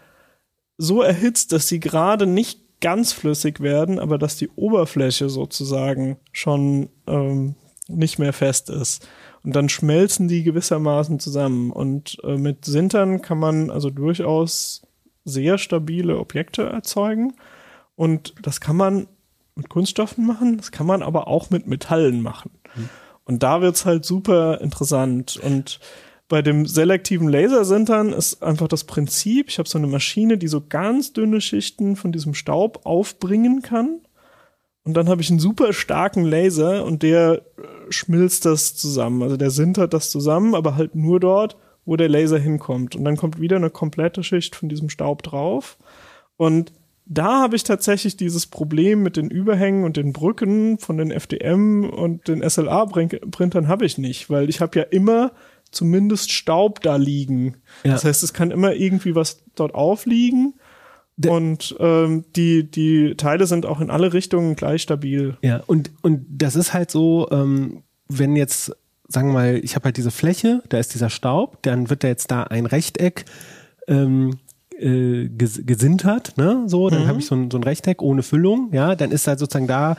so 0.77 1.01
erhitzt, 1.01 1.53
dass 1.53 1.69
sie 1.69 1.79
gerade 1.79 2.27
nicht 2.27 2.64
ganz 2.81 3.13
flüssig 3.13 3.61
werden, 3.61 3.99
aber 3.99 4.17
dass 4.17 4.37
die 4.37 4.49
Oberfläche 4.49 5.29
sozusagen 5.29 6.17
schon 6.31 6.89
ähm, 7.07 7.55
nicht 7.87 8.19
mehr 8.19 8.33
fest 8.33 8.69
ist. 8.69 9.07
Und 9.43 9.55
dann 9.55 9.69
schmelzen 9.69 10.27
die 10.27 10.43
gewissermaßen 10.43 11.19
zusammen. 11.19 11.71
Und 11.71 12.17
äh, 12.23 12.37
mit 12.37 12.65
Sintern 12.65 13.21
kann 13.21 13.37
man 13.37 13.69
also 13.69 13.89
durchaus 13.89 14.81
sehr 15.23 15.57
stabile 15.57 16.17
Objekte 16.17 16.63
erzeugen. 16.63 17.35
Und 17.95 18.33
das 18.41 18.59
kann 18.59 18.75
man 18.75 19.07
mit 19.55 19.69
Kunststoffen 19.69 20.25
machen, 20.25 20.57
das 20.57 20.71
kann 20.71 20.85
man 20.85 21.01
aber 21.01 21.27
auch 21.27 21.49
mit 21.49 21.65
Metallen 21.65 22.21
machen. 22.21 22.51
Mhm. 22.75 22.89
Und 23.23 23.43
da 23.43 23.61
wird's 23.61 23.85
halt 23.85 24.05
super 24.05 24.61
interessant. 24.61 25.37
Und 25.37 25.79
bei 26.27 26.41
dem 26.41 26.65
selektiven 26.65 27.29
Lasersintern 27.29 28.11
ist 28.11 28.41
einfach 28.41 28.67
das 28.67 28.83
Prinzip, 28.85 29.49
ich 29.49 29.59
habe 29.59 29.69
so 29.69 29.77
eine 29.77 29.87
Maschine, 29.87 30.37
die 30.37 30.47
so 30.47 30.61
ganz 30.67 31.13
dünne 31.13 31.39
Schichten 31.39 31.95
von 31.95 32.11
diesem 32.11 32.33
Staub 32.33 32.81
aufbringen 32.83 33.61
kann. 33.61 34.01
Und 34.83 34.95
dann 34.95 35.09
habe 35.09 35.21
ich 35.21 35.29
einen 35.29 35.39
super 35.39 35.73
starken 35.73 36.23
Laser 36.23 36.85
und 36.85 37.01
der 37.03 37.41
äh, 37.57 37.91
schmilzt 37.91 38.45
das 38.45 38.75
zusammen. 38.75 39.23
Also 39.23 39.37
der 39.37 39.49
sintert 39.49 39.93
das 39.93 40.11
zusammen, 40.11 40.53
aber 40.53 40.75
halt 40.75 40.95
nur 40.95 41.19
dort, 41.19 41.57
wo 41.85 41.95
der 41.95 42.09
Laser 42.09 42.37
hinkommt. 42.37 42.95
Und 42.95 43.03
dann 43.03 43.17
kommt 43.17 43.39
wieder 43.39 43.55
eine 43.55 43.71
komplette 43.71 44.23
Schicht 44.23 44.55
von 44.55 44.69
diesem 44.69 44.89
Staub 44.89 45.23
drauf. 45.23 45.77
Und 46.37 46.71
da 47.05 47.41
habe 47.41 47.55
ich 47.55 47.63
tatsächlich 47.63 48.17
dieses 48.17 48.47
Problem 48.47 49.03
mit 49.03 49.15
den 49.15 49.29
Überhängen 49.29 49.83
und 49.83 49.97
den 49.97 50.11
Brücken 50.11 50.79
von 50.79 50.97
den 50.97 51.11
FDM 51.11 51.87
und 51.89 52.27
den 52.27 52.47
SLA-Printern 52.47 53.67
habe 53.67 53.85
ich 53.85 53.99
nicht, 53.99 54.29
weil 54.29 54.49
ich 54.49 54.59
habe 54.59 54.79
ja 54.79 54.85
immer 54.85 55.31
zumindest 55.75 56.31
Staub 56.31 56.81
da 56.81 56.95
liegen. 56.95 57.57
Ja. 57.83 57.93
Das 57.93 58.05
heißt, 58.05 58.23
es 58.23 58.33
kann 58.33 58.51
immer 58.51 58.73
irgendwie 58.73 59.15
was 59.15 59.43
dort 59.55 59.75
aufliegen. 59.75 60.55
De 61.17 61.31
und 61.31 61.75
ähm, 61.79 62.25
die, 62.35 62.69
die 62.69 63.15
Teile 63.15 63.47
sind 63.47 63.65
auch 63.65 63.79
in 63.79 63.89
alle 63.89 64.11
Richtungen 64.13 64.55
gleich 64.55 64.81
stabil. 64.81 65.37
Ja, 65.41 65.63
und, 65.67 65.91
und 66.01 66.25
das 66.29 66.55
ist 66.55 66.73
halt 66.73 66.91
so, 66.91 67.29
ähm, 67.31 67.83
wenn 68.07 68.35
jetzt, 68.35 68.75
sagen 69.07 69.29
wir 69.29 69.33
mal, 69.33 69.59
ich 69.63 69.75
habe 69.75 69.85
halt 69.85 69.97
diese 69.97 70.11
Fläche, 70.11 70.61
da 70.69 70.77
ist 70.77 70.93
dieser 70.93 71.09
Staub, 71.09 71.61
dann 71.63 71.89
wird 71.89 72.03
da 72.03 72.09
jetzt 72.09 72.31
da 72.31 72.43
ein 72.43 72.65
Rechteck 72.65 73.25
ähm, 73.87 74.39
äh, 74.77 75.29
gesintert, 75.29 76.37
ne? 76.37 76.63
So, 76.67 76.89
dann 76.89 77.03
mhm. 77.03 77.07
habe 77.07 77.19
ich 77.19 77.27
so 77.27 77.35
ein, 77.35 77.49
so 77.49 77.57
ein 77.57 77.63
Rechteck 77.63 78.01
ohne 78.01 78.23
Füllung, 78.23 78.71
ja, 78.73 78.95
dann 78.95 79.11
ist 79.11 79.27
halt 79.27 79.39
sozusagen 79.39 79.67
da 79.67 79.95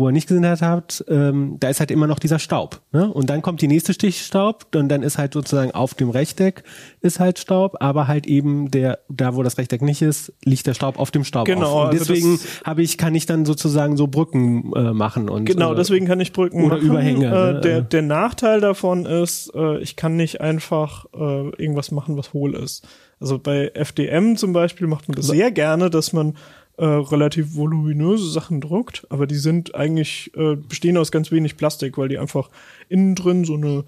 wo 0.00 0.06
er 0.06 0.12
nicht 0.12 0.28
gesindert 0.28 0.62
hat, 0.62 1.04
ähm, 1.08 1.58
da 1.60 1.68
ist 1.68 1.78
halt 1.78 1.90
immer 1.90 2.06
noch 2.06 2.18
dieser 2.18 2.38
Staub. 2.38 2.80
Ne? 2.90 3.12
Und 3.12 3.28
dann 3.28 3.42
kommt 3.42 3.60
die 3.60 3.68
nächste 3.68 3.92
Stichstaub 3.92 4.74
und 4.74 4.88
dann 4.88 5.02
ist 5.02 5.18
halt 5.18 5.34
sozusagen 5.34 5.72
auf 5.72 5.92
dem 5.92 6.08
Rechteck 6.08 6.64
ist 7.02 7.20
halt 7.20 7.38
Staub, 7.38 7.76
aber 7.80 8.08
halt 8.08 8.26
eben 8.26 8.70
der, 8.70 9.00
da 9.10 9.36
wo 9.36 9.42
das 9.42 9.58
Rechteck 9.58 9.82
nicht 9.82 10.00
ist, 10.00 10.32
liegt 10.42 10.66
der 10.66 10.72
Staub 10.72 10.98
auf 10.98 11.10
dem 11.10 11.22
Staub. 11.22 11.44
Genau. 11.44 11.66
Auf. 11.66 11.90
Und 11.90 11.98
also 11.98 12.14
deswegen 12.14 12.40
habe 12.64 12.82
ich, 12.82 12.96
kann 12.96 13.14
ich 13.14 13.26
dann 13.26 13.44
sozusagen 13.44 13.98
so 13.98 14.06
Brücken 14.06 14.72
äh, 14.74 14.94
machen 14.94 15.28
und 15.28 15.44
genau, 15.44 15.72
äh, 15.72 15.76
deswegen 15.76 16.06
kann 16.06 16.18
ich 16.18 16.32
Brücken 16.32 16.64
oder 16.64 16.76
machen. 16.76 16.88
Überhänge. 16.88 17.26
Äh, 17.26 17.52
ne? 17.52 17.60
der, 17.60 17.80
der 17.82 18.02
Nachteil 18.02 18.62
davon 18.62 19.04
ist, 19.04 19.52
äh, 19.54 19.80
ich 19.80 19.96
kann 19.96 20.16
nicht 20.16 20.40
einfach 20.40 21.04
äh, 21.12 21.50
irgendwas 21.58 21.90
machen, 21.90 22.16
was 22.16 22.32
hohl 22.32 22.54
ist. 22.54 22.88
Also 23.20 23.38
bei 23.38 23.70
FDM 23.74 24.36
zum 24.36 24.54
Beispiel 24.54 24.86
macht 24.86 25.08
man 25.08 25.16
das 25.16 25.26
sehr 25.26 25.50
gerne, 25.50 25.90
dass 25.90 26.14
man 26.14 26.36
äh, 26.80 26.84
relativ 26.84 27.56
voluminöse 27.56 28.30
Sachen 28.30 28.62
druckt, 28.62 29.06
aber 29.10 29.26
die 29.26 29.36
sind 29.36 29.74
eigentlich, 29.74 30.32
äh, 30.34 30.56
bestehen 30.56 30.96
aus 30.96 31.12
ganz 31.12 31.30
wenig 31.30 31.58
Plastik, 31.58 31.98
weil 31.98 32.08
die 32.08 32.18
einfach 32.18 32.48
innen 32.88 33.14
drin 33.14 33.44
so 33.44 33.54
eine 33.54 33.84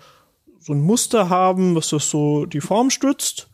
so 0.59 0.72
ein 0.74 0.81
Muster 0.81 1.28
haben, 1.28 1.74
was 1.74 1.88
das 1.88 2.09
so 2.09 2.46
die 2.46 2.61
Form 2.61 2.90
stützt 2.90 3.48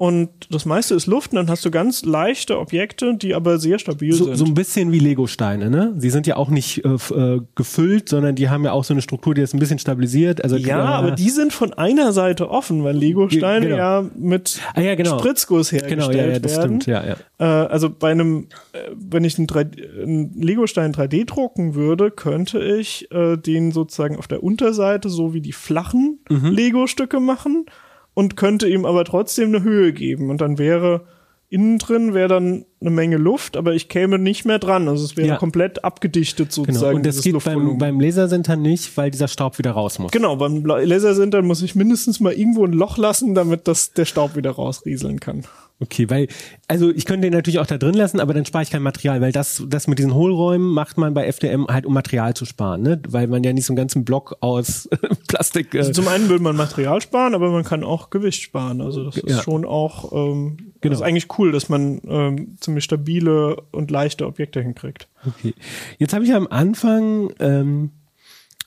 und 0.00 0.30
das 0.48 0.64
meiste 0.64 0.94
ist 0.94 1.06
Luft 1.06 1.32
und 1.32 1.36
dann 1.36 1.50
hast 1.50 1.62
du 1.62 1.70
ganz 1.70 2.06
leichte 2.06 2.58
Objekte, 2.58 3.14
die 3.18 3.34
aber 3.34 3.58
sehr 3.58 3.78
stabil 3.78 4.14
so, 4.14 4.24
sind. 4.24 4.36
So 4.36 4.46
ein 4.46 4.54
bisschen 4.54 4.92
wie 4.92 4.98
Lego-Steine, 4.98 5.68
ne? 5.68 5.92
Sie 5.98 6.08
sind 6.08 6.26
ja 6.26 6.36
auch 6.36 6.48
nicht 6.48 6.82
äh, 6.86 6.88
äh, 6.88 7.42
gefüllt, 7.54 8.08
sondern 8.08 8.34
die 8.34 8.48
haben 8.48 8.64
ja 8.64 8.72
auch 8.72 8.82
so 8.82 8.94
eine 8.94 9.02
Struktur, 9.02 9.34
die 9.34 9.42
ist 9.42 9.52
ein 9.52 9.58
bisschen 9.58 9.78
stabilisiert. 9.78 10.42
Also 10.42 10.56
ja, 10.56 10.78
äh, 10.78 10.94
aber 10.94 11.10
die 11.10 11.28
sind 11.28 11.52
von 11.52 11.74
einer 11.74 12.14
Seite 12.14 12.48
offen, 12.48 12.82
weil 12.82 12.96
Lego-Steine 12.96 13.66
genau. 13.66 13.76
ja 13.76 14.10
mit 14.16 14.60
ah, 14.72 14.80
ja, 14.80 14.94
genau. 14.94 15.18
Spritzguss 15.18 15.70
hergestellt 15.70 16.00
genau, 16.00 16.18
ja, 16.18 16.32
ja, 16.32 16.38
das 16.38 16.56
werden. 16.56 16.80
Stimmt, 16.80 16.86
ja, 16.86 17.04
ja. 17.06 17.16
Äh, 17.38 17.68
also 17.68 17.90
bei 17.90 18.10
einem, 18.10 18.46
äh, 18.72 18.78
wenn 18.94 19.24
ich 19.24 19.36
einen, 19.36 19.48
3, 19.48 19.60
einen 19.60 20.32
Lego-Stein 20.40 20.94
3D 20.94 21.26
drucken 21.26 21.74
würde, 21.74 22.10
könnte 22.10 22.58
ich 22.58 23.12
äh, 23.12 23.36
den 23.36 23.70
sozusagen 23.70 24.16
auf 24.16 24.28
der 24.28 24.42
Unterseite 24.42 25.10
so 25.10 25.34
wie 25.34 25.42
die 25.42 25.52
flachen 25.52 26.20
mhm. 26.30 26.52
Lego-Stücke 26.52 27.20
machen 27.20 27.66
und 28.14 28.36
könnte 28.36 28.68
ihm 28.68 28.84
aber 28.84 29.04
trotzdem 29.04 29.48
eine 29.48 29.62
Höhe 29.62 29.92
geben. 29.92 30.30
Und 30.30 30.40
dann 30.40 30.58
wäre 30.58 31.02
innen 31.50 31.78
drin 31.78 32.14
wäre 32.14 32.28
dann 32.28 32.64
eine 32.80 32.90
Menge 32.90 33.16
Luft, 33.16 33.56
aber 33.56 33.74
ich 33.74 33.88
käme 33.88 34.18
nicht 34.18 34.44
mehr 34.44 34.60
dran. 34.60 34.88
Also 34.88 35.04
es 35.04 35.16
wäre 35.16 35.28
ja. 35.28 35.36
komplett 35.36 35.84
abgedichtet 35.84 36.52
sozusagen. 36.52 36.78
Genau. 36.78 36.96
Und 36.96 37.04
das 37.04 37.22
geht 37.22 37.44
beim, 37.44 37.76
beim 37.76 38.00
Lasersinter 38.00 38.54
nicht, 38.54 38.96
weil 38.96 39.10
dieser 39.10 39.26
Staub 39.26 39.58
wieder 39.58 39.72
raus 39.72 39.98
muss. 39.98 40.12
Genau, 40.12 40.36
beim 40.36 40.64
Lasersinter 40.64 41.42
muss 41.42 41.60
ich 41.60 41.74
mindestens 41.74 42.20
mal 42.20 42.32
irgendwo 42.32 42.64
ein 42.64 42.72
Loch 42.72 42.96
lassen, 42.98 43.34
damit 43.34 43.66
das, 43.66 43.92
der 43.92 44.04
Staub 44.04 44.36
wieder 44.36 44.52
rausrieseln 44.52 45.18
kann. 45.18 45.44
Okay, 45.82 46.10
weil, 46.10 46.28
also 46.68 46.90
ich 46.90 47.06
könnte 47.06 47.26
den 47.26 47.32
natürlich 47.32 47.58
auch 47.58 47.66
da 47.66 47.78
drin 47.78 47.94
lassen, 47.94 48.20
aber 48.20 48.34
dann 48.34 48.44
spare 48.44 48.62
ich 48.62 48.70
kein 48.70 48.82
Material, 48.82 49.22
weil 49.22 49.32
das, 49.32 49.64
das 49.66 49.86
mit 49.86 49.98
diesen 49.98 50.14
Hohlräumen 50.14 50.68
macht 50.68 50.98
man 50.98 51.14
bei 51.14 51.26
FDM 51.26 51.66
halt, 51.68 51.86
um 51.86 51.94
Material 51.94 52.34
zu 52.34 52.44
sparen, 52.44 52.82
ne? 52.82 53.00
Weil 53.08 53.28
man 53.28 53.42
ja 53.42 53.54
nicht 53.54 53.64
so 53.64 53.72
einen 53.72 53.78
ganzen 53.78 54.04
Block 54.04 54.36
aus 54.40 54.90
Plastik. 55.28 55.74
Äh 55.74 55.78
also 55.78 55.92
zum 55.92 56.08
einen 56.08 56.28
will 56.28 56.38
man 56.38 56.54
Material 56.54 57.00
sparen, 57.00 57.34
aber 57.34 57.50
man 57.50 57.64
kann 57.64 57.82
auch 57.82 58.10
Gewicht 58.10 58.42
sparen. 58.42 58.82
Also 58.82 59.04
das 59.04 59.16
ist 59.16 59.30
ja. 59.30 59.42
schon 59.42 59.64
auch, 59.64 60.12
ähm, 60.12 60.58
genau. 60.82 60.92
das 60.92 61.00
ist 61.00 61.06
eigentlich 61.06 61.38
cool, 61.38 61.50
dass 61.50 61.70
man 61.70 62.02
ähm, 62.06 62.56
ziemlich 62.60 62.84
stabile 62.84 63.56
und 63.72 63.90
leichte 63.90 64.26
Objekte 64.26 64.60
hinkriegt. 64.60 65.08
Okay. 65.26 65.54
Jetzt 65.96 66.12
habe 66.12 66.24
ich 66.26 66.34
am 66.34 66.46
Anfang, 66.46 67.32
ähm, 67.40 67.90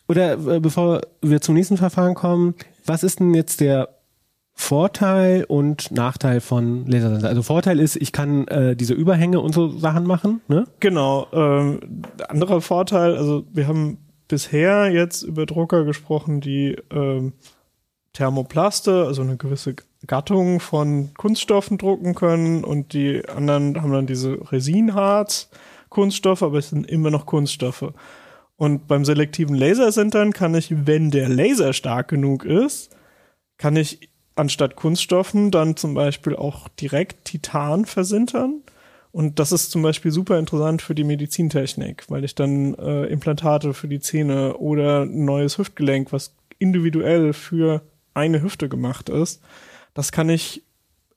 oder 0.07 0.33
äh, 0.33 0.59
bevor 0.59 1.01
wir 1.21 1.41
zum 1.41 1.53
nächsten 1.53 1.77
Verfahren 1.77 2.15
kommen, 2.15 2.55
was 2.87 3.03
ist 3.03 3.19
denn 3.19 3.35
jetzt 3.35 3.61
der 3.61 3.89
Vorteil 4.55 5.45
und 5.45 5.91
Nachteil 5.91 6.39
von 6.39 6.85
Lasersensor. 6.85 7.29
Also 7.29 7.41
Vorteil 7.41 7.79
ist, 7.79 7.95
ich 7.95 8.11
kann 8.11 8.47
äh, 8.47 8.75
diese 8.75 8.93
Überhänge 8.93 9.39
und 9.39 9.53
so 9.53 9.69
Sachen 9.77 10.05
machen. 10.05 10.41
Ne? 10.47 10.65
Genau. 10.79 11.27
Ähm, 11.33 12.03
anderer 12.29 12.61
Vorteil, 12.61 13.17
also 13.17 13.45
wir 13.51 13.67
haben 13.67 13.97
bisher 14.27 14.91
jetzt 14.91 15.23
über 15.23 15.45
Drucker 15.45 15.85
gesprochen, 15.85 16.39
die 16.39 16.77
ähm, 16.91 17.33
Thermoplaste, 18.13 19.05
also 19.05 19.23
eine 19.23 19.37
gewisse 19.37 19.75
Gattung 20.05 20.59
von 20.59 21.13
Kunststoffen 21.15 21.77
drucken 21.77 22.13
können 22.13 22.63
und 22.63 22.93
die 22.93 23.27
anderen 23.27 23.81
haben 23.81 23.91
dann 23.91 24.07
diese 24.07 24.37
Resinharz 24.51 25.49
Kunststoffe, 25.89 26.43
aber 26.43 26.57
es 26.57 26.69
sind 26.69 26.87
immer 26.87 27.11
noch 27.11 27.25
Kunststoffe. 27.25 27.93
Und 28.55 28.87
beim 28.87 29.05
selektiven 29.05 29.55
Lasersintern 29.55 30.33
kann 30.33 30.55
ich, 30.55 30.87
wenn 30.87 31.11
der 31.11 31.29
Laser 31.29 31.73
stark 31.73 32.07
genug 32.07 32.45
ist, 32.45 32.95
kann 33.57 33.75
ich 33.75 34.09
anstatt 34.35 34.75
Kunststoffen 34.75 35.51
dann 35.51 35.75
zum 35.75 35.93
Beispiel 35.93 36.35
auch 36.35 36.67
direkt 36.69 37.25
Titan 37.25 37.85
versintern. 37.85 38.61
Und 39.11 39.37
das 39.37 39.51
ist 39.51 39.69
zum 39.69 39.83
Beispiel 39.83 40.11
super 40.11 40.39
interessant 40.39 40.81
für 40.81 40.95
die 40.95 41.03
Medizintechnik, 41.03 42.05
weil 42.09 42.23
ich 42.23 42.33
dann 42.33 42.73
äh, 42.73 43.05
Implantate 43.05 43.75
für 43.75 43.87
die 43.87 43.99
Zähne 43.99 44.57
oder 44.57 45.03
ein 45.03 45.25
neues 45.25 45.59
Hüftgelenk, 45.59 46.11
was 46.11 46.33
individuell 46.57 47.33
für 47.33 47.83
eine 48.15 48.41
Hüfte 48.41 48.69
gemacht 48.69 49.09
ist, 49.09 49.41
das 49.93 50.11
kann 50.11 50.29
ich 50.29 50.63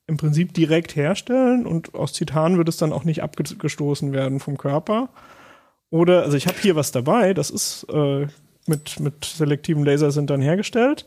im 0.07 0.19
Prinzip 0.19 0.53
direkt 0.53 0.95
herstellen 0.95 1.67
und 1.67 1.95
aus 1.95 2.13
Titan 2.13 2.59
wird 2.59 2.69
es 2.69 2.77
dann 2.77 2.93
auch 2.93 3.05
nicht 3.05 3.23
abgestoßen 3.23 4.13
werden 4.13 4.41
vom 4.41 4.59
Körper. 4.59 5.09
Oder, 5.91 6.23
also 6.23 6.37
ich 6.37 6.47
habe 6.47 6.59
hier 6.61 6.77
was 6.77 6.93
dabei, 6.93 7.33
das 7.33 7.51
ist 7.51 7.87
äh, 7.91 8.27
mit, 8.67 9.01
mit 9.01 9.25
selektiven 9.25 9.85
Lasersintern 9.85 10.43
hergestellt 10.43 11.07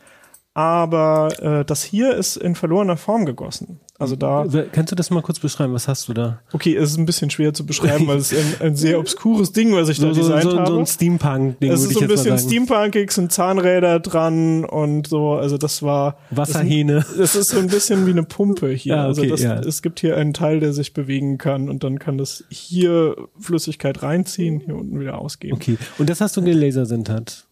aber 0.53 1.29
äh, 1.41 1.65
das 1.65 1.83
hier 1.83 2.15
ist 2.15 2.35
in 2.35 2.55
verlorener 2.55 2.97
Form 2.97 3.25
gegossen. 3.25 3.79
Also 3.99 4.15
da. 4.15 4.45
Kannst 4.71 4.93
du 4.93 4.95
das 4.95 5.09
mal 5.09 5.21
kurz 5.21 5.39
beschreiben? 5.39 5.73
Was 5.73 5.89
hast 5.89 6.07
du 6.07 6.13
da? 6.13 6.39
Okay, 6.53 6.73
es 6.73 6.91
ist 6.91 6.97
ein 6.97 7.05
bisschen 7.05 7.29
schwer 7.29 7.53
zu 7.53 7.65
beschreiben, 7.65 8.07
weil 8.07 8.17
es 8.17 8.33
ein, 8.33 8.55
ein 8.61 8.75
sehr 8.77 8.97
obskures 8.97 9.51
Ding, 9.51 9.73
was 9.73 9.89
ich 9.89 9.97
so, 9.97 10.07
da 10.07 10.13
designt 10.13 10.43
so, 10.43 10.51
so, 10.51 10.57
habe. 10.57 10.71
So 10.71 10.79
ein 10.79 10.85
Steampunk-Ding. 10.85 11.69
Es 11.69 11.81
ist 11.81 11.93
so 11.93 11.99
ein 11.99 12.07
bisschen 12.07 12.37
Steampunkig, 12.37 13.11
sind 13.11 13.33
Zahnräder 13.33 13.99
dran 13.99 14.63
und 14.63 15.07
so. 15.07 15.33
Also 15.33 15.57
das 15.57 15.83
war 15.83 16.17
Wasserhähne. 16.29 17.05
Es 17.19 17.35
ist 17.35 17.49
so 17.49 17.59
ein 17.59 17.67
bisschen 17.67 18.05
wie 18.05 18.11
eine 18.11 18.23
Pumpe 18.23 18.69
hier. 18.69 18.95
Ja, 18.95 19.01
okay, 19.09 19.21
also 19.21 19.25
das, 19.25 19.41
ja. 19.41 19.59
es 19.59 19.81
gibt 19.81 19.99
hier 19.99 20.15
einen 20.15 20.33
Teil, 20.33 20.61
der 20.61 20.71
sich 20.71 20.93
bewegen 20.93 21.37
kann 21.37 21.69
und 21.69 21.83
dann 21.83 21.99
kann 21.99 22.17
das 22.17 22.45
hier 22.49 23.17
Flüssigkeit 23.37 24.01
reinziehen, 24.01 24.61
hier 24.61 24.75
unten 24.75 24.97
wieder 24.97 25.19
ausgeben. 25.19 25.55
Okay. 25.55 25.77
Und 25.97 26.09
das 26.09 26.21
hast 26.21 26.37
du 26.37 26.41
gelasersintert? 26.41 27.48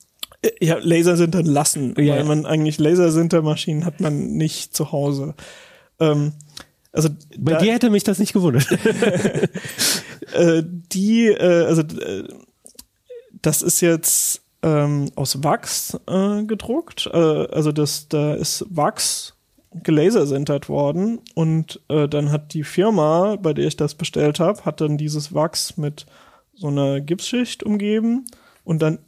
Ja, 0.61 0.77
Lasersintern 0.79 1.45
lassen, 1.45 1.95
Ja. 1.97 2.15
weil 2.15 2.23
man 2.23 2.45
eigentlich 2.45 2.77
Lasersintermaschinen 2.79 3.85
hat 3.85 3.99
man 3.99 4.33
nicht 4.33 4.75
zu 4.75 4.91
Hause. 4.91 5.33
Ähm, 5.99 6.33
also 6.91 7.09
Bei 7.37 7.53
da- 7.53 7.59
dir 7.59 7.73
hätte 7.73 7.89
mich 7.89 8.03
das 8.03 8.19
nicht 8.19 8.33
gewundert. 8.33 8.67
äh, 10.33 10.63
die, 10.63 11.27
äh, 11.27 11.65
also 11.65 11.81
äh, 11.81 12.27
das 13.41 13.61
ist 13.61 13.81
jetzt 13.81 14.41
ähm, 14.63 15.09
aus 15.15 15.43
Wachs 15.43 15.97
äh, 16.07 16.43
gedruckt. 16.43 17.09
Äh, 17.11 17.17
also 17.17 17.71
das, 17.71 18.07
da 18.07 18.33
ist 18.35 18.65
Wachs 18.69 19.33
gelasersintert 19.83 20.69
worden 20.69 21.19
und 21.35 21.81
äh, 21.89 22.07
dann 22.07 22.31
hat 22.31 22.53
die 22.53 22.63
Firma, 22.63 23.35
bei 23.35 23.53
der 23.53 23.67
ich 23.67 23.75
das 23.75 23.93
bestellt 23.95 24.39
habe, 24.39 24.65
hat 24.65 24.81
dann 24.81 24.97
dieses 24.97 25.33
Wachs 25.33 25.77
mit 25.77 26.05
so 26.55 26.67
einer 26.67 26.99
Gipsschicht 27.01 27.63
umgeben 27.63 28.25
und 28.63 28.81
dann 28.81 28.99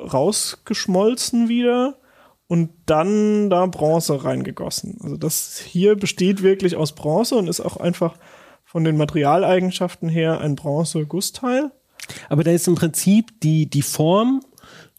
rausgeschmolzen 0.00 1.48
wieder 1.48 1.96
und 2.46 2.70
dann 2.86 3.48
da 3.48 3.66
Bronze 3.66 4.24
reingegossen. 4.24 4.98
Also 5.02 5.16
das 5.16 5.60
hier 5.60 5.94
besteht 5.94 6.42
wirklich 6.42 6.76
aus 6.76 6.94
Bronze 6.94 7.36
und 7.36 7.48
ist 7.48 7.60
auch 7.60 7.76
einfach 7.76 8.16
von 8.64 8.84
den 8.84 8.96
Materialeigenschaften 8.96 10.08
her 10.08 10.40
ein 10.40 10.56
Bronze-Gussteil. 10.56 11.70
Aber 12.28 12.44
da 12.44 12.50
ist 12.50 12.66
im 12.68 12.74
Prinzip 12.74 13.40
die, 13.40 13.70
die 13.70 13.82
Form, 13.82 14.42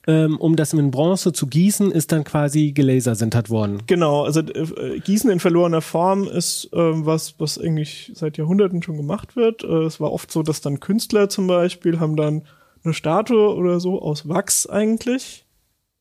ähm, 0.08 0.38
um 0.38 0.56
das 0.56 0.74
in 0.74 0.92
Bronze 0.92 1.32
zu 1.34 1.48
gießen, 1.48 1.92
ist 1.92 2.12
dann 2.12 2.24
quasi 2.24 2.72
gelasersintert 2.72 3.50
worden. 3.50 3.84
Genau, 3.86 4.24
also 4.24 4.40
äh, 4.40 5.00
Gießen 5.00 5.30
in 5.30 5.40
verlorener 5.40 5.82
Form 5.82 6.28
ist 6.28 6.70
ähm, 6.74 7.06
was, 7.06 7.36
was 7.38 7.60
eigentlich 7.60 8.12
seit 8.16 8.38
Jahrhunderten 8.38 8.82
schon 8.82 8.98
gemacht 8.98 9.36
wird. 9.36 9.64
Äh, 9.64 9.84
es 9.84 10.00
war 10.00 10.12
oft 10.12 10.32
so, 10.32 10.42
dass 10.42 10.62
dann 10.62 10.80
Künstler 10.80 11.30
zum 11.30 11.48
Beispiel 11.48 12.00
haben 12.00 12.16
dann 12.16 12.44
eine 12.84 12.94
Statue 12.94 13.56
oder 13.56 13.80
so 13.80 14.02
aus 14.02 14.28
Wachs 14.28 14.68
eigentlich 14.68 15.46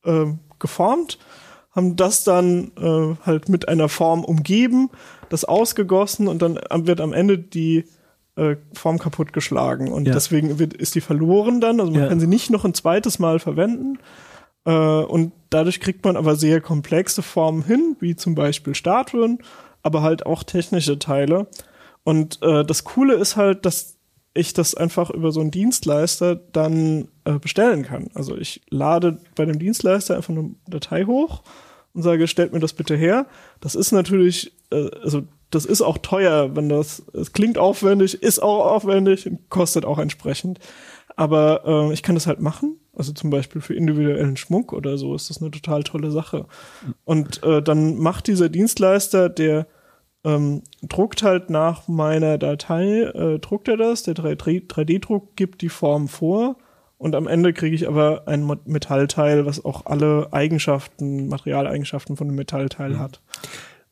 ähm, 0.04 0.38
geformt, 0.58 1.18
haben 1.72 1.96
das 1.96 2.24
dann 2.24 2.72
äh, 2.78 3.14
halt 3.24 3.48
mit 3.48 3.68
einer 3.68 3.88
Form 3.88 4.24
umgeben, 4.24 4.90
das 5.28 5.44
ausgegossen 5.44 6.26
und 6.28 6.42
dann 6.42 6.58
wird 6.86 7.00
am 7.00 7.12
Ende 7.12 7.38
die 7.38 7.84
äh, 8.36 8.56
Form 8.72 8.98
kaputtgeschlagen 8.98 9.92
und 9.92 10.06
Ja. 10.06 10.14
deswegen 10.14 10.58
wird, 10.58 10.74
ist 10.74 10.94
die 10.94 11.00
verloren 11.00 11.60
dann, 11.60 11.80
also 11.80 11.92
man 11.92 12.02
Ja. 12.02 12.08
kann 12.08 12.20
sie 12.20 12.26
nicht 12.26 12.50
noch 12.50 12.64
ein 12.64 12.74
zweites 12.74 13.18
Mal 13.18 13.38
verwenden. 13.38 13.98
Äh, 14.64 14.72
und 14.72 15.32
dadurch 15.50 15.80
kriegt 15.80 16.04
man 16.04 16.16
aber 16.16 16.36
sehr 16.36 16.60
komplexe 16.60 17.22
Formen 17.22 17.62
hin, 17.64 17.96
wie 18.00 18.16
zum 18.16 18.34
Beispiel 18.34 18.74
Statuen, 18.74 19.38
aber 19.82 20.02
halt 20.02 20.26
auch 20.26 20.42
technische 20.42 20.98
Teile. 20.98 21.46
Und 22.04 22.40
äh, 22.42 22.64
das 22.64 22.84
Coole 22.84 23.14
ist 23.14 23.36
halt, 23.36 23.64
dass 23.64 23.96
ich 24.34 24.52
das 24.52 24.74
einfach 24.74 25.10
über 25.10 25.32
so 25.32 25.40
einen 25.40 25.50
Dienstleister 25.50 26.36
dann 26.36 27.08
äh, 27.24 27.38
bestellen 27.38 27.82
kann. 27.82 28.10
Also 28.14 28.36
ich 28.36 28.60
lade 28.70 29.18
bei 29.34 29.44
dem 29.44 29.58
Dienstleister 29.58 30.16
einfach 30.16 30.30
eine 30.30 30.54
Datei 30.68 31.04
hoch 31.04 31.42
und 31.94 32.02
sage, 32.02 32.28
stellt 32.28 32.52
mir 32.52 32.60
das 32.60 32.72
bitte 32.72 32.96
her. 32.96 33.26
Das 33.60 33.74
ist 33.74 33.92
natürlich, 33.92 34.52
äh, 34.70 34.90
also 35.02 35.22
das 35.50 35.64
ist 35.64 35.82
auch 35.82 35.98
teuer, 35.98 36.54
wenn 36.54 36.68
das, 36.68 37.02
es 37.12 37.32
klingt 37.32 37.58
aufwendig, 37.58 38.22
ist 38.22 38.40
auch 38.40 38.66
aufwendig 38.66 39.26
und 39.26 39.48
kostet 39.50 39.84
auch 39.84 39.98
entsprechend. 39.98 40.60
Aber 41.16 41.62
äh, 41.66 41.92
ich 41.92 42.04
kann 42.04 42.14
das 42.14 42.28
halt 42.28 42.40
machen. 42.40 42.76
Also 42.94 43.12
zum 43.12 43.30
Beispiel 43.30 43.60
für 43.60 43.74
individuellen 43.74 44.36
Schmuck 44.36 44.72
oder 44.72 44.96
so 44.96 45.14
ist 45.14 45.28
das 45.28 45.40
eine 45.42 45.50
total 45.50 45.82
tolle 45.82 46.12
Sache. 46.12 46.46
Und 47.04 47.42
äh, 47.42 47.62
dann 47.62 47.98
macht 47.98 48.28
dieser 48.28 48.48
Dienstleister, 48.48 49.28
der 49.28 49.66
ähm, 50.24 50.62
druckt 50.82 51.22
halt 51.22 51.50
nach 51.50 51.88
meiner 51.88 52.38
Datei, 52.38 53.02
äh, 53.02 53.38
druckt 53.38 53.68
er 53.68 53.76
das, 53.76 54.02
der 54.02 54.14
3D 54.14 54.66
3D-Druck 54.66 55.36
gibt 55.36 55.62
die 55.62 55.68
Form 55.68 56.08
vor 56.08 56.56
und 57.00 57.14
am 57.14 57.26
Ende 57.26 57.54
kriege 57.54 57.74
ich 57.74 57.88
aber 57.88 58.24
ein 58.26 58.46
Metallteil, 58.66 59.46
was 59.46 59.64
auch 59.64 59.86
alle 59.86 60.28
Eigenschaften, 60.32 61.28
Materialeigenschaften 61.28 62.18
von 62.18 62.28
einem 62.28 62.36
Metallteil 62.36 62.98
hat. 62.98 63.22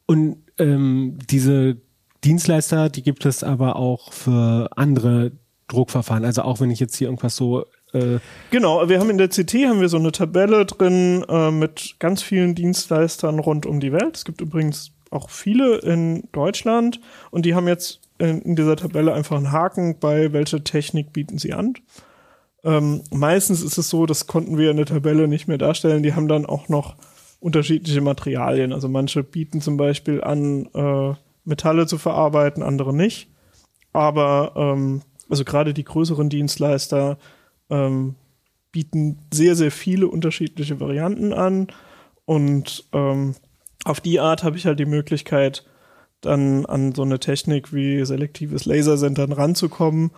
Und 0.05 0.43
ähm, 0.59 1.19
diese 1.31 1.79
Dienstleister, 2.25 2.91
die 2.91 3.03
gibt 3.03 3.25
es 3.25 3.43
aber 3.43 3.77
auch 3.77 4.13
für 4.13 4.69
andere 4.77 5.33
Druckverfahren. 5.69 6.27
Also 6.27 6.43
auch 6.43 6.61
wenn 6.61 6.71
ich 6.71 6.81
jetzt 6.81 6.97
hier 6.97 7.09
irgendwas 7.09 7.35
so 7.35 7.65
äh, 7.93 8.19
Genau, 8.51 8.89
wir 8.89 9.01
haben 9.01 9.09
in 9.09 9.19
der 9.19 9.29
CT 9.29 9.55
haben 9.67 9.81
wir 9.81 9.89
so 9.89 9.97
eine 9.97 10.13
Tabelle 10.13 10.67
drin 10.67 11.25
äh, 11.29 11.51
mit 11.51 11.97
ganz 11.99 12.23
vielen 12.23 12.55
Dienstleistern 12.55 13.39
rund 13.39 13.65
um 13.65 13.81
die 13.81 13.93
Welt. 13.93 14.17
Es 14.17 14.25
gibt 14.27 14.41
übrigens 14.41 14.93
auch 15.11 15.31
viele 15.31 15.79
in 15.79 16.29
Deutschland 16.33 17.01
und 17.31 17.47
die 17.47 17.55
haben 17.55 17.69
jetzt 17.69 18.01
in, 18.19 18.57
dieser 18.57 18.77
Tabelle 18.77 19.15
einfach 19.15 19.37
einen 19.37 19.53
Haken 19.53 19.99
bei 19.99 20.33
welche 20.33 20.63
Technik 20.65 21.13
bieten 21.13 21.39
sie 21.39 21.53
an. 21.53 21.75
Ähm, 22.65 23.03
meistens 23.13 23.63
ist 23.63 23.79
es 23.79 23.89
so, 23.89 24.07
das 24.07 24.27
konnten 24.27 24.59
wir 24.59 24.71
in 24.71 24.77
der 24.77 24.87
Tabelle 24.87 25.29
nicht 25.29 25.47
mehr 25.47 25.59
darstellen. 25.59 26.03
Die 26.03 26.15
haben 26.15 26.29
dann 26.29 26.45
auch 26.45 26.69
noch 26.69 26.97
unterschiedliche 27.41 28.01
Materialien. 28.01 28.73
Also 28.73 28.89
manche 28.89 29.23
bieten 29.23 29.61
zum 29.61 29.77
Beispiel 29.77 30.23
an, 30.23 30.67
äh, 30.75 31.15
Metalle 31.45 31.87
zu 31.87 31.99
verarbeiten, 31.99 32.63
andere 32.63 32.95
nicht. 32.95 33.29
Aber 33.93 34.53
ähm, 34.57 35.03
also 35.29 35.45
gerade 35.45 35.73
die 35.73 35.85
größeren 35.85 36.29
Dienstleister 36.29 37.19
ähm, 37.71 38.17
bieten 38.73 39.19
sehr, 39.33 39.55
sehr 39.55 39.71
viele 39.71 40.09
unterschiedliche 40.09 40.81
Varianten 40.81 41.33
an. 41.33 41.69
Und 42.25 42.85
ähm, 42.93 43.35
auf 43.85 44.01
die 44.01 44.21
Art 44.21 44.45
habe 44.45 44.57
ich 44.57 44.67
halt 44.67 44.79
die 44.79 44.87
Möglichkeit, 44.87 45.65
dann 46.21 46.67
an 46.67 46.95
so 46.95 47.03
eine 47.03 47.21
Technik 47.21 47.73
wie 47.73 48.05
selektives 48.05 48.65
Lasersentern 48.65 49.33
ranzukommen, 49.33 50.11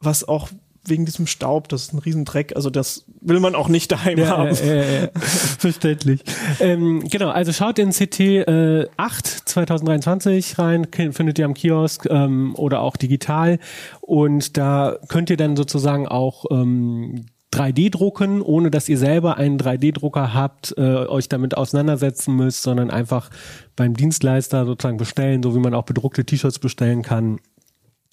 was 0.00 0.26
auch 0.26 0.48
wegen 0.86 1.06
diesem 1.06 1.26
Staub, 1.26 1.68
das 1.68 1.84
ist 1.84 1.92
ein 1.94 1.98
Riesendreck, 1.98 2.54
also 2.56 2.68
das 2.68 3.06
will 3.20 3.40
man 3.40 3.54
auch 3.54 3.68
nicht 3.68 3.90
daheim 3.90 4.18
Ja, 4.18 4.28
haben. 4.36 4.54
ja, 4.54 4.74
ja. 4.74 5.08
Verständlich. 5.58 6.22
Ähm, 6.60 7.02
genau, 7.08 7.30
also 7.30 7.52
schaut 7.52 7.78
in 7.78 7.90
CT 7.90 8.20
äh, 8.20 8.88
8 8.96 9.26
2023 9.26 10.58
rein, 10.58 10.86
findet 10.92 11.38
ihr 11.38 11.46
am 11.46 11.54
Kiosk 11.54 12.06
ähm, 12.10 12.54
oder 12.56 12.80
auch 12.80 12.96
digital. 12.96 13.58
Und 14.02 14.56
da 14.58 14.98
könnt 15.08 15.30
ihr 15.30 15.38
dann 15.38 15.56
sozusagen 15.56 16.06
auch 16.06 16.44
ähm, 16.50 17.26
3D 17.54 17.90
drucken, 17.90 18.42
ohne 18.42 18.70
dass 18.70 18.88
ihr 18.88 18.98
selber 18.98 19.36
einen 19.36 19.58
3D-Drucker 19.58 20.34
habt, 20.34 20.74
äh, 20.76 20.80
euch 20.80 21.28
damit 21.28 21.56
auseinandersetzen 21.56 22.34
müsst, 22.34 22.62
sondern 22.62 22.90
einfach 22.90 23.30
beim 23.76 23.94
Dienstleister 23.94 24.66
sozusagen 24.66 24.96
bestellen, 24.96 25.42
so 25.42 25.54
wie 25.54 25.60
man 25.60 25.74
auch 25.74 25.84
bedruckte 25.84 26.24
T-Shirts 26.24 26.58
bestellen 26.58 27.02
kann. 27.02 27.38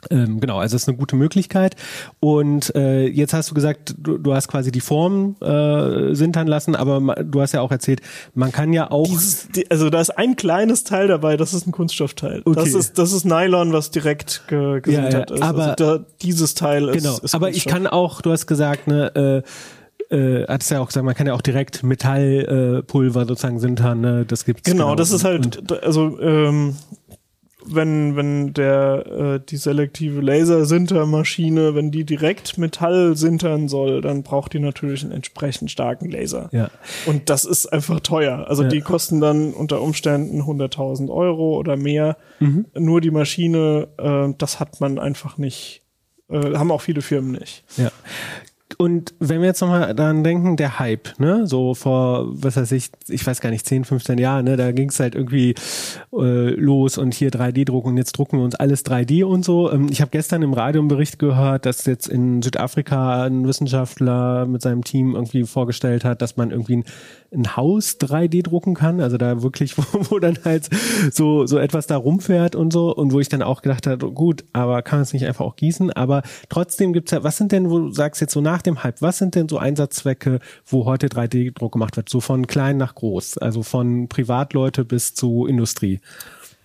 Ähm, 0.10 0.40
genau, 0.40 0.58
also 0.58 0.74
das 0.76 0.84
ist 0.84 0.88
eine 0.88 0.98
gute 0.98 1.16
Möglichkeit. 1.16 1.76
Und 2.20 2.74
äh, 2.76 3.06
jetzt 3.08 3.34
hast 3.34 3.52
du 3.52 3.54
gesagt, 3.56 3.94
du, 4.00 4.18
du 4.18 4.34
hast 4.34 4.48
quasi 4.48 4.72
die 4.72 4.82
Form 4.82 5.36
äh, 5.42 6.16
sintern 6.16 6.48
lassen, 6.48 6.76
aber 6.76 7.00
ma- 7.00 7.16
du 7.16 7.42
hast 7.42 7.52
ja 7.52 7.62
auch 7.62 7.72
erzählt, 7.72 8.02
man 8.34 8.52
kann 8.52 8.74
ja 8.74 8.90
auch 8.90 9.06
Dieses, 9.08 9.48
die, 9.50 9.70
also 9.70 9.90
da 9.90 10.02
ist 10.02 10.10
ein 10.18 10.36
kleines 10.36 10.84
Teil 10.84 11.08
dabei, 11.08 11.38
das 11.38 11.54
ist 11.54 11.68
ein 11.68 11.72
Kunststoffteil. 11.72 12.42
Das 12.46 12.58
Okay. 12.58 12.78
ist 12.78 12.98
das 12.98 13.12
ist 13.14 13.26
Nylon, 13.26 13.74
was 13.74 13.92
direkt 13.92 14.44
ge, 14.48 14.82
gesintert 14.82 15.30
ja, 15.30 15.36
ist. 15.36 15.42
aber- 15.44 15.64
also 15.64 15.76
da, 16.00 16.06
dieses 16.22 16.56
Teil 16.56 16.90
ist, 16.90 16.98
genau. 17.04 17.18
ist 17.22 17.36
aber 17.36 17.50
ich 17.52 17.66
kann 17.66 17.86
auch, 17.86 18.22
du 18.22 18.32
hast 18.32 18.48
gesagt, 18.48 18.88
ne, 18.88 19.44
äh, 20.12 20.16
äh, 20.16 20.46
hattest 20.48 20.72
ja 20.72 20.80
auch 20.82 20.88
gesagt, 20.88 21.06
man 21.06 21.16
kann 21.16 21.28
ja 21.28 21.34
auch 21.34 21.42
direkt 21.42 21.84
Metallpulver 21.84 23.22
äh, 23.22 23.26
sozusagen 23.26 23.60
sintern, 23.60 24.02
ne? 24.02 24.26
Das 24.28 24.44
gibt's 24.46 24.70
Genau, 24.70 24.96
das 24.96 25.12
ist 25.12 25.24
halt, 25.24 25.72
also 25.84 26.20
ähm, 26.20 26.76
wenn 27.66 28.16
wenn 28.16 28.54
der 28.54 29.06
äh, 29.08 29.40
die 29.48 29.58
selektive 29.58 30.22
Lasersintermaschine, 30.22 31.76
wenn 31.76 31.92
die 31.92 32.04
direkt 32.06 32.58
Metall 32.58 33.16
sintern 33.16 33.68
soll, 33.68 34.02
dann 34.02 34.24
braucht 34.24 34.54
die 34.54 34.60
natürlich 34.60 35.04
einen 35.04 35.12
entsprechend 35.12 35.72
starken 35.72 36.10
Laser. 36.10 36.50
Ja. 36.52 36.70
Und 37.06 37.30
das 37.30 37.46
ist 37.46 37.68
einfach 37.68 38.00
teuer. 38.00 38.46
Also 38.48 38.64
Ja. 38.64 38.70
die 38.70 38.82
kosten 38.82 39.22
dann 39.22 39.54
unter 39.54 39.82
Umständen 39.82 40.42
100.000 40.42 41.10
Euro 41.10 41.58
oder 41.58 41.78
mehr. 41.78 42.18
Mhm. 42.40 42.66
Nur 42.78 43.02
die 43.02 43.12
Maschine, 43.12 43.88
äh, 43.98 44.34
das 44.38 44.60
hat 44.60 44.82
man 44.82 44.98
einfach 45.00 45.38
nicht, 45.38 45.82
äh, 46.30 46.56
haben 46.56 46.72
auch 46.72 46.82
viele 46.82 47.02
Firmen 47.02 47.32
nicht. 47.34 47.64
Ja. 47.78 47.92
Und 48.82 49.14
wenn 49.20 49.42
wir 49.42 49.48
jetzt 49.48 49.62
nochmal 49.62 49.94
daran 49.94 50.24
denken, 50.24 50.58
der 50.58 50.80
Hype, 50.80 51.20
ne, 51.20 51.46
so 51.46 51.76
vor, 51.76 52.26
was 52.32 52.58
weiß 52.58 52.72
ich, 52.72 52.90
ich 53.10 53.28
weiß 53.28 53.40
gar 53.40 53.52
nicht, 53.52 53.64
10, 53.64 53.86
15 53.86 54.18
Jahren, 54.18 54.46
ne, 54.46 54.58
da 54.58 54.72
ging 54.72 54.90
es 54.90 55.00
halt 55.00 55.14
irgendwie 55.14 55.54
äh, 56.12 56.50
los 56.50 56.98
und 56.98 57.14
hier 57.14 57.30
3D-Druck 57.30 57.86
und 57.86 57.98
jetzt 57.98 58.14
drucken 58.14 58.40
wir 58.40 58.44
uns 58.44 58.56
alles 58.56 58.84
3D 58.84 59.24
und 59.24 59.46
so. 59.46 59.72
Ähm, 59.72 59.88
ich 59.92 60.02
habe 60.02 60.10
gestern 60.10 60.42
im 60.42 60.54
Radio 60.54 60.82
einen 60.82 60.88
Bericht 60.88 61.20
gehört, 61.20 61.68
dass 61.68 61.86
jetzt 61.86 62.08
in 62.08 62.42
Südafrika 62.42 63.26
ein 63.26 63.48
Wissenschaftler 63.48 64.48
mit 64.48 64.64
seinem 64.64 64.84
Team 64.84 65.14
irgendwie 65.14 65.44
vorgestellt 65.44 66.04
hat, 66.04 66.24
dass 66.24 66.36
man 66.36 66.50
irgendwie 66.50 66.78
ein, 66.78 66.84
ein 67.32 67.56
Haus 67.56 68.00
3D 68.00 68.42
drucken 68.42 68.74
kann, 68.74 69.00
also 69.00 69.18
da 69.18 69.44
wirklich, 69.44 69.78
wo, 69.78 69.84
wo 70.10 70.18
dann 70.18 70.40
halt 70.44 70.72
so, 71.12 71.46
so 71.46 71.60
etwas 71.60 71.86
da 71.86 71.98
rumfährt 71.98 72.56
und 72.56 72.74
so. 72.74 72.96
Und 72.96 73.14
wo 73.14 73.20
ich 73.20 73.30
dann 73.30 73.44
auch 73.44 73.62
gedacht 73.62 73.86
habe, 73.86 74.12
gut, 74.12 74.44
aber 74.54 74.82
kann 74.82 74.98
man 74.98 75.04
es 75.04 75.14
nicht 75.14 75.28
einfach 75.28 75.46
auch 75.46 75.56
gießen, 75.56 75.92
aber 75.92 76.24
trotzdem 76.50 76.94
gibt's 76.94 77.12
ja, 77.12 77.24
was 77.24 77.38
sind 77.38 77.52
denn, 77.52 77.70
wo 77.70 77.78
du 77.78 77.92
sagst 77.92 78.22
jetzt 78.22 78.34
so 78.34 78.42
nach 78.42 78.64
dem 78.64 78.71
dem 78.74 78.84
Hype, 78.84 79.02
was 79.02 79.18
sind 79.18 79.36
denn 79.36 79.48
so 79.48 79.58
Einsatzzwecke, 79.58 80.40
wo 80.66 80.86
heute 80.86 81.08
3D-Druck 81.08 81.74
gemacht 81.74 81.98
wird? 81.98 82.10
So 82.10 82.22
von 82.22 82.48
klein 82.48 82.78
nach 82.78 82.96
groß, 82.96 83.38
also 83.38 83.64
von 83.64 84.08
Privatleute 84.08 84.86
bis 84.86 85.14
zu 85.14 85.46
Industrie. 85.46 86.00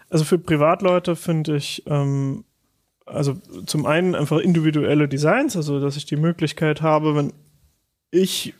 Also 0.08 0.24
für 0.24 0.38
Privatleute 0.38 1.16
finde 1.16 1.56
ich, 1.56 1.82
ähm, 1.86 2.44
also 3.06 3.34
zum 3.66 3.86
einen 3.86 4.14
einfach 4.14 4.38
individuelle 4.38 5.08
Designs, 5.08 5.56
also 5.56 5.80
dass 5.80 5.96
ich 5.96 6.06
die 6.06 6.16
Möglichkeit 6.16 6.82
habe, 6.82 7.14
wenn 7.14 7.32
ich 8.10 8.54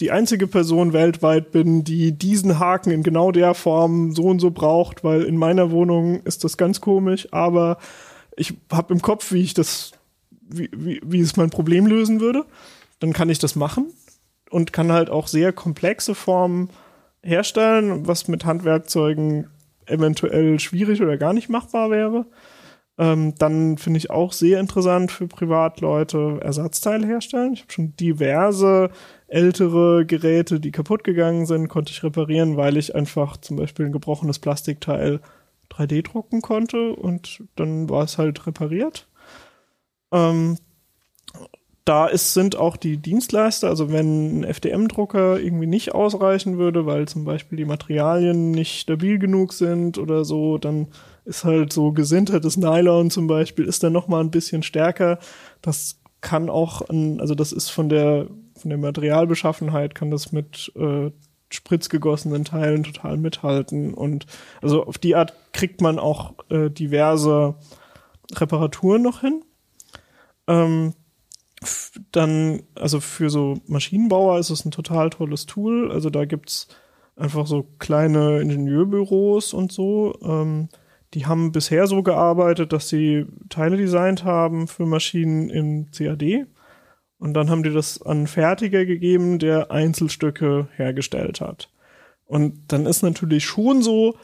die 0.00 0.10
einzige 0.10 0.46
Person 0.46 0.92
weltweit 0.92 1.52
bin, 1.52 1.84
die 1.84 2.12
diesen 2.12 2.58
Haken 2.58 2.90
in 2.90 3.02
genau 3.02 3.32
der 3.32 3.54
Form 3.54 4.12
so 4.12 4.24
und 4.24 4.40
so 4.40 4.50
braucht, 4.50 5.04
weil 5.04 5.22
in 5.22 5.36
meiner 5.36 5.70
Wohnung 5.70 6.22
ist 6.24 6.42
das 6.42 6.56
ganz 6.56 6.80
komisch, 6.80 7.28
aber 7.32 7.78
ich 8.36 8.54
habe 8.72 8.94
im 8.94 9.02
Kopf, 9.02 9.32
wie 9.32 9.42
ich 9.42 9.52
das, 9.52 9.92
wie, 10.40 10.70
wie, 10.72 11.00
wie 11.04 11.20
es 11.20 11.36
mein 11.36 11.50
Problem 11.50 11.86
lösen 11.86 12.20
würde 12.20 12.46
dann 13.00 13.12
kann 13.12 13.30
ich 13.30 13.38
das 13.38 13.56
machen 13.56 13.92
und 14.50 14.72
kann 14.72 14.92
halt 14.92 15.10
auch 15.10 15.26
sehr 15.26 15.52
komplexe 15.52 16.14
Formen 16.14 16.70
herstellen, 17.22 18.06
was 18.06 18.28
mit 18.28 18.44
Handwerkzeugen 18.44 19.48
eventuell 19.86 20.60
schwierig 20.60 21.02
oder 21.02 21.16
gar 21.16 21.32
nicht 21.32 21.48
machbar 21.48 21.90
wäre. 21.90 22.26
Ähm, 22.98 23.34
dann 23.38 23.78
finde 23.78 23.98
ich 23.98 24.10
auch 24.10 24.32
sehr 24.32 24.60
interessant 24.60 25.10
für 25.10 25.26
Privatleute 25.26 26.38
Ersatzteile 26.42 27.06
herstellen. 27.06 27.54
Ich 27.54 27.62
habe 27.62 27.72
schon 27.72 27.96
diverse 27.96 28.90
ältere 29.26 30.04
Geräte, 30.04 30.60
die 30.60 30.70
kaputt 30.70 31.02
gegangen 31.02 31.46
sind, 31.46 31.68
konnte 31.68 31.92
ich 31.92 32.02
reparieren, 32.02 32.56
weil 32.56 32.76
ich 32.76 32.94
einfach 32.94 33.36
zum 33.38 33.56
Beispiel 33.56 33.86
ein 33.86 33.92
gebrochenes 33.92 34.38
Plastikteil 34.38 35.20
3D 35.70 36.02
drucken 36.02 36.42
konnte 36.42 36.92
und 36.94 37.42
dann 37.56 37.88
war 37.88 38.04
es 38.04 38.18
halt 38.18 38.46
repariert. 38.46 39.08
Ähm, 40.12 40.58
da 41.84 42.06
ist, 42.06 42.34
sind 42.34 42.56
auch 42.56 42.76
die 42.76 42.98
Dienstleister, 42.98 43.68
also 43.68 43.90
wenn 43.90 44.40
ein 44.40 44.44
FDM-Drucker 44.44 45.40
irgendwie 45.40 45.66
nicht 45.66 45.94
ausreichen 45.94 46.58
würde, 46.58 46.86
weil 46.86 47.08
zum 47.08 47.24
Beispiel 47.24 47.56
die 47.56 47.64
Materialien 47.64 48.50
nicht 48.50 48.80
stabil 48.80 49.18
genug 49.18 49.52
sind 49.52 49.98
oder 49.98 50.24
so, 50.24 50.58
dann 50.58 50.88
ist 51.24 51.44
halt 51.44 51.72
so 51.72 51.92
gesintertes 51.92 52.56
Nylon 52.56 53.10
zum 53.10 53.26
Beispiel, 53.26 53.64
ist 53.64 53.82
dann 53.82 53.92
nochmal 53.92 54.22
ein 54.22 54.30
bisschen 54.30 54.62
stärker. 54.62 55.18
Das 55.62 56.00
kann 56.20 56.50
auch, 56.50 56.88
an, 56.88 57.20
also 57.20 57.34
das 57.34 57.52
ist 57.52 57.70
von 57.70 57.88
der, 57.88 58.26
von 58.56 58.68
der 58.68 58.78
Materialbeschaffenheit, 58.78 59.94
kann 59.94 60.10
das 60.10 60.32
mit 60.32 60.72
äh, 60.76 61.10
spritzgegossenen 61.50 62.44
Teilen 62.44 62.84
total 62.84 63.16
mithalten. 63.16 63.94
Und 63.94 64.26
also 64.60 64.84
auf 64.84 64.98
die 64.98 65.14
Art 65.14 65.34
kriegt 65.52 65.80
man 65.80 65.98
auch 65.98 66.34
äh, 66.50 66.68
diverse 66.70 67.54
Reparaturen 68.34 69.02
noch 69.02 69.20
hin. 69.20 69.42
Ähm, 70.46 70.94
dann, 72.12 72.62
also 72.74 73.00
für 73.00 73.30
so 73.30 73.60
Maschinenbauer 73.66 74.38
ist 74.38 74.50
es 74.50 74.64
ein 74.64 74.70
total 74.70 75.10
tolles 75.10 75.46
Tool. 75.46 75.90
Also 75.92 76.10
da 76.10 76.24
gibt's 76.24 76.68
einfach 77.16 77.46
so 77.46 77.66
kleine 77.78 78.40
Ingenieurbüros 78.40 79.52
und 79.52 79.72
so. 79.72 80.18
Ähm, 80.22 80.68
die 81.14 81.26
haben 81.26 81.52
bisher 81.52 81.86
so 81.86 82.02
gearbeitet, 82.02 82.72
dass 82.72 82.88
sie 82.88 83.26
Teile 83.48 83.76
designt 83.76 84.24
haben 84.24 84.68
für 84.68 84.86
Maschinen 84.86 85.50
im 85.50 85.90
CAD. 85.90 86.46
Und 87.18 87.34
dann 87.34 87.50
haben 87.50 87.62
die 87.62 87.72
das 87.72 88.00
an 88.00 88.26
Fertiger 88.26 88.86
gegeben, 88.86 89.38
der 89.38 89.70
Einzelstücke 89.70 90.68
hergestellt 90.76 91.40
hat. 91.40 91.70
Und 92.24 92.72
dann 92.72 92.86
ist 92.86 93.02
natürlich 93.02 93.44
schon 93.44 93.82
so, 93.82 94.16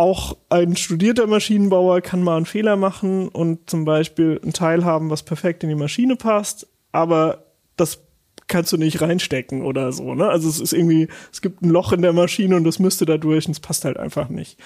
auch 0.00 0.38
ein 0.48 0.76
studierter 0.76 1.26
Maschinenbauer 1.26 2.00
kann 2.00 2.22
mal 2.22 2.38
einen 2.38 2.46
Fehler 2.46 2.76
machen 2.76 3.28
und 3.28 3.68
zum 3.68 3.84
Beispiel 3.84 4.40
ein 4.42 4.54
Teil 4.54 4.82
haben, 4.82 5.10
was 5.10 5.24
perfekt 5.24 5.62
in 5.62 5.68
die 5.68 5.74
Maschine 5.74 6.16
passt, 6.16 6.66
aber 6.90 7.44
das 7.76 8.00
kannst 8.46 8.72
du 8.72 8.78
nicht 8.78 9.02
reinstecken 9.02 9.60
oder 9.60 9.92
so, 9.92 10.14
ne? 10.14 10.26
Also 10.26 10.48
es 10.48 10.58
ist 10.58 10.72
irgendwie, 10.72 11.08
es 11.30 11.42
gibt 11.42 11.60
ein 11.60 11.68
Loch 11.68 11.92
in 11.92 12.00
der 12.00 12.14
Maschine 12.14 12.56
und 12.56 12.64
das 12.64 12.78
müsste 12.78 13.04
da 13.04 13.18
durch 13.18 13.44
und 13.44 13.52
es 13.52 13.60
passt 13.60 13.84
halt 13.84 13.98
einfach 13.98 14.30
nicht. 14.30 14.58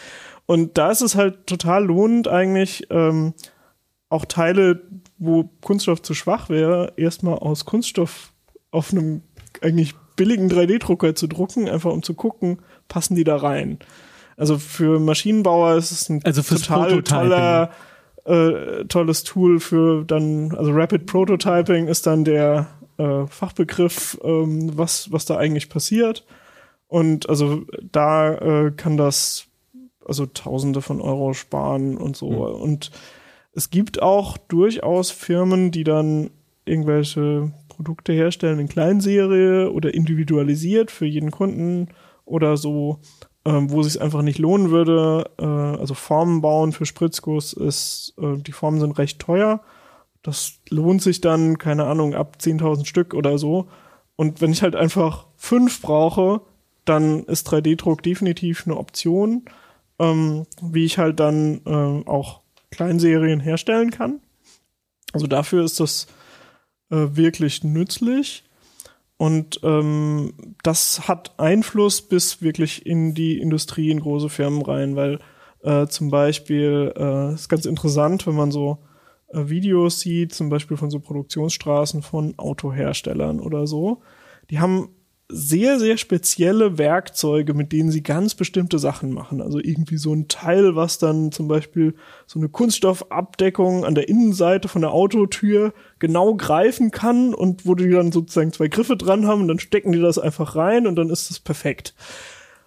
Und 0.47 0.79
da 0.79 0.92
ist 0.92 1.01
es 1.01 1.16
halt 1.16 1.49
total 1.49 1.85
lohnend 1.85 2.29
eigentlich, 2.29 2.87
ähm, 2.90 3.35
auch 4.11 4.27
Teile, 4.27 4.83
wo 5.18 5.51
Kunststoff 5.62 6.01
zu 6.01 6.14
schwach 6.14 6.49
wäre, 6.49 6.92
erstmal 6.97 7.38
aus 7.38 7.64
Kunststoff 7.64 8.33
auf 8.70 8.92
einem 8.92 9.23
eigentlich 9.62 9.97
billigen 10.14 10.49
3D-Drucker 10.49 11.16
zu 11.16 11.27
drucken, 11.27 11.68
einfach 11.68 11.90
um 11.90 12.05
zu 12.05 12.14
gucken, 12.14 12.61
passen 12.87 13.16
die 13.16 13.25
da 13.25 13.35
rein. 13.35 13.81
Also 14.37 14.59
für 14.59 14.99
Maschinenbauer 14.99 15.77
ist 15.77 15.90
es 15.90 16.09
ein 16.09 16.20
also 16.25 16.42
total 16.42 17.03
toller, 17.03 17.70
äh, 18.25 18.85
tolles 18.87 19.25
Tool 19.25 19.61
für 19.61 20.05
dann, 20.05 20.55
also 20.55 20.73
Rapid 20.73 21.07
Prototyping 21.07 21.88
ist 21.88 22.07
dann 22.07 22.25
der 22.25 22.68
äh, 22.99 23.27
Fachbegriff, 23.27 24.18
ähm, 24.25 24.77
was, 24.77 25.12
was 25.12 25.25
da 25.25 25.37
eigentlich 25.37 25.68
passiert. 25.68 26.25
Und 26.88 27.29
also 27.29 27.64
da 27.90 28.35
äh, 28.35 28.70
kann 28.70 28.97
das 28.97 29.47
also 30.07 30.27
Tausende 30.27 30.83
von 30.83 31.01
Euro 31.01 31.33
sparen 31.33 31.97
und 31.97 32.16
so. 32.16 32.31
Mhm. 32.31 32.62
Und 32.62 32.90
es 33.53 33.70
gibt 33.70 34.03
auch 34.03 34.37
durchaus 34.37 35.11
Firmen, 35.11 35.70
die 35.70 35.85
dann 35.85 36.31
irgendwelche 36.64 37.53
Produkte 37.68 38.12
herstellen 38.12 38.59
in 38.59 38.68
Kleinserie 38.68 39.70
oder 39.70 39.94
individualisiert 39.94 40.90
für 40.90 41.07
jeden 41.07 41.31
Kunden 41.31 41.88
oder 42.25 42.57
so 42.57 43.01
ähm, 43.44 43.70
wo 43.70 43.83
sich 43.83 44.00
einfach 44.00 44.22
nicht 44.22 44.38
lohnen 44.38 44.70
würde. 44.70 45.30
Äh, 45.38 45.44
also 45.44 45.94
Formen 45.94 46.40
bauen 46.40 46.72
für 46.72 46.87
Spritzguss 46.87 47.52
ist, 47.52 48.14
äh, 48.18 48.38
die 48.38 48.52
Formen 48.52 48.80
sind 48.80 48.98
recht 48.98 49.18
teuer. 49.20 49.61
Das 50.22 50.61
lohnt 50.70 51.02
sich 51.02 51.20
dann, 51.20 51.59
keine 51.59 51.85
Ahnung, 51.85 52.14
ab 52.14 52.38
10.000 52.40 52.87
Stück 52.87 53.14
oder 53.14 53.38
so. 53.38 53.68
Und 54.16 54.40
wenn 54.40 54.52
ich 54.52 54.62
halt 54.62 54.76
einfach 54.76 55.26
fünf 55.37 55.83
brauche, 55.83 56.40
dann 56.85 57.24
ist 57.24 57.48
3D-Druck 57.48 58.02
definitiv 58.02 58.66
eine 58.66 58.76
Option, 58.76 59.44
ähm, 59.98 60.46
wie 60.62 60.85
ich 60.85 60.98
halt 60.98 61.20
dann 61.20 61.61
äh, 61.66 62.09
auch 62.09 62.40
Kleinserien 62.70 63.40
herstellen 63.40 63.90
kann. 63.90 64.20
Also 65.12 65.26
dafür 65.26 65.64
ist 65.64 65.80
das 65.80 66.07
äh, 66.90 67.09
wirklich 67.12 67.62
nützlich. 67.64 68.44
Und 69.16 69.61
ähm, 69.62 70.35
das 70.62 71.07
hat 71.07 71.38
Einfluss 71.38 72.03
bis 72.03 72.42
wirklich 72.42 72.85
in 72.85 73.14
die 73.14 73.38
Industrie, 73.38 73.90
in 73.90 74.00
große 74.00 74.29
Firmen 74.29 74.62
rein, 74.62 74.96
weil 74.96 75.20
äh, 75.62 75.87
zum 75.87 76.11
Beispiel 76.11 76.92
äh, 76.96 77.35
ist 77.35 77.48
ganz 77.48 77.64
interessant, 77.64 78.27
wenn 78.27 78.35
man 78.35 78.50
so 78.50 78.79
äh, 79.29 79.48
Videos 79.48 80.00
sieht, 80.00 80.35
zum 80.35 80.48
Beispiel 80.48 80.77
von 80.77 80.90
so 80.90 81.00
Produktionsstraßen 81.00 82.03
von 82.03 82.35
Autoherstellern 82.38 83.40
oder 83.40 83.66
so. 83.66 84.03
Die 84.50 84.59
haben 84.59 84.93
sehr, 85.29 85.79
sehr 85.79 85.97
spezielle 85.97 86.77
Werkzeuge, 86.77 87.55
mit 87.55 87.73
denen 87.73 87.91
sie 87.91 88.03
ganz 88.03 88.35
bestimmte 88.35 88.79
Sachen 88.79 89.11
machen. 89.11 89.41
Also 89.41 89.59
irgendwie 89.59 89.97
so 89.97 90.13
ein 90.13 90.29
Teil, 90.29 90.77
was 90.77 90.99
dann 90.99 91.33
zum 91.33 91.49
Beispiel 91.49 91.95
so 92.27 92.39
eine 92.39 92.51
Kunststoffabdeckung 92.51 93.87
an 93.87 93.95
der 93.95 94.09
Innenseite 94.09 94.69
von 94.69 94.83
der 94.83 94.93
Autotür 94.93 95.73
genau 95.99 96.35
greifen 96.35 96.91
kann 96.91 97.33
und 97.33 97.65
wo 97.65 97.75
die 97.75 97.89
dann 97.89 98.13
sozusagen 98.13 98.53
zwei 98.53 98.69
Griffe 98.69 98.97
dran 98.97 99.27
haben 99.27 99.43
und 99.43 99.49
dann 99.49 99.59
stecken 99.59 99.93
die 99.93 100.01
das 100.01 100.19
einfach 100.19 100.57
rein 100.57 100.87
und 100.87 100.97
dann 100.97 101.09
ist 101.09 101.31
es 101.31 101.41
perfekt. 101.41 101.95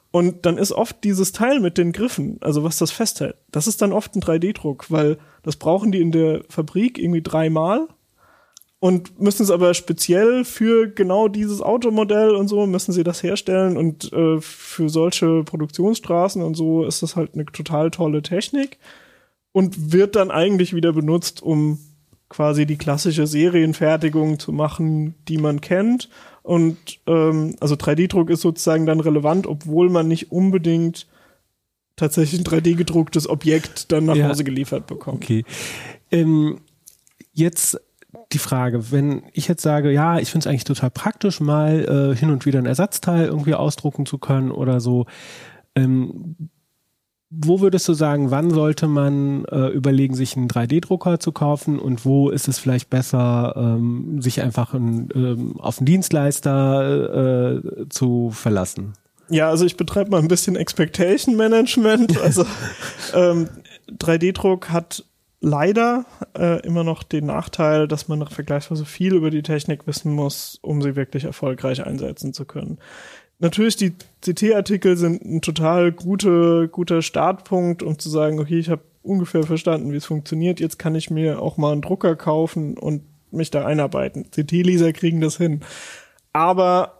Und 0.10 0.46
dann 0.48 0.58
ist 0.58 0.72
oft 0.72 1.04
dieses 1.04 1.34
Teil 1.34 1.60
mit 1.60 1.78
den 1.78 1.92
Griffen, 1.92 2.38
also 2.42 2.64
was 2.64 2.78
das 2.78 2.92
festhält, 2.92 3.36
das 3.52 3.68
ist 3.68 3.82
dann 3.84 3.92
oft 3.92 4.16
ein 4.16 4.22
3D-Druck, 4.22 4.90
weil 4.90 5.18
das 5.44 5.58
brauchen 5.58 5.92
die 5.92 6.02
in 6.02 6.12
der 6.12 6.44
Fabrik 6.50 6.98
irgendwie 6.98 7.22
dreimal 7.22 7.88
und 8.80 9.20
müssen 9.20 9.44
es 9.44 9.52
aber 9.52 9.74
speziell 9.74 10.46
für 10.46 10.88
genau 10.88 11.28
dieses 11.28 11.62
Automodell 11.62 12.36
und 12.36 12.48
so 12.48 12.68
müssen 12.68 12.92
sie 12.92 13.04
das 13.04 13.24
herstellen 13.24 13.76
und 13.76 14.12
äh, 14.14 14.40
für 14.40 14.90
solche 14.90 15.44
Produktionsstraßen 15.44 16.44
und 16.44 16.56
so 16.56 16.86
ist 16.86 17.02
das 17.02 17.16
halt 17.16 17.34
eine 17.34 17.46
total 17.46 17.90
tolle 17.90 18.22
Technik 18.22 18.78
und 19.52 19.92
wird 19.92 20.16
dann 20.16 20.30
eigentlich 20.30 20.76
wieder 20.76 20.94
benutzt, 20.94 21.42
um 21.42 21.80
quasi 22.30 22.66
die 22.66 22.78
klassische 22.78 23.26
Serienfertigung 23.26 24.38
zu 24.38 24.52
machen, 24.52 25.16
die 25.28 25.38
man 25.38 25.62
kennt. 25.62 26.10
Und 26.44 26.78
ähm, 27.08 27.56
also 27.60 27.76
3D-Druck 27.76 28.30
ist 28.30 28.42
sozusagen 28.42 28.86
dann 28.86 29.00
relevant, 29.00 29.48
obwohl 29.48 29.90
man 29.90 30.08
nicht 30.08 30.32
unbedingt 30.32 31.08
tatsächlich 31.96 32.42
ein 32.42 32.46
3D 32.46 32.76
gedrucktes 32.76 33.28
Objekt 33.28 33.92
dann 33.92 34.06
nach 34.06 34.16
ja. 34.16 34.30
Hause 34.30 34.44
geliefert 34.44 34.88
bekommt. 34.88 35.24
Okay. 35.24 35.44
Ähm, 36.12 36.60
jetzt 37.34 37.82
die 38.32 38.38
Frage, 38.38 38.92
wenn 38.92 39.24
ich 39.34 39.48
jetzt 39.48 39.62
sage, 39.62 39.92
ja, 39.92 40.20
ich 40.20 40.32
finde 40.32 40.48
es 40.48 40.48
eigentlich 40.48 40.64
total 40.64 40.92
praktisch, 40.92 41.40
mal 41.40 42.12
äh, 42.14 42.16
hin 42.16 42.30
und 42.30 42.46
wieder 42.46 42.60
ein 42.60 42.66
Ersatzteil 42.66 43.26
irgendwie 43.26 43.56
ausdrucken 43.56 44.06
zu 44.06 44.18
können 44.18 44.52
oder 44.52 44.80
so, 44.80 45.06
ähm, 45.76 46.36
wo 47.30 47.60
würdest 47.60 47.88
du 47.88 47.94
sagen, 47.94 48.32
wann 48.32 48.52
sollte 48.52 48.88
man 48.88 49.44
äh, 49.46 49.68
überlegen, 49.68 50.16
sich 50.16 50.38
einen 50.38 50.48
3D-Drucker 50.48 51.20
zu 51.20 51.34
kaufen 51.34 51.78
und 51.78 52.06
wo 52.06 52.30
ist 52.30 52.48
es 52.48 52.58
vielleicht 52.58 52.90
besser, 52.90 53.54
ähm, 53.58 54.22
sich 54.22 54.42
einfach 54.42 54.74
ein, 54.74 55.10
ähm, 55.14 55.60
auf 55.60 55.80
einen 55.80 55.88
Dienstleister 55.88 57.58
äh, 57.58 57.90
zu 57.90 58.32
verlassen? 58.32 58.94
Ja, 59.30 59.50
also 59.50 59.66
ich 59.66 59.76
betreibe 59.76 60.12
mal 60.12 60.22
ein 60.22 60.30
bisschen 60.30 60.56
Expectation 60.56 61.36
Management. 61.36 62.18
Also 62.22 62.46
ähm, 63.14 63.50
3D-Druck 63.92 64.70
hat 64.70 65.04
leider 65.40 66.06
äh, 66.38 66.66
immer 66.66 66.84
noch 66.84 67.04
den 67.04 67.26
Nachteil, 67.26 67.88
dass 67.88 68.08
man 68.08 68.26
vergleichsweise 68.28 68.86
viel 68.86 69.14
über 69.14 69.30
die 69.30 69.44
Technik 69.44 69.88
wissen 69.88 70.14
muss, 70.14 70.60
um 70.62 70.82
sie 70.82 70.96
wirklich 70.96 71.26
erfolgreich 71.26 71.86
einsetzen 71.86 72.34
zu 72.34 72.46
können 72.46 72.80
natürlich 73.40 73.76
die 73.76 73.94
CT-Artikel 74.22 74.98
sind 74.98 75.24
ein 75.24 75.42
total 75.42 75.92
gute, 75.92 76.68
guter 76.70 77.02
Startpunkt, 77.02 77.84
um 77.84 78.00
zu 78.00 78.10
sagen, 78.10 78.40
okay, 78.40 78.60
ich 78.60 78.70
habe 78.70 78.82
ungefähr 79.02 79.44
verstanden, 79.44 79.92
wie 79.92 79.98
es 79.98 80.06
funktioniert. 80.06 80.60
Jetzt 80.60 80.80
kann 80.80 80.96
ich 80.96 81.10
mir 81.10 81.42
auch 81.42 81.58
mal 81.58 81.72
einen 81.72 81.82
Drucker 81.82 82.16
kaufen 82.16 82.78
und 82.78 83.04
mich 83.32 83.52
da 83.52 83.66
einarbeiten. 83.66 84.30
CT-Leser 84.32 84.94
kriegen 84.94 85.22
das 85.22 85.38
hin. 85.38 85.62
Aber 86.34 86.97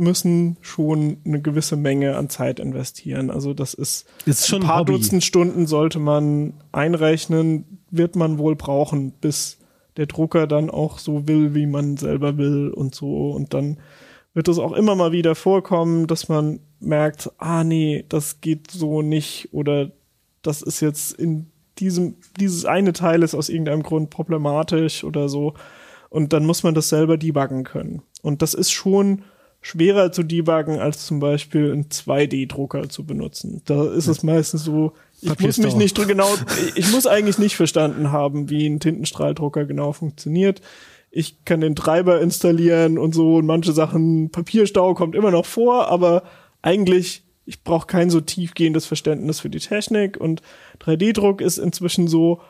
müssen 0.00 0.56
schon 0.60 1.18
eine 1.24 1.40
gewisse 1.40 1.76
Menge 1.76 2.16
an 2.16 2.28
Zeit 2.28 2.58
investieren. 2.58 3.30
Also 3.30 3.54
das 3.54 3.74
ist, 3.74 4.06
ist 4.26 4.48
schon 4.48 4.62
ein 4.62 4.66
paar 4.66 4.80
Hobby. 4.80 4.92
Dutzend 4.92 5.24
Stunden 5.24 5.66
sollte 5.66 5.98
man 5.98 6.54
einrechnen, 6.72 7.78
wird 7.90 8.16
man 8.16 8.38
wohl 8.38 8.56
brauchen, 8.56 9.12
bis 9.12 9.58
der 9.96 10.06
Drucker 10.06 10.46
dann 10.46 10.70
auch 10.70 10.98
so 10.98 11.28
will, 11.28 11.54
wie 11.54 11.66
man 11.66 11.96
selber 11.96 12.38
will 12.38 12.70
und 12.70 12.94
so. 12.94 13.30
Und 13.30 13.54
dann 13.54 13.78
wird 14.34 14.48
es 14.48 14.58
auch 14.58 14.72
immer 14.72 14.94
mal 14.94 15.12
wieder 15.12 15.34
vorkommen, 15.34 16.06
dass 16.06 16.28
man 16.28 16.60
merkt, 16.78 17.30
ah 17.38 17.64
nee, 17.64 18.04
das 18.08 18.40
geht 18.40 18.70
so 18.70 19.02
nicht 19.02 19.48
oder 19.52 19.90
das 20.42 20.62
ist 20.62 20.80
jetzt 20.80 21.12
in 21.12 21.50
diesem, 21.78 22.16
dieses 22.38 22.64
eine 22.64 22.92
Teil 22.92 23.22
ist 23.22 23.34
aus 23.34 23.48
irgendeinem 23.48 23.82
Grund 23.82 24.10
problematisch 24.10 25.04
oder 25.04 25.28
so. 25.28 25.54
Und 26.08 26.32
dann 26.32 26.44
muss 26.44 26.62
man 26.62 26.74
das 26.74 26.88
selber 26.88 27.16
debuggen 27.16 27.64
können. 27.64 28.02
Und 28.22 28.42
das 28.42 28.54
ist 28.54 28.70
schon 28.70 29.22
schwerer 29.60 30.10
zu 30.10 30.22
debuggen, 30.22 30.78
als 30.78 31.06
zum 31.06 31.20
Beispiel 31.20 31.72
einen 31.72 31.84
2D-Drucker 31.84 32.88
zu 32.88 33.04
benutzen. 33.04 33.62
Da 33.66 33.92
ist 33.92 34.06
es 34.06 34.22
meistens 34.22 34.64
so, 34.64 34.94
ich 35.20 35.38
muss 35.38 35.58
mich 35.58 35.76
nicht 35.76 35.96
genau, 36.08 36.28
ich 36.74 36.90
muss 36.92 37.06
eigentlich 37.06 37.38
nicht 37.38 37.56
verstanden 37.56 38.10
haben, 38.10 38.48
wie 38.48 38.66
ein 38.66 38.80
Tintenstrahldrucker 38.80 39.66
genau 39.66 39.92
funktioniert. 39.92 40.62
Ich 41.10 41.44
kann 41.44 41.60
den 41.60 41.76
Treiber 41.76 42.20
installieren 42.20 42.96
und 42.96 43.14
so 43.14 43.36
und 43.36 43.46
manche 43.46 43.72
Sachen, 43.72 44.30
Papierstau 44.30 44.94
kommt 44.94 45.14
immer 45.14 45.30
noch 45.30 45.44
vor, 45.44 45.88
aber 45.88 46.22
eigentlich, 46.62 47.24
ich 47.44 47.62
brauche 47.62 47.86
kein 47.86 48.10
so 48.10 48.20
tiefgehendes 48.20 48.86
Verständnis 48.86 49.40
für 49.40 49.50
die 49.50 49.58
Technik. 49.58 50.16
Und 50.16 50.40
3D-Druck 50.80 51.40
ist 51.40 51.58
inzwischen 51.58 52.08
so, 52.08 52.40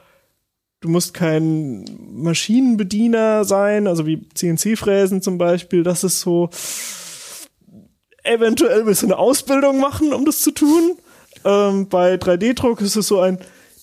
du 0.80 0.88
musst 0.88 1.14
kein 1.14 1.84
Maschinenbediener 2.12 3.44
sein, 3.44 3.86
also 3.86 4.06
wie 4.06 4.28
CNC-Fräsen 4.34 5.22
zum 5.22 5.38
Beispiel, 5.38 5.82
das 5.82 6.04
ist 6.04 6.20
so 6.20 6.50
eventuell 8.24 8.80
ein 8.80 8.86
bisschen 8.86 9.12
eine 9.12 9.18
Ausbildung 9.18 9.80
machen, 9.80 10.12
um 10.12 10.24
das 10.24 10.40
zu 10.40 10.50
tun. 10.50 10.96
Ähm, 11.44 11.88
bei 11.88 12.14
3D-Druck 12.14 12.80
ist 12.80 12.96
es 12.96 13.08
so 13.08 13.20
ein, 13.20 13.38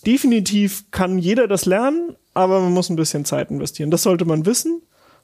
definitiv 0.05 0.85
kann 0.91 1.17
jeder 1.17 1.47
das 1.47 1.65
lernen, 1.65 2.15
aber 2.33 2.61
man 2.61 2.73
muss 2.73 2.89
ein 2.89 2.95
bisschen 2.95 3.25
Zeit 3.25 3.49
investieren. 3.49 3.91
Das 3.91 4.03
sollte 4.03 4.25
man 4.25 4.45
wissen, 4.45 4.81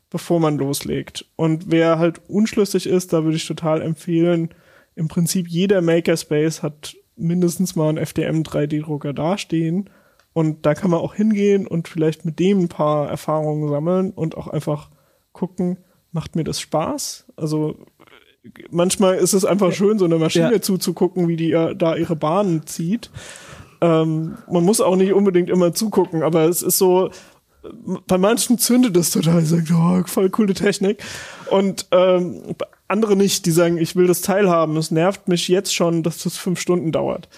bevor 0.09 0.39
man 0.39 0.57
loslegt. 0.57 1.25
Und 1.35 1.65
wer 1.71 1.99
halt 1.99 2.21
unschlüssig 2.27 2.87
ist, 2.87 3.13
da 3.13 3.23
würde 3.23 3.37
ich 3.37 3.47
total 3.47 3.81
empfehlen, 3.81 4.49
im 4.95 5.07
Prinzip 5.07 5.47
jeder 5.47 5.81
Makerspace 5.81 6.61
hat 6.61 6.95
mindestens 7.15 7.75
mal 7.75 7.89
einen 7.89 7.97
FDM 7.97 8.41
3D-Drucker 8.41 9.13
dastehen. 9.13 9.89
Und 10.33 10.65
da 10.65 10.73
kann 10.73 10.91
man 10.91 10.99
auch 10.99 11.13
hingehen 11.13 11.67
und 11.67 11.87
vielleicht 11.87 12.25
mit 12.25 12.39
dem 12.39 12.61
ein 12.61 12.67
paar 12.67 13.07
Erfahrungen 13.07 13.69
sammeln 13.69 14.11
und 14.11 14.35
auch 14.35 14.47
einfach 14.47 14.89
gucken, 15.31 15.77
macht 16.11 16.35
mir 16.35 16.43
das 16.43 16.59
Spaß? 16.59 17.25
Also 17.35 17.75
manchmal 18.71 19.15
ist 19.15 19.33
es 19.33 19.45
einfach 19.45 19.71
schön, 19.73 19.99
so 19.99 20.05
eine 20.05 20.17
Maschine 20.17 20.53
ja. 20.53 20.61
zuzugucken, 20.61 21.27
wie 21.27 21.35
die 21.35 21.51
da 21.51 21.95
ihre 21.95 22.15
Bahnen 22.15 22.65
zieht. 22.65 23.11
Ähm, 23.81 24.37
man 24.49 24.63
muss 24.63 24.81
auch 24.81 24.95
nicht 24.95 25.13
unbedingt 25.13 25.49
immer 25.49 25.73
zugucken, 25.73 26.23
aber 26.23 26.47
es 26.47 26.61
ist 26.61 26.77
so, 26.77 27.11
bei 28.07 28.17
manchen 28.17 28.57
zündet 28.57 28.95
es 28.97 29.11
total, 29.11 29.41
sagen, 29.43 29.67
oh, 29.73 30.07
voll 30.07 30.29
coole 30.29 30.53
Technik. 30.53 31.03
Und 31.49 31.87
ähm, 31.91 32.55
andere 32.87 33.15
nicht, 33.15 33.45
die 33.45 33.51
sagen, 33.51 33.77
ich 33.77 33.95
will 33.95 34.07
das 34.07 34.21
teilhaben. 34.21 34.77
Es 34.77 34.91
nervt 34.91 35.27
mich 35.27 35.47
jetzt 35.47 35.73
schon, 35.73 36.03
dass 36.03 36.23
das 36.23 36.37
fünf 36.37 36.59
Stunden 36.59 36.91
dauert. 36.91 37.29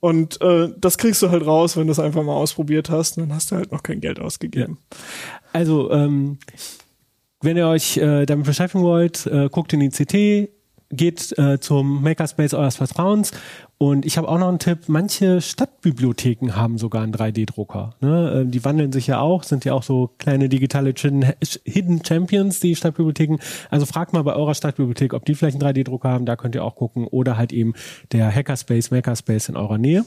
Und 0.00 0.40
äh, 0.40 0.70
das 0.78 0.98
kriegst 0.98 1.22
du 1.22 1.30
halt 1.30 1.46
raus, 1.46 1.76
wenn 1.76 1.86
du 1.86 1.92
es 1.92 1.98
einfach 1.98 2.22
mal 2.22 2.34
ausprobiert 2.34 2.90
hast. 2.90 3.18
Und 3.18 3.28
dann 3.28 3.36
hast 3.36 3.50
du 3.50 3.56
halt 3.56 3.72
noch 3.72 3.82
kein 3.82 4.00
Geld 4.00 4.18
ausgegeben. 4.18 4.78
Ja. 4.92 4.98
Also, 5.52 5.90
ähm, 5.90 6.38
wenn 7.40 7.56
ihr 7.56 7.68
euch 7.68 7.98
äh, 7.98 8.24
damit 8.24 8.46
beschäftigen 8.46 8.82
wollt, 8.82 9.26
äh, 9.26 9.48
guckt 9.50 9.72
in 9.72 9.80
die 9.80 9.90
CT, 9.90 10.50
geht 10.90 11.38
äh, 11.38 11.58
zum 11.60 12.02
Makerspace 12.02 12.54
eures 12.54 12.76
Vertrauens. 12.76 13.32
Und 13.76 14.06
ich 14.06 14.16
habe 14.16 14.28
auch 14.28 14.38
noch 14.38 14.48
einen 14.48 14.60
Tipp, 14.60 14.80
manche 14.86 15.40
Stadtbibliotheken 15.40 16.52
haben 16.54 16.78
sogar 16.78 17.02
einen 17.02 17.12
3D-Drucker. 17.12 17.94
Ne? 18.00 18.44
Äh, 18.46 18.50
die 18.50 18.64
wandeln 18.64 18.92
sich 18.92 19.08
ja 19.08 19.20
auch, 19.20 19.42
sind 19.42 19.64
ja 19.64 19.74
auch 19.74 19.82
so 19.82 20.10
kleine 20.18 20.48
digitale 20.48 20.94
Hidden 21.64 22.04
Champions, 22.04 22.60
die 22.60 22.76
Stadtbibliotheken. 22.76 23.38
Also 23.70 23.84
fragt 23.84 24.12
mal 24.12 24.22
bei 24.22 24.34
eurer 24.34 24.54
Stadtbibliothek, 24.54 25.12
ob 25.12 25.24
die 25.24 25.34
vielleicht 25.34 25.60
einen 25.60 25.76
3D-Drucker 25.76 26.08
haben, 26.08 26.24
da 26.24 26.36
könnt 26.36 26.54
ihr 26.54 26.64
auch 26.64 26.76
gucken. 26.76 27.06
Oder 27.08 27.36
halt 27.36 27.52
eben 27.52 27.74
der 28.12 28.32
Hackerspace, 28.32 28.90
Makerspace 28.92 29.48
in 29.48 29.56
eurer 29.56 29.78
Nähe. 29.78 30.04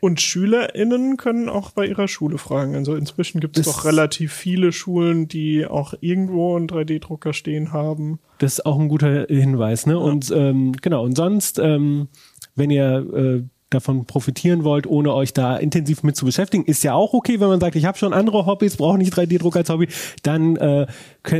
Und 0.00 0.20
SchülerInnen 0.20 1.16
können 1.16 1.48
auch 1.48 1.70
bei 1.70 1.86
ihrer 1.86 2.08
Schule 2.08 2.38
fragen. 2.38 2.74
Also 2.74 2.94
inzwischen 2.94 3.40
gibt 3.40 3.58
es 3.58 3.66
doch 3.66 3.84
relativ 3.84 4.32
viele 4.32 4.72
Schulen, 4.72 5.28
die 5.28 5.66
auch 5.66 5.94
irgendwo 6.00 6.56
einen 6.56 6.68
3D-Drucker 6.68 7.32
stehen 7.32 7.72
haben. 7.72 8.18
Das 8.38 8.54
ist 8.54 8.66
auch 8.66 8.78
ein 8.78 8.88
guter 8.88 9.26
Hinweis, 9.28 9.86
ne? 9.86 9.94
Ja. 9.94 9.98
Und 9.98 10.30
ähm, 10.30 10.72
genau, 10.80 11.04
und 11.04 11.16
sonst, 11.16 11.58
ähm, 11.58 12.08
wenn 12.56 12.70
ihr 12.70 13.06
äh, 13.14 13.42
davon 13.70 14.04
profitieren 14.04 14.62
wollt, 14.62 14.86
ohne 14.86 15.12
euch 15.12 15.32
da 15.32 15.56
intensiv 15.56 16.04
mit 16.04 16.16
zu 16.16 16.24
beschäftigen, 16.24 16.64
ist 16.64 16.84
ja 16.84 16.94
auch 16.94 17.14
okay, 17.14 17.40
wenn 17.40 17.48
man 17.48 17.58
sagt, 17.58 17.74
ich 17.74 17.84
habe 17.84 17.98
schon 17.98 18.12
andere 18.12 18.46
Hobbys, 18.46 18.76
brauche 18.76 18.96
nicht 18.96 19.12
3D-Druck 19.12 19.56
als 19.56 19.68
Hobby, 19.70 19.88
dann 20.22 20.56
äh, 20.56 20.86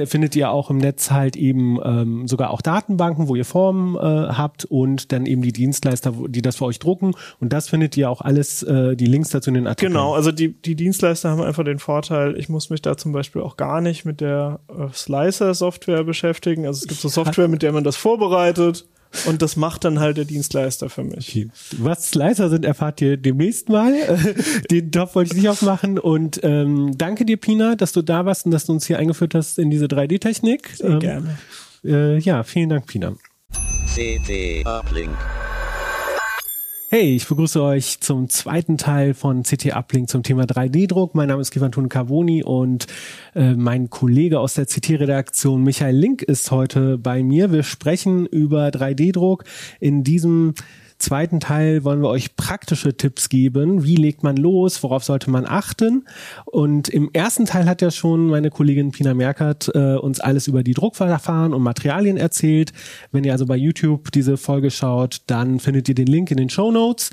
findet 0.07 0.35
ihr 0.35 0.51
auch 0.51 0.69
im 0.69 0.79
Netz 0.79 1.13
halt 1.13 1.37
eben 1.37 1.79
ähm, 1.85 2.27
sogar 2.27 2.51
auch 2.51 2.63
Datenbanken, 2.63 3.29
wo 3.29 3.37
ihr 3.37 3.45
Formen 3.45 3.95
äh, 3.95 3.99
habt 4.01 4.65
und 4.65 5.13
dann 5.13 5.25
eben 5.25 5.43
die 5.43 5.53
Dienstleister, 5.53 6.13
die 6.27 6.43
das 6.43 6.57
für 6.57 6.65
euch 6.65 6.81
drucken 6.81 7.13
und 7.39 7.53
das 7.53 7.69
findet 7.69 7.97
ihr 7.97 8.11
auch 8.11 8.21
alles, 8.21 8.65
äh, 8.65 8.97
die 8.97 9.07
Links 9.07 9.29
dazu 9.29 9.51
in 9.51 9.55
den 9.55 9.67
Artikeln. 9.69 9.93
Genau, 9.93 10.15
also 10.15 10.33
die, 10.33 10.53
die 10.53 10.75
Dienstleister 10.75 11.31
haben 11.31 11.43
einfach 11.43 11.65
den 11.65 11.79
Vorteil, 11.79 12.37
ich 12.37 12.49
muss 12.49 12.71
mich 12.71 12.83
da 12.83 12.97
zum 12.97 13.13
Beispiel 13.13 13.41
auch 13.41 13.57
gar 13.57 13.81
nicht 13.81 14.05
mit 14.05 14.21
der 14.21 14.59
äh, 14.69 14.93
Slicer-Software 14.93 16.03
beschäftigen, 16.03 16.67
also 16.67 16.81
es 16.83 16.89
gibt 16.89 17.01
so 17.01 17.09
Software, 17.09 17.47
mit 17.47 17.63
der 17.63 17.71
man 17.71 17.85
das 17.85 17.95
vorbereitet 17.95 18.85
und 19.27 19.43
das 19.43 19.57
macht 19.57 19.85
dann 19.85 20.01
halt 20.01 20.17
der 20.17 20.25
Dienstleister 20.25 20.89
für 20.89 21.05
mich. 21.05 21.29
Okay. 21.31 21.49
Was 21.79 22.11
Slicer 22.11 22.51
sind, 22.51 22.65
erfahrt 22.65 23.01
ihr 23.01 23.17
demnächst 23.17 23.69
mal. 23.69 23.95
Den 24.71 24.91
Job 24.91 25.15
wollte 25.15 25.33
ich 25.33 25.37
nicht 25.43 25.49
aufmachen. 25.49 25.99
Und 25.99 26.41
ähm, 26.43 26.97
danke 26.97 27.25
dir, 27.25 27.37
Pina, 27.37 27.77
dass 27.77 27.93
du 27.93 28.03
da 28.03 28.25
warst 28.27 28.47
und 28.47 28.53
dass 28.53 28.67
du 28.67 28.73
uns 28.73 28.87
hier 28.87 28.99
eingeführt 28.99 29.35
hast 29.35 29.59
in 29.59 29.71
diese 29.71 29.87
3D-Technik. 29.87 30.71
Sehr 30.77 30.91
ähm, 30.91 30.99
gerne. 31.01 31.39
Äh, 31.85 32.19
ja, 32.19 32.43
vielen 32.43 32.69
Dank, 32.69 32.87
Pina. 32.87 33.15
CT 33.95 34.67
Uplink. 34.67 35.17
Hey, 36.89 37.17
ich 37.17 37.27
begrüße 37.27 37.61
euch 37.61 37.99
zum 37.99 38.29
zweiten 38.29 38.79
Teil 38.79 39.13
von 39.13 39.43
CT 39.43 39.75
Uplink 39.75 40.09
zum 40.09 40.23
Thema 40.23 40.45
3D-Druck. 40.45 41.17
Mein 41.17 41.27
Name 41.27 41.43
ist 41.43 41.51
Givantun 41.51 41.89
Carboni 41.89 42.45
und 42.45 42.87
äh, 43.35 43.55
mein 43.55 43.91
Kollege 43.91 44.39
aus 44.39 44.55
der 44.55 44.67
CT-Redaktion 44.67 45.65
Michael 45.65 45.97
Link 45.97 46.23
ist 46.23 46.53
heute 46.53 46.97
bei 46.97 47.25
mir. 47.25 47.51
Wir 47.51 47.65
sprechen 47.65 48.25
über 48.25 48.69
3D-Druck 48.69 49.43
in 49.81 50.05
diesem 50.05 50.55
zweiten 50.99 51.41
Teil 51.41 51.85
wollen 51.85 52.03
wir 52.03 52.09
euch 52.09 52.37
praktische 52.37 52.97
Tipps 52.97 53.29
geben. 53.29 53.85
Wie 53.85 53.97
legt 53.97 54.23
man 54.23 54.37
los? 54.37 54.83
Worauf 54.83 55.05
sollte 55.05 55.31
man 55.31 55.47
achten? 55.47 56.05
Und 56.45 56.89
im 56.89 57.11
ersten 57.13 57.45
Teil 57.45 57.67
hat 57.67 57.83
ja 57.83 57.91
schon 57.91 58.29
meine 58.29 58.51
Kollegin 58.51 58.91
Pina 58.91 59.15
Merkert 59.15 59.71
äh, 59.75 59.95
uns 59.97 60.21
alles 60.21 60.49
über 60.49 60.63
die 60.63 60.75
Druckverfahren 60.75 61.55
und 61.55 61.63
Materialien 61.63 62.17
erzählt. 62.17 62.73
Wenn 63.13 63.25
ihr 63.25 63.33
also 63.33 63.47
bei 63.47 63.57
YouTube 63.57 64.11
diese 64.13 64.37
Folge 64.37 64.71
schaut, 64.71 65.23
dann 65.27 65.61
findet 65.61 65.89
ihr 65.89 65.95
den 65.95 66.07
Link 66.07 66.31
in 66.31 66.37
den 66.37 66.51
Show 66.51 66.71
Notes. 66.71 67.11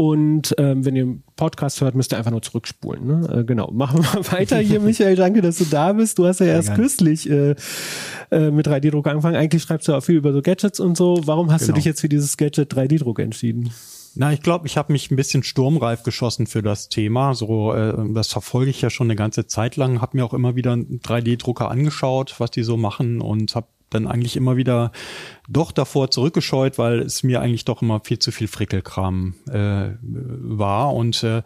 Und 0.00 0.54
ähm, 0.56 0.86
wenn 0.86 0.96
ihr 0.96 1.18
Podcast 1.36 1.82
hört, 1.82 1.94
müsst 1.94 2.14
ihr 2.14 2.16
einfach 2.16 2.30
nur 2.30 2.40
zurückspulen. 2.40 3.06
Ne? 3.06 3.40
Äh, 3.40 3.44
genau. 3.44 3.70
Machen 3.70 4.02
wir 4.02 4.14
mal 4.14 4.32
weiter 4.32 4.56
hier, 4.56 4.80
Michael. 4.80 5.14
Danke, 5.14 5.42
dass 5.42 5.58
du 5.58 5.66
da 5.66 5.92
bist. 5.92 6.18
Du 6.18 6.26
hast 6.26 6.40
ja 6.40 6.46
erst 6.46 6.74
kürzlich 6.74 7.28
äh, 7.28 7.54
äh, 8.30 8.50
mit 8.50 8.66
3D-Druck 8.66 9.06
angefangen. 9.06 9.36
Eigentlich 9.36 9.62
schreibst 9.62 9.88
du 9.88 9.92
auch 9.92 10.00
viel 10.00 10.14
über 10.14 10.32
so 10.32 10.40
Gadgets 10.40 10.80
und 10.80 10.96
so. 10.96 11.20
Warum 11.26 11.52
hast 11.52 11.66
genau. 11.66 11.72
du 11.72 11.74
dich 11.80 11.84
jetzt 11.84 12.00
für 12.00 12.08
dieses 12.08 12.38
Gadget 12.38 12.72
3D-Druck 12.72 13.18
entschieden? 13.18 13.74
Na, 14.14 14.32
ich 14.32 14.40
glaube, 14.40 14.66
ich 14.66 14.78
habe 14.78 14.90
mich 14.90 15.10
ein 15.10 15.16
bisschen 15.16 15.42
sturmreif 15.42 16.02
geschossen 16.02 16.46
für 16.46 16.62
das 16.62 16.88
Thema. 16.88 17.34
So, 17.34 17.74
äh, 17.74 17.92
das 18.14 18.28
verfolge 18.28 18.70
ich 18.70 18.80
ja 18.80 18.88
schon 18.88 19.08
eine 19.08 19.16
ganze 19.16 19.48
Zeit 19.48 19.76
lang. 19.76 20.00
Habe 20.00 20.16
mir 20.16 20.24
auch 20.24 20.32
immer 20.32 20.56
wieder 20.56 20.72
einen 20.72 21.00
3D-Drucker 21.00 21.70
angeschaut, 21.70 22.36
was 22.38 22.50
die 22.50 22.62
so 22.62 22.78
machen 22.78 23.20
und 23.20 23.54
habe 23.54 23.66
dann 23.90 24.06
eigentlich 24.06 24.36
immer 24.36 24.56
wieder 24.56 24.92
doch 25.48 25.72
davor 25.72 26.10
zurückgescheut, 26.10 26.78
weil 26.78 27.00
es 27.00 27.22
mir 27.22 27.40
eigentlich 27.40 27.64
doch 27.64 27.82
immer 27.82 28.00
viel 28.00 28.18
zu 28.18 28.32
viel 28.32 28.48
Frickelkram 28.48 29.34
äh, 29.48 29.90
war 30.02 30.94
und 30.94 31.22
äh, 31.22 31.42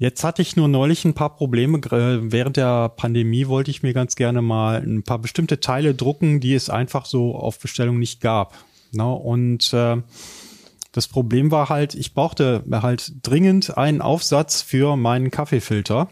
Jetzt 0.00 0.22
hatte 0.22 0.42
ich 0.42 0.54
nur 0.54 0.68
neulich 0.68 1.04
ein 1.04 1.14
paar 1.14 1.34
Probleme. 1.34 1.80
Während 1.82 2.56
der 2.56 2.88
Pandemie 2.88 3.48
wollte 3.48 3.72
ich 3.72 3.82
mir 3.82 3.92
ganz 3.92 4.14
gerne 4.14 4.42
mal 4.42 4.80
ein 4.80 5.02
paar 5.02 5.18
bestimmte 5.18 5.58
Teile 5.58 5.92
drucken, 5.92 6.38
die 6.38 6.54
es 6.54 6.70
einfach 6.70 7.04
so 7.04 7.34
auf 7.34 7.58
Bestellung 7.58 7.98
nicht 7.98 8.20
gab. 8.20 8.54
Na, 8.92 9.10
und 9.10 9.72
äh, 9.72 9.96
das 10.92 11.08
Problem 11.08 11.50
war 11.50 11.68
halt, 11.68 11.96
ich 11.96 12.14
brauchte 12.14 12.62
halt 12.70 13.12
dringend 13.22 13.76
einen 13.76 14.00
Aufsatz 14.00 14.62
für 14.62 14.96
meinen 14.96 15.32
Kaffeefilter. 15.32 16.08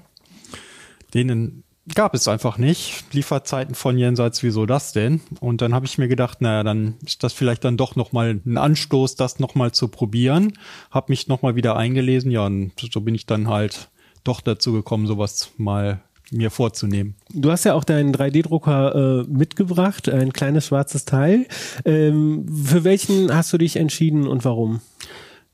Den 1.14 1.62
gab 1.94 2.14
es 2.14 2.28
einfach 2.28 2.58
nicht. 2.58 3.04
Lieferzeiten 3.12 3.74
von 3.74 3.98
jenseits, 3.98 4.42
wieso 4.42 4.66
das 4.66 4.92
denn? 4.92 5.20
Und 5.40 5.62
dann 5.62 5.74
habe 5.74 5.86
ich 5.86 5.98
mir 5.98 6.08
gedacht, 6.08 6.40
naja, 6.40 6.62
dann 6.62 6.94
ist 7.04 7.22
das 7.22 7.32
vielleicht 7.32 7.64
dann 7.64 7.76
doch 7.76 7.96
nochmal 7.96 8.40
ein 8.44 8.58
Anstoß, 8.58 9.16
das 9.16 9.38
nochmal 9.38 9.72
zu 9.72 9.88
probieren. 9.88 10.54
Habe 10.90 11.12
mich 11.12 11.28
nochmal 11.28 11.54
wieder 11.56 11.76
eingelesen, 11.76 12.30
ja, 12.30 12.46
und 12.46 12.72
so 12.92 13.00
bin 13.00 13.14
ich 13.14 13.26
dann 13.26 13.48
halt 13.48 13.88
doch 14.24 14.40
dazu 14.40 14.72
gekommen, 14.72 15.06
sowas 15.06 15.50
mal 15.56 16.00
mir 16.32 16.50
vorzunehmen. 16.50 17.14
Du 17.32 17.50
hast 17.50 17.64
ja 17.64 17.74
auch 17.74 17.84
deinen 17.84 18.12
3D-Drucker 18.12 19.22
äh, 19.22 19.30
mitgebracht, 19.30 20.08
ein 20.08 20.32
kleines 20.32 20.66
schwarzes 20.66 21.04
Teil. 21.04 21.46
Ähm, 21.84 22.46
für 22.48 22.82
welchen 22.82 23.32
hast 23.34 23.52
du 23.52 23.58
dich 23.58 23.76
entschieden 23.76 24.26
und 24.26 24.44
warum? 24.44 24.80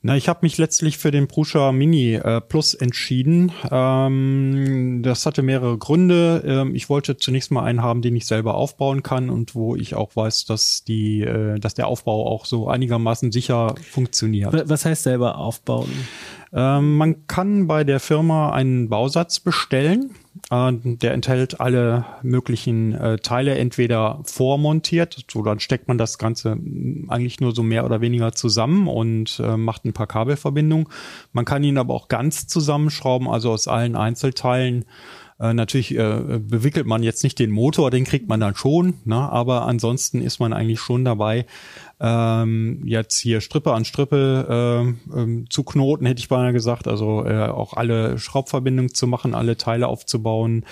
Na, 0.04 0.16
ich 0.16 0.28
habe 0.28 0.40
mich 0.42 0.58
letztlich 0.58 0.98
für 0.98 1.12
den 1.12 1.28
Prusa 1.28 1.70
Mini 1.70 2.14
äh, 2.14 2.40
Plus 2.40 2.74
entschieden. 2.74 3.52
Ähm, 3.70 5.00
das 5.04 5.26
hatte 5.26 5.42
mehrere 5.42 5.78
Gründe. 5.78 6.42
Ähm, 6.44 6.74
ich 6.74 6.88
wollte 6.88 7.16
zunächst 7.16 7.52
mal 7.52 7.62
einen 7.62 7.82
haben, 7.82 8.02
den 8.02 8.16
ich 8.16 8.26
selber 8.26 8.54
aufbauen 8.56 9.04
kann 9.04 9.30
und 9.30 9.54
wo 9.54 9.76
ich 9.76 9.94
auch 9.94 10.16
weiß, 10.16 10.46
dass 10.46 10.82
die, 10.82 11.20
äh, 11.20 11.60
dass 11.60 11.74
der 11.74 11.86
Aufbau 11.86 12.26
auch 12.26 12.46
so 12.46 12.66
einigermaßen 12.66 13.30
sicher 13.30 13.76
funktioniert. 13.92 14.68
Was 14.68 14.84
heißt 14.84 15.04
selber 15.04 15.38
aufbauen? 15.38 15.88
Ähm, 16.52 16.96
man 16.96 17.26
kann 17.26 17.66
bei 17.66 17.84
der 17.84 18.00
Firma 18.00 18.52
einen 18.52 18.88
Bausatz 18.88 19.40
bestellen. 19.40 20.10
Äh, 20.50 20.72
der 20.82 21.12
enthält 21.12 21.60
alle 21.60 22.04
möglichen 22.22 22.94
äh, 22.94 23.18
Teile 23.18 23.56
entweder 23.56 24.20
vormontiert, 24.24 25.24
so 25.30 25.42
dann 25.42 25.60
steckt 25.60 25.88
man 25.88 25.98
das 25.98 26.18
Ganze 26.18 26.58
eigentlich 27.08 27.40
nur 27.40 27.54
so 27.54 27.62
mehr 27.62 27.84
oder 27.84 28.00
weniger 28.00 28.32
zusammen 28.32 28.88
und 28.88 29.40
äh, 29.44 29.56
macht 29.56 29.84
ein 29.84 29.92
paar 29.92 30.06
Kabelverbindungen. 30.06 30.88
Man 31.32 31.44
kann 31.44 31.64
ihn 31.64 31.78
aber 31.78 31.94
auch 31.94 32.08
ganz 32.08 32.46
zusammenschrauben, 32.46 33.28
also 33.28 33.50
aus 33.50 33.68
allen 33.68 33.96
Einzelteilen 33.96 34.84
äh, 35.42 35.54
natürlich 35.54 35.96
äh, 35.96 36.38
bewickelt 36.38 36.86
man 36.86 37.02
jetzt 37.02 37.24
nicht 37.24 37.38
den 37.38 37.50
Motor, 37.50 37.90
den 37.90 38.04
kriegt 38.04 38.28
man 38.28 38.38
dann 38.38 38.54
schon, 38.54 38.94
ne? 39.04 39.16
aber 39.16 39.66
ansonsten 39.66 40.22
ist 40.22 40.38
man 40.38 40.52
eigentlich 40.52 40.80
schon 40.80 41.04
dabei, 41.04 41.46
ähm, 42.02 42.82
jetzt 42.84 43.18
hier 43.18 43.40
Strippe 43.40 43.72
an 43.72 43.84
Strippe 43.84 44.96
äh, 45.14 45.16
ähm, 45.16 45.46
zu 45.48 45.62
knoten, 45.62 46.04
hätte 46.04 46.18
ich 46.18 46.28
beinahe 46.28 46.52
gesagt, 46.52 46.88
also 46.88 47.24
äh, 47.24 47.46
auch 47.46 47.74
alle 47.74 48.18
Schraubverbindungen 48.18 48.92
zu 48.92 49.06
machen, 49.06 49.34
alle 49.36 49.56
Teile 49.56 49.86
aufzubauen 49.86 50.64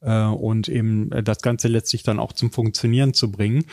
äh, 0.00 0.24
und 0.24 0.68
eben 0.68 1.12
äh, 1.12 1.22
das 1.22 1.38
Ganze 1.38 1.68
letztlich 1.68 2.02
dann 2.02 2.18
auch 2.18 2.32
zum 2.32 2.50
Funktionieren 2.50 3.14
zu 3.14 3.30
bringen. 3.30 3.64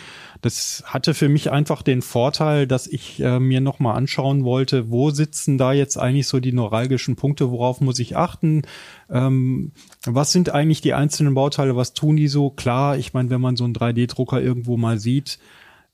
Das 0.41 0.83
hatte 0.85 1.15
für 1.15 1.29
mich 1.29 1.49
einfach 1.49 1.81
den 1.81 2.03
Vorteil, 2.03 2.67
dass 2.67 2.85
ich 2.85 3.19
äh, 3.21 3.39
mir 3.39 3.59
nochmal 3.59 3.97
anschauen 3.97 4.43
wollte, 4.43 4.91
wo 4.91 5.09
sitzen 5.09 5.57
da 5.57 5.73
jetzt 5.73 5.97
eigentlich 5.97 6.27
so 6.27 6.39
die 6.39 6.53
neuralgischen 6.53 7.15
Punkte, 7.15 7.49
worauf 7.49 7.81
muss 7.81 7.97
ich 7.97 8.17
achten, 8.17 8.61
ähm, 9.09 9.71
was 10.05 10.31
sind 10.31 10.51
eigentlich 10.51 10.81
die 10.81 10.93
einzelnen 10.93 11.33
Bauteile, 11.33 11.75
was 11.75 11.93
tun 11.93 12.17
die 12.17 12.27
so? 12.27 12.51
Klar, 12.51 12.97
ich 12.97 13.13
meine, 13.13 13.31
wenn 13.31 13.41
man 13.41 13.55
so 13.55 13.63
einen 13.63 13.73
3D-Drucker 13.73 14.39
irgendwo 14.39 14.77
mal 14.77 14.99
sieht, 14.99 15.39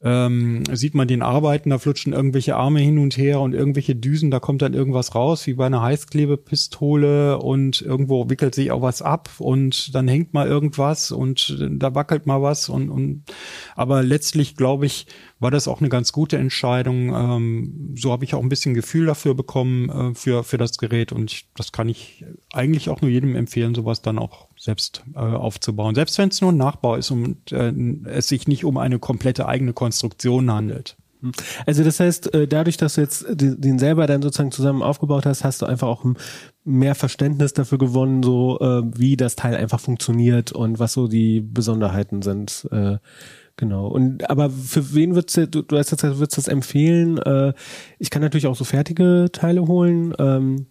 ähm, 0.06 0.64
sieht 0.72 0.94
man 0.94 1.08
den 1.08 1.24
arbeiten, 1.24 1.72
da 1.72 1.80
flutschen 1.80 2.14
irgendwelche 2.14 2.56
Arme 2.56 2.80
hin 2.80 3.00
und 3.00 3.18
her 3.18 3.42
und 3.42 3.54
irgendwelche 3.54 3.96
Düsen, 3.96 4.30
da 4.30 4.40
kommt 4.40 4.62
dann 4.62 4.76
irgendwas 4.76 5.16
raus, 5.16 5.48
wie 5.48 5.56
bei 5.56 5.66
einer 5.66 5.82
Heißklebepistole 5.82 7.40
und 7.40 7.82
irgendwo 7.82 8.30
wickelt 8.30 8.54
sich 8.54 8.72
auch 8.72 8.84
was 8.84 9.02
ab 9.02 9.32
und 9.40 9.96
dann 9.96 10.08
hängt 10.08 10.32
mal 10.32 10.48
irgendwas 10.48 11.12
und 11.12 11.58
da 11.72 11.96
wackelt 11.96 12.28
mal 12.28 12.44
was 12.44 12.70
und, 12.70 12.92
und 12.92 13.24
aber 13.76 14.04
letztlich 14.04 14.56
glaube 14.56 14.86
ich, 14.86 15.08
war 15.40 15.50
das 15.50 15.68
auch 15.68 15.80
eine 15.80 15.90
ganz 15.90 16.12
gute 16.12 16.38
Entscheidung. 16.38 17.10
Ähm, 17.10 17.96
so 17.98 18.12
habe 18.12 18.26
ich 18.26 18.36
auch 18.36 18.44
ein 18.44 18.50
bisschen 18.50 18.76
Gefühl 18.76 19.08
dafür 19.08 19.34
bekommen 19.34 19.90
äh, 19.90 20.14
für, 20.14 20.44
für 20.44 20.60
das 20.60 20.78
Gerät 20.78 21.14
und 21.14 21.32
ich, 21.32 21.50
das 21.56 21.72
kann 21.72 21.90
ich 21.90 22.24
eigentlich 22.54 22.90
auch 22.90 23.02
nur 23.02 23.10
jedem 23.10 23.36
empfehlen, 23.36 23.74
sowas 23.74 24.04
dann 24.04 24.20
auch 24.20 24.45
selbst 24.58 25.04
äh, 25.14 25.20
aufzubauen. 25.20 25.96
Selbst 25.96 26.18
wenn 26.18 26.30
es 26.30 26.42
nur 26.42 26.52
ein 26.52 26.58
Nachbau 26.58 26.96
ist 26.96 27.12
und 27.12 27.52
äh, 27.52 27.74
es 28.06 28.28
sich 28.28 28.48
nicht 28.48 28.66
um 28.66 28.78
eine 28.78 29.00
komplette 29.00 29.48
eigene 29.48 29.74
Konstruktion 29.74 30.52
handelt. 30.52 30.96
Also 31.66 31.84
das 31.84 32.00
heißt, 32.00 32.34
äh, 32.34 32.48
dadurch, 32.48 32.78
dass 32.78 32.96
du 32.96 33.02
jetzt 33.02 33.26
den 33.30 33.80
selber 33.80 34.06
dann 34.06 34.22
sozusagen 34.22 34.52
zusammen 34.52 34.82
aufgebaut 34.82 35.26
hast, 35.26 35.44
hast 35.44 35.62
du 35.62 35.66
einfach 35.66 35.88
auch 35.88 36.06
mehr 36.64 36.96
Verständnis 36.96 37.54
dafür 37.54 37.78
gewonnen, 37.78 38.22
so 38.22 38.60
äh, 38.60 38.84
wie 38.96 39.18
das 39.18 39.36
Teil 39.36 39.56
einfach 39.56 39.80
funktioniert 39.80 40.52
und 40.52 40.80
was 40.80 40.94
so 40.94 41.08
die 41.08 41.42
Besonderheiten 41.42 42.22
sind. 42.22 42.68
Äh, 42.72 42.98
Genau. 43.58 43.88
Und 43.88 44.30
aber 44.30 44.50
für 44.50 44.94
wen 44.94 45.16
würdest 45.16 45.38
du, 45.38 45.64
du 45.64 45.78
hast 45.78 45.90
jetzt 45.92 46.04
würdest 46.04 46.38
das 46.38 46.50
empfehlen? 46.50 47.22
Ich 48.00 48.10
kann 48.10 48.22
natürlich 48.22 48.48
auch 48.48 48.56
so 48.58 48.66
fertige 48.66 49.30
Teile 49.32 49.66
holen. 49.66 50.66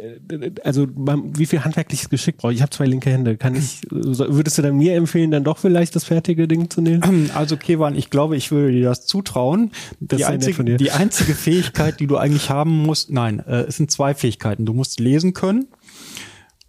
Ähm, 0.00 0.42
äh, 0.42 0.50
also 0.64 0.86
wie 0.94 1.46
viel 1.46 1.64
handwerkliches 1.64 2.08
Geschick 2.08 2.36
brauche 2.36 2.52
ich? 2.52 2.58
Ich 2.58 2.62
habe 2.62 2.70
zwei 2.70 2.86
linke 2.86 3.10
Hände. 3.10 3.36
Kann 3.36 3.54
ich, 3.54 3.80
würdest 3.90 4.58
du 4.58 4.62
dann 4.62 4.76
mir 4.76 4.94
empfehlen, 4.94 5.30
dann 5.30 5.44
doch 5.44 5.58
vielleicht 5.58 5.96
das 5.96 6.04
fertige 6.04 6.48
Ding 6.48 6.70
zu 6.70 6.80
nehmen? 6.80 7.30
Also 7.34 7.56
Kevan, 7.56 7.96
ich 7.96 8.10
glaube, 8.10 8.36
ich 8.36 8.50
würde 8.50 8.72
dir 8.72 8.84
das 8.84 9.06
zutrauen. 9.06 9.70
Das 10.00 10.18
die, 10.18 10.24
einzige, 10.24 10.64
die 10.76 10.90
einzige 10.90 11.34
Fähigkeit, 11.34 12.00
die 12.00 12.06
du 12.06 12.16
eigentlich 12.16 12.50
haben 12.50 12.82
musst, 12.82 13.10
nein, 13.10 13.40
äh, 13.46 13.62
es 13.62 13.76
sind 13.76 13.90
zwei 13.90 14.14
Fähigkeiten. 14.14 14.66
Du 14.66 14.74
musst 14.74 15.00
lesen 15.00 15.34
können 15.34 15.66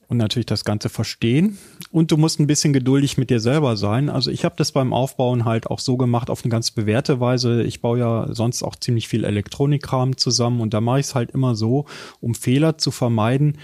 und 0.07 0.17
natürlich 0.17 0.45
das 0.45 0.65
Ganze 0.65 0.89
verstehen. 0.89 1.57
Und 1.91 2.11
du 2.11 2.17
musst 2.17 2.39
ein 2.39 2.47
bisschen 2.47 2.71
geduldig 2.71 3.17
mit 3.17 3.29
dir 3.29 3.41
selber 3.41 3.75
sein. 3.75 4.09
Also 4.09 4.31
ich 4.31 4.45
habe 4.45 4.55
das 4.57 4.71
beim 4.71 4.93
Aufbauen 4.93 5.43
halt 5.43 5.67
auch 5.67 5.79
so 5.79 5.97
gemacht 5.97 6.29
auf 6.29 6.43
eine 6.43 6.51
ganz 6.51 6.71
bewährte 6.71 7.19
Weise. 7.19 7.63
Ich 7.63 7.81
baue 7.81 7.99
ja 7.99 8.27
sonst 8.33 8.63
auch 8.63 8.77
ziemlich 8.77 9.09
viel 9.09 9.25
Elektronikkram 9.25 10.15
zusammen 10.15 10.61
und 10.61 10.73
da 10.73 10.79
mache 10.79 11.01
ich 11.01 11.07
es 11.07 11.15
halt 11.15 11.31
immer 11.31 11.53
so, 11.53 11.85
um 12.21 12.33
Fehler 12.33 12.77
zu 12.77 12.91
vermeiden, 12.91 13.57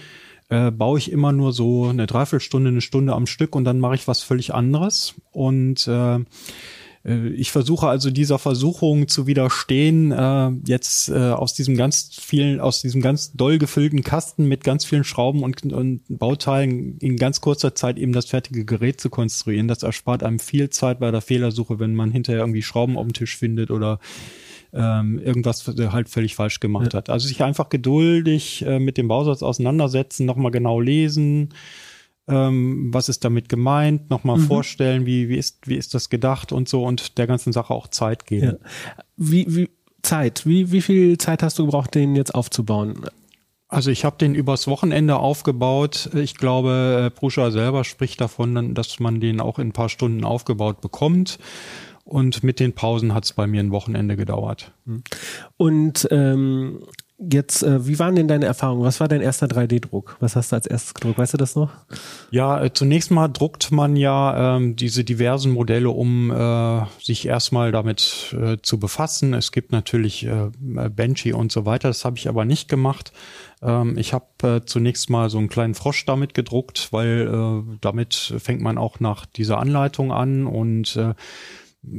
äh, 0.49 0.71
baue 0.71 0.99
ich 0.99 1.11
immer 1.11 1.31
nur 1.31 1.53
so 1.53 1.87
eine 1.87 2.05
Dreiviertelstunde, 2.05 2.69
eine 2.69 2.81
Stunde 2.81 3.13
am 3.13 3.27
Stück 3.27 3.55
und 3.55 3.63
dann 3.63 3.79
mache 3.79 3.95
ich 3.95 4.07
was 4.09 4.23
völlig 4.23 4.53
anderes. 4.53 5.15
Und 5.31 5.87
äh, 5.87 6.19
ich 7.07 7.53
versuche 7.53 7.87
also 7.87 8.11
dieser 8.11 8.37
Versuchung 8.37 9.07
zu 9.07 9.27
widerstehen, 9.27 10.11
äh, 10.11 10.51
jetzt 10.65 11.07
äh, 11.07 11.13
aus 11.13 11.53
diesem 11.53 11.77
ganz 11.77 12.09
vielen, 12.21 12.59
aus 12.59 12.81
diesem 12.81 13.01
ganz 13.01 13.31
doll 13.31 13.59
gefüllten 13.59 14.03
Kasten 14.03 14.45
mit 14.45 14.65
ganz 14.65 14.83
vielen 14.83 15.05
Schrauben 15.05 15.41
und, 15.41 15.71
und 15.71 16.01
Bauteilen 16.09 16.97
in 16.97 17.15
ganz 17.15 17.39
kurzer 17.39 17.73
Zeit 17.75 17.97
eben 17.97 18.11
das 18.11 18.25
fertige 18.25 18.65
Gerät 18.65 18.99
zu 18.99 19.09
konstruieren. 19.09 19.69
Das 19.69 19.83
erspart 19.83 20.21
einem 20.21 20.39
viel 20.39 20.69
Zeit 20.69 20.99
bei 20.99 21.09
der 21.09 21.21
Fehlersuche, 21.21 21.79
wenn 21.79 21.95
man 21.95 22.11
hinterher 22.11 22.41
irgendwie 22.41 22.61
Schrauben 22.61 22.97
auf 22.97 23.05
dem 23.05 23.13
Tisch 23.13 23.37
findet 23.37 23.71
oder 23.71 23.99
ähm, 24.73 25.19
irgendwas 25.19 25.65
halt 25.65 26.09
völlig 26.09 26.35
falsch 26.35 26.59
gemacht 26.59 26.91
ja. 26.91 26.97
hat. 26.97 27.09
Also 27.09 27.29
sich 27.29 27.41
einfach 27.41 27.69
geduldig 27.69 28.65
äh, 28.65 28.79
mit 28.79 28.97
dem 28.97 29.07
Bausatz 29.07 29.43
auseinandersetzen, 29.43 30.25
nochmal 30.25 30.51
genau 30.51 30.81
lesen, 30.81 31.53
ähm, 32.27 32.93
was 32.93 33.09
ist 33.09 33.23
damit 33.23 33.49
gemeint, 33.49 34.09
nochmal 34.09 34.37
mhm. 34.37 34.43
vorstellen, 34.43 35.05
wie, 35.05 35.29
wie, 35.29 35.37
ist, 35.37 35.67
wie 35.67 35.75
ist 35.75 35.93
das 35.93 36.09
gedacht 36.09 36.51
und 36.51 36.67
so 36.67 36.83
und 36.83 37.17
der 37.17 37.27
ganzen 37.27 37.53
Sache 37.53 37.73
auch 37.73 37.87
Zeit 37.87 38.25
geben. 38.25 38.57
Ja. 38.61 39.03
Wie, 39.15 39.45
wie 39.47 39.69
Zeit, 40.01 40.45
wie, 40.45 40.71
wie 40.71 40.81
viel 40.81 41.17
Zeit 41.17 41.43
hast 41.43 41.57
du 41.59 41.65
gebraucht, 41.65 41.95
den 41.95 42.15
jetzt 42.15 42.35
aufzubauen? 42.35 43.05
Also 43.69 43.91
ich 43.91 44.05
habe 44.05 44.17
den 44.17 44.35
übers 44.35 44.67
Wochenende 44.67 45.17
aufgebaut. 45.17 46.09
Ich 46.13 46.35
glaube, 46.35 47.05
äh, 47.07 47.09
Pruscha 47.09 47.51
selber 47.51 47.83
spricht 47.83 48.21
davon, 48.21 48.73
dass 48.73 48.99
man 48.99 49.19
den 49.19 49.41
auch 49.41 49.59
in 49.59 49.69
ein 49.69 49.73
paar 49.73 49.89
Stunden 49.89 50.23
aufgebaut 50.23 50.79
bekommt. 50.79 51.37
Und 52.05 52.41
mit 52.41 52.61
den 52.61 52.71
Pausen 52.71 53.13
hat 53.13 53.25
es 53.25 53.33
bei 53.33 53.47
mir 53.47 53.59
ein 53.59 53.71
Wochenende 53.71 54.15
gedauert. 54.15 54.71
Und 55.57 56.07
ähm, 56.09 56.79
Jetzt, 57.19 57.63
äh, 57.63 57.87
wie 57.87 57.97
waren 57.97 58.15
denn 58.15 58.27
deine 58.27 58.45
Erfahrungen? 58.45 58.83
Was 58.83 58.99
war 58.99 59.07
dein 59.07 59.21
erster 59.21 59.47
3D-Druck? 59.47 60.17
Was 60.19 60.35
hast 60.35 60.51
du 60.51 60.55
als 60.55 60.67
erstes 60.67 60.93
gedruckt? 60.93 61.17
Weißt 61.17 61.33
du 61.33 61.37
das 61.37 61.55
noch? 61.55 61.71
Ja, 62.29 62.63
äh, 62.63 62.71
zunächst 62.71 63.09
mal 63.09 63.27
druckt 63.27 63.71
man 63.71 63.95
ja 63.95 64.57
ähm, 64.57 64.75
diese 64.75 65.03
diversen 65.03 65.51
Modelle, 65.51 65.89
um 65.89 66.29
äh, 66.29 66.85
sich 67.01 67.25
erstmal 67.25 67.71
damit 67.71 68.35
äh, 68.39 68.57
zu 68.61 68.79
befassen. 68.79 69.33
Es 69.33 69.51
gibt 69.51 69.71
natürlich 69.71 70.27
äh, 70.27 70.51
Benchy 70.59 71.33
und 71.33 71.51
so 71.51 71.65
weiter. 71.65 71.87
Das 71.87 72.05
habe 72.05 72.17
ich 72.17 72.29
aber 72.29 72.45
nicht 72.45 72.69
gemacht. 72.69 73.11
Ähm, 73.63 73.97
ich 73.97 74.13
habe 74.13 74.27
äh, 74.43 74.61
zunächst 74.63 75.09
mal 75.09 75.31
so 75.31 75.39
einen 75.39 75.49
kleinen 75.49 75.73
Frosch 75.73 76.05
damit 76.05 76.35
gedruckt, 76.35 76.89
weil 76.91 77.27
äh, 77.27 77.77
damit 77.81 78.35
fängt 78.37 78.61
man 78.61 78.77
auch 78.77 78.99
nach 78.99 79.25
dieser 79.25 79.57
Anleitung 79.57 80.11
an 80.11 80.45
und 80.45 80.95
äh, 80.95 81.15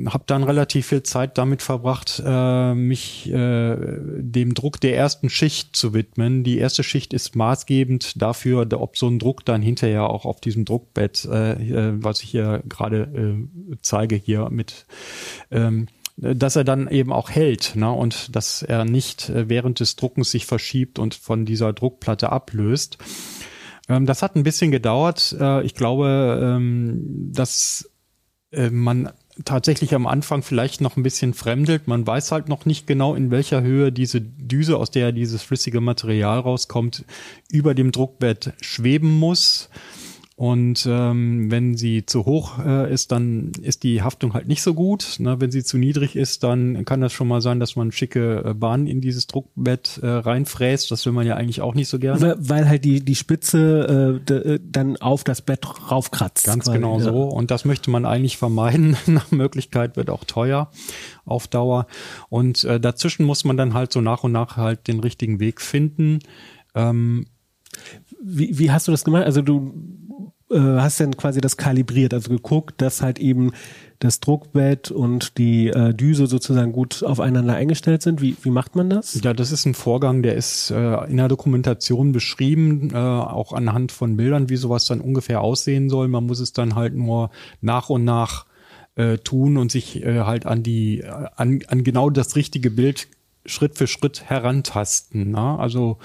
habe 0.06 0.24
dann 0.26 0.42
relativ 0.42 0.86
viel 0.86 1.02
Zeit 1.02 1.38
damit 1.38 1.62
verbracht, 1.62 2.22
äh, 2.24 2.74
mich 2.74 3.30
äh, 3.30 3.76
dem 4.18 4.54
Druck 4.54 4.80
der 4.80 4.96
ersten 4.96 5.30
Schicht 5.30 5.76
zu 5.76 5.94
widmen. 5.94 6.44
Die 6.44 6.58
erste 6.58 6.82
Schicht 6.82 7.12
ist 7.12 7.36
maßgebend 7.36 8.20
dafür, 8.20 8.66
ob 8.72 8.96
so 8.96 9.08
ein 9.08 9.18
Druck 9.18 9.44
dann 9.44 9.62
hinterher 9.62 10.10
auch 10.10 10.24
auf 10.24 10.40
diesem 10.40 10.64
Druckbett, 10.64 11.24
äh, 11.24 12.02
was 12.02 12.22
ich 12.22 12.30
hier 12.30 12.62
gerade 12.68 13.02
äh, 13.72 13.76
zeige, 13.82 14.16
hier 14.16 14.50
mit 14.50 14.86
ähm, 15.50 15.86
dass 16.20 16.56
er 16.56 16.64
dann 16.64 16.88
eben 16.88 17.12
auch 17.12 17.30
hält 17.30 17.76
ne? 17.76 17.92
und 17.92 18.34
dass 18.34 18.62
er 18.62 18.84
nicht 18.84 19.28
äh, 19.28 19.48
während 19.48 19.78
des 19.78 19.94
Druckens 19.94 20.32
sich 20.32 20.46
verschiebt 20.46 20.98
und 20.98 21.14
von 21.14 21.44
dieser 21.44 21.72
Druckplatte 21.72 22.32
ablöst. 22.32 22.98
Ähm, 23.88 24.04
das 24.04 24.22
hat 24.22 24.34
ein 24.34 24.42
bisschen 24.42 24.72
gedauert. 24.72 25.36
Äh, 25.38 25.62
ich 25.62 25.74
glaube, 25.74 26.40
ähm, 26.42 27.30
dass 27.32 27.88
man 28.50 29.10
tatsächlich 29.44 29.94
am 29.94 30.06
Anfang 30.06 30.42
vielleicht 30.42 30.80
noch 30.80 30.96
ein 30.96 31.02
bisschen 31.02 31.34
fremdelt. 31.34 31.88
Man 31.88 32.06
weiß 32.06 32.32
halt 32.32 32.48
noch 32.48 32.66
nicht 32.66 32.86
genau, 32.86 33.14
in 33.14 33.30
welcher 33.30 33.62
Höhe 33.62 33.92
diese 33.92 34.20
Düse, 34.20 34.76
aus 34.76 34.90
der 34.90 35.12
dieses 35.12 35.42
flüssige 35.42 35.80
Material 35.80 36.40
rauskommt, 36.40 37.04
über 37.50 37.74
dem 37.74 37.92
Druckbett 37.92 38.52
schweben 38.60 39.18
muss. 39.18 39.68
Und 40.38 40.86
ähm, 40.88 41.50
wenn 41.50 41.76
sie 41.76 42.06
zu 42.06 42.24
hoch 42.24 42.60
äh, 42.64 42.94
ist, 42.94 43.10
dann 43.10 43.50
ist 43.60 43.82
die 43.82 44.02
Haftung 44.02 44.34
halt 44.34 44.46
nicht 44.46 44.62
so 44.62 44.72
gut. 44.72 45.16
Ne? 45.18 45.40
Wenn 45.40 45.50
sie 45.50 45.64
zu 45.64 45.78
niedrig 45.78 46.14
ist, 46.14 46.44
dann 46.44 46.84
kann 46.84 47.00
das 47.00 47.12
schon 47.12 47.26
mal 47.26 47.40
sein, 47.40 47.58
dass 47.58 47.74
man 47.74 47.90
schicke 47.90 48.44
äh, 48.46 48.54
Bahnen 48.54 48.86
in 48.86 49.00
dieses 49.00 49.26
Druckbett 49.26 49.98
äh, 50.00 50.06
reinfräst. 50.06 50.92
Das 50.92 51.04
will 51.04 51.12
man 51.12 51.26
ja 51.26 51.34
eigentlich 51.34 51.60
auch 51.60 51.74
nicht 51.74 51.88
so 51.88 51.98
gerne. 51.98 52.20
Weil, 52.20 52.36
weil 52.38 52.68
halt 52.68 52.84
die, 52.84 53.04
die 53.04 53.16
Spitze 53.16 54.20
äh, 54.30 54.32
äh 54.32 54.60
dann 54.62 54.96
auf 54.98 55.24
das 55.24 55.42
Bett 55.42 55.66
raufkratzt. 55.90 56.46
Ganz 56.46 56.66
quasi, 56.66 56.78
genau 56.78 57.00
so. 57.00 57.24
Und 57.24 57.50
das 57.50 57.64
möchte 57.64 57.90
man 57.90 58.04
eigentlich 58.04 58.36
vermeiden. 58.36 58.96
Nach 59.06 59.32
Möglichkeit 59.32 59.96
wird 59.96 60.08
auch 60.08 60.22
teuer 60.22 60.70
auf 61.24 61.48
Dauer. 61.48 61.88
Und 62.28 62.62
äh, 62.62 62.78
dazwischen 62.78 63.26
muss 63.26 63.42
man 63.42 63.56
dann 63.56 63.74
halt 63.74 63.92
so 63.92 64.00
nach 64.00 64.22
und 64.22 64.30
nach 64.30 64.56
halt 64.56 64.86
den 64.86 65.00
richtigen 65.00 65.40
Weg 65.40 65.60
finden. 65.60 66.20
Ähm, 66.76 67.26
wie, 68.22 68.56
wie 68.56 68.70
hast 68.70 68.86
du 68.86 68.92
das 68.92 69.04
gemacht? 69.04 69.24
Also 69.24 69.42
du 69.42 69.74
äh, 70.50 70.58
hast 70.58 71.00
dann 71.00 71.16
quasi 71.16 71.40
das 71.40 71.56
kalibriert, 71.56 72.14
also 72.14 72.30
geguckt, 72.30 72.80
dass 72.80 73.02
halt 73.02 73.18
eben 73.18 73.52
das 73.98 74.20
Druckbett 74.20 74.90
und 74.90 75.38
die 75.38 75.68
äh, 75.68 75.92
Düse 75.92 76.26
sozusagen 76.26 76.72
gut 76.72 77.02
aufeinander 77.02 77.54
eingestellt 77.54 78.02
sind. 78.02 78.22
Wie, 78.22 78.36
wie 78.42 78.50
macht 78.50 78.76
man 78.76 78.88
das? 78.88 79.20
Ja, 79.22 79.34
das 79.34 79.50
ist 79.50 79.66
ein 79.66 79.74
Vorgang, 79.74 80.22
der 80.22 80.34
ist 80.34 80.70
äh, 80.70 81.04
in 81.06 81.16
der 81.16 81.28
Dokumentation 81.28 82.12
beschrieben, 82.12 82.90
äh, 82.92 82.96
auch 82.96 83.52
anhand 83.52 83.90
von 83.92 84.16
Bildern, 84.16 84.48
wie 84.48 84.56
sowas 84.56 84.86
dann 84.86 85.00
ungefähr 85.00 85.40
aussehen 85.40 85.90
soll. 85.90 86.08
Man 86.08 86.26
muss 86.26 86.40
es 86.40 86.52
dann 86.52 86.76
halt 86.76 86.94
nur 86.94 87.30
nach 87.60 87.90
und 87.90 88.04
nach 88.04 88.46
äh, 88.94 89.18
tun 89.18 89.56
und 89.56 89.72
sich 89.72 90.02
äh, 90.04 90.20
halt 90.20 90.46
an 90.46 90.62
die, 90.62 91.04
an, 91.04 91.60
an 91.66 91.84
genau 91.84 92.10
das 92.10 92.36
richtige 92.36 92.70
Bild 92.70 93.08
Schritt 93.46 93.76
für 93.76 93.86
Schritt 93.86 94.24
herantasten. 94.28 95.30
Ne? 95.32 95.58
Also 95.58 95.98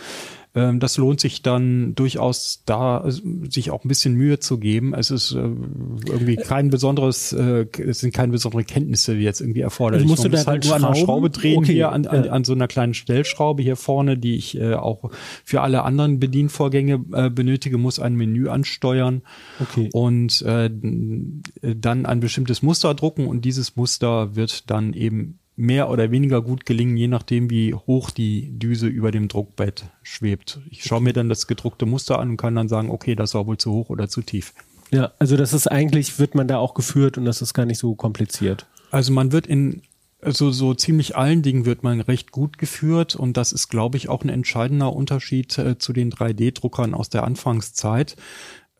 ähm, 0.55 0.79
das 0.79 0.97
lohnt 0.97 1.19
sich 1.19 1.41
dann 1.41 1.95
durchaus 1.95 2.61
da, 2.65 3.03
sich 3.49 3.71
auch 3.71 3.83
ein 3.83 3.87
bisschen 3.87 4.13
Mühe 4.13 4.39
zu 4.39 4.59
geben. 4.59 4.93
Es 4.93 5.09
ist 5.09 5.31
äh, 5.31 5.37
irgendwie 5.37 6.35
kein 6.35 6.69
besonderes, 6.69 7.33
äh, 7.33 7.65
es 7.79 8.01
sind 8.01 8.13
keine 8.13 8.31
besonderen 8.31 8.65
Kenntnisse 8.65 9.15
jetzt 9.15 9.41
irgendwie 9.41 9.61
erforderlich. 9.61 10.03
Also 10.03 10.11
musst 10.11 10.25
du 10.25 10.29
da 10.29 10.45
halt 10.45 10.65
nur 10.65 10.75
an 10.75 10.85
einer 10.85 10.95
Schraube 10.95 11.31
drehen 11.31 11.59
okay. 11.59 11.73
hier 11.73 11.91
an, 11.91 12.05
an, 12.05 12.29
an 12.29 12.43
so 12.43 12.53
einer 12.53 12.67
kleinen 12.67 12.93
Stellschraube 12.93 13.63
hier 13.63 13.75
vorne, 13.75 14.17
die 14.17 14.35
ich 14.35 14.59
äh, 14.59 14.75
auch 14.75 15.09
für 15.43 15.61
alle 15.61 15.83
anderen 15.83 16.19
Bedienvorgänge 16.19 17.03
äh, 17.13 17.29
benötige, 17.31 17.79
muss 17.79 17.99
ein 17.99 18.15
Menü 18.15 18.47
ansteuern 18.47 19.23
okay. 19.59 19.89
und 19.91 20.41
äh, 20.43 20.69
dann 20.71 22.05
ein 22.05 22.19
bestimmtes 22.19 22.61
Muster 22.61 22.93
drucken 22.93 23.25
und 23.25 23.43
dieses 23.43 23.75
Muster 23.75 24.35
wird 24.35 24.69
dann 24.69 24.93
eben 24.93 25.39
mehr 25.55 25.89
oder 25.89 26.11
weniger 26.11 26.41
gut 26.41 26.65
gelingen, 26.65 26.97
je 26.97 27.07
nachdem, 27.07 27.49
wie 27.49 27.73
hoch 27.73 28.09
die 28.09 28.57
Düse 28.57 28.87
über 28.87 29.11
dem 29.11 29.27
Druckbett 29.27 29.85
schwebt. 30.01 30.59
Ich 30.69 30.83
schaue 30.83 31.01
mir 31.01 31.13
dann 31.13 31.29
das 31.29 31.47
gedruckte 31.47 31.85
Muster 31.85 32.19
an 32.19 32.31
und 32.31 32.37
kann 32.37 32.55
dann 32.55 32.67
sagen, 32.67 32.89
okay, 32.89 33.15
das 33.15 33.33
war 33.33 33.45
wohl 33.45 33.57
zu 33.57 33.71
hoch 33.71 33.89
oder 33.89 34.09
zu 34.09 34.21
tief. 34.21 34.53
Ja, 34.91 35.11
also 35.19 35.37
das 35.37 35.53
ist 35.53 35.67
eigentlich, 35.67 36.19
wird 36.19 36.35
man 36.35 36.47
da 36.47 36.57
auch 36.57 36.73
geführt 36.73 37.17
und 37.17 37.25
das 37.25 37.41
ist 37.41 37.53
gar 37.53 37.65
nicht 37.65 37.79
so 37.79 37.95
kompliziert. 37.95 38.67
Also 38.91 39.11
man 39.11 39.31
wird 39.31 39.47
in 39.47 39.81
also 40.21 40.51
so 40.51 40.73
ziemlich 40.73 41.17
allen 41.17 41.41
Dingen 41.41 41.65
wird 41.65 41.83
man 41.83 41.99
recht 41.99 42.31
gut 42.31 42.57
geführt 42.57 43.15
und 43.15 43.35
das 43.35 43.51
ist, 43.51 43.67
glaube 43.67 43.97
ich, 43.97 44.09
auch 44.09 44.23
ein 44.23 44.29
entscheidender 44.29 44.93
Unterschied 44.93 45.57
äh, 45.57 45.77
zu 45.77 45.93
den 45.93 46.11
3D-Druckern 46.11 46.93
aus 46.93 47.09
der 47.09 47.25
Anfangszeit. 47.25 48.15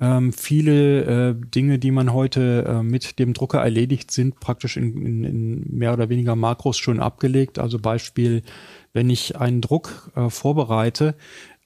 Ähm, 0.04 0.34
viele 0.34 1.30
äh, 1.30 1.34
Dinge, 1.34 1.80
die 1.80 1.92
man 1.92 2.12
heute 2.12 2.66
äh, 2.68 2.84
mit 2.84 3.20
dem 3.20 3.34
Drucker 3.34 3.62
erledigt, 3.62 4.12
sind 4.12 4.42
praktisch 4.42 4.76
in, 4.76 5.02
in, 5.02 5.24
in 5.24 5.78
mehr 5.78 5.94
oder 5.94 6.10
weniger 6.10 6.36
Makros 6.36 6.78
schon 6.78 7.00
abgelegt. 7.00 7.58
Also 7.58 7.80
Beispiel, 7.80 8.44
wenn 8.92 9.10
ich 9.10 9.38
einen 9.38 9.62
Druck 9.62 10.12
äh, 10.16 10.30
vorbereite, 10.30 11.16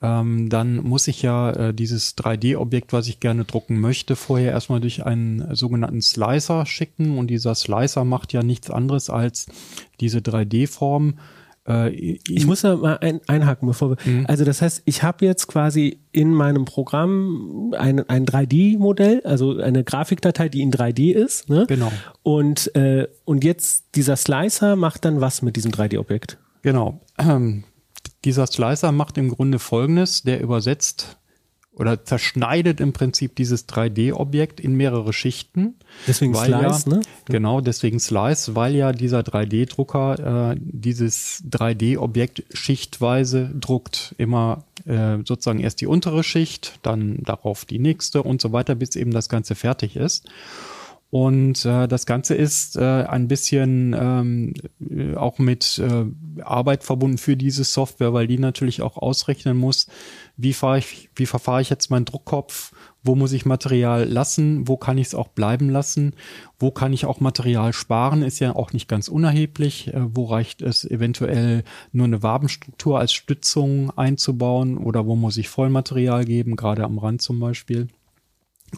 ähm, 0.03 0.49
dann 0.49 0.83
muss 0.83 1.07
ich 1.07 1.23
ja 1.23 1.49
äh, 1.49 1.73
dieses 1.73 2.15
3D-Objekt, 2.15 2.93
was 2.93 3.07
ich 3.07 3.19
gerne 3.19 3.43
drucken 3.43 3.79
möchte, 3.79 4.15
vorher 4.15 4.51
erstmal 4.51 4.81
durch 4.81 5.03
einen 5.03 5.55
sogenannten 5.55 6.03
Slicer 6.03 6.67
schicken. 6.67 7.17
Und 7.17 7.31
dieser 7.31 7.55
Slicer 7.55 8.05
macht 8.05 8.33
ja 8.33 8.43
nichts 8.43 8.69
anderes 8.69 9.09
als 9.09 9.47
diese 9.99 10.19
3D-Form 10.19 11.15
äh, 11.67 11.89
ich 11.89 12.45
muss 12.45 12.61
da 12.61 12.75
mal 12.75 12.97
ein, 12.97 13.19
einhaken, 13.27 13.67
bevor 13.67 13.91
wir. 13.91 13.97
Mhm. 14.05 14.25
Also 14.27 14.45
das 14.45 14.61
heißt, 14.61 14.83
ich 14.85 15.03
habe 15.03 15.25
jetzt 15.25 15.47
quasi 15.47 15.99
in 16.11 16.33
meinem 16.33 16.65
Programm 16.65 17.73
ein, 17.77 18.07
ein 18.09 18.25
3D-Modell, 18.25 19.21
also 19.23 19.57
eine 19.57 19.83
Grafikdatei, 19.83 20.49
die 20.49 20.61
in 20.61 20.71
3D 20.71 21.11
ist. 21.13 21.49
Ne? 21.49 21.65
Genau. 21.67 21.91
Und, 22.23 22.73
äh, 22.75 23.07
und 23.25 23.43
jetzt 23.43 23.95
dieser 23.95 24.15
Slicer 24.15 24.75
macht 24.75 25.05
dann 25.05 25.21
was 25.21 25.41
mit 25.41 25.55
diesem 25.55 25.71
3D-Objekt? 25.71 26.37
Genau. 26.61 27.01
Ähm, 27.17 27.63
dieser 28.25 28.47
Slicer 28.47 28.91
macht 28.91 29.17
im 29.17 29.29
Grunde 29.29 29.59
Folgendes, 29.59 30.23
der 30.23 30.41
übersetzt 30.41 31.17
oder 31.77 32.03
zerschneidet 32.03 32.79
im 32.79 32.91
Prinzip 32.91 33.35
dieses 33.35 33.67
3D-Objekt 33.67 34.59
in 34.59 34.75
mehrere 34.75 35.13
Schichten. 35.13 35.75
Deswegen 36.07 36.33
Slice, 36.33 36.89
ja, 36.89 36.95
ne? 36.95 37.01
Genau, 37.25 37.61
deswegen 37.61 37.99
Slice, 37.99 38.55
weil 38.55 38.75
ja 38.75 38.91
dieser 38.91 39.19
3D-Drucker 39.19 40.53
äh, 40.53 40.55
dieses 40.59 41.43
3D-Objekt 41.49 42.43
schichtweise 42.51 43.51
druckt. 43.53 44.15
Immer 44.17 44.63
äh, 44.85 45.17
sozusagen 45.23 45.59
erst 45.59 45.81
die 45.81 45.87
untere 45.87 46.23
Schicht, 46.23 46.79
dann 46.81 47.19
darauf 47.23 47.65
die 47.65 47.79
nächste 47.79 48.23
und 48.23 48.41
so 48.41 48.51
weiter, 48.51 48.73
bis 48.73 48.95
eben 48.95 49.11
das 49.11 49.29
Ganze 49.29 49.53
fertig 49.53 49.95
ist. 49.95 50.25
Und 51.09 51.63
äh, 51.63 51.87
das 51.87 52.05
Ganze 52.05 52.35
ist 52.35 52.75
äh, 52.75 52.81
ein 52.81 53.29
bisschen 53.29 53.95
ähm, 53.97 54.53
auch 55.15 55.39
mit 55.39 55.79
äh, 55.79 56.05
Arbeit 56.41 56.83
verbunden 56.83 57.17
für 57.17 57.37
diese 57.37 57.63
Software, 57.63 58.11
weil 58.11 58.27
die 58.27 58.37
natürlich 58.37 58.81
auch 58.81 58.97
ausrechnen 58.97 59.55
muss, 59.55 59.87
wie 60.35 60.51
fahre 60.51 60.79
ich, 60.79 61.09
wie 61.15 61.25
verfahre 61.25 61.61
ich 61.61 61.69
jetzt 61.69 61.89
meinen 61.89 62.03
Druckkopf, 62.03 62.73
wo 63.03 63.15
muss 63.15 63.31
ich 63.31 63.45
Material 63.45 64.03
lassen, 64.03 64.67
wo 64.67 64.75
kann 64.75 64.97
ich 64.97 65.07
es 65.07 65.15
auch 65.15 65.29
bleiben 65.29 65.69
lassen, 65.69 66.13
wo 66.59 66.71
kann 66.71 66.91
ich 66.91 67.05
auch 67.05 67.21
Material 67.21 67.71
sparen, 67.71 68.21
ist 68.21 68.39
ja 68.39 68.53
auch 68.53 68.73
nicht 68.73 68.89
ganz 68.89 69.07
unerheblich, 69.07 69.93
äh, 69.93 70.01
wo 70.13 70.25
reicht 70.25 70.61
es 70.61 70.83
eventuell 70.83 71.63
nur 71.93 72.05
eine 72.05 72.21
Wabenstruktur 72.21 72.99
als 72.99 73.13
Stützung 73.13 73.97
einzubauen 73.97 74.77
oder 74.77 75.05
wo 75.05 75.15
muss 75.15 75.37
ich 75.37 75.47
Vollmaterial 75.47 76.25
geben, 76.25 76.57
gerade 76.57 76.83
am 76.83 76.97
Rand 76.97 77.21
zum 77.21 77.39
Beispiel. 77.39 77.87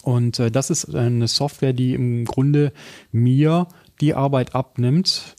Und 0.03 0.39
äh, 0.39 0.51
das 0.51 0.69
ist 0.69 0.93
eine 0.95 1.27
Software, 1.27 1.73
die 1.73 1.93
im 1.93 2.25
Grunde 2.25 2.71
mir 3.11 3.67
die 4.01 4.13
Arbeit 4.13 4.55
abnimmt, 4.55 5.35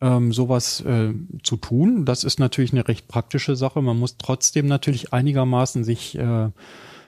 ähm, 0.00 0.32
sowas 0.32 0.80
äh, 0.80 1.12
zu 1.42 1.56
tun. 1.56 2.04
Das 2.04 2.24
ist 2.24 2.40
natürlich 2.40 2.72
eine 2.72 2.88
recht 2.88 3.08
praktische 3.08 3.56
Sache. 3.56 3.80
Man 3.80 3.98
muss 3.98 4.16
trotzdem 4.18 4.66
natürlich 4.66 5.12
einigermaßen 5.12 5.84
sich 5.84 6.18
äh, 6.18 6.50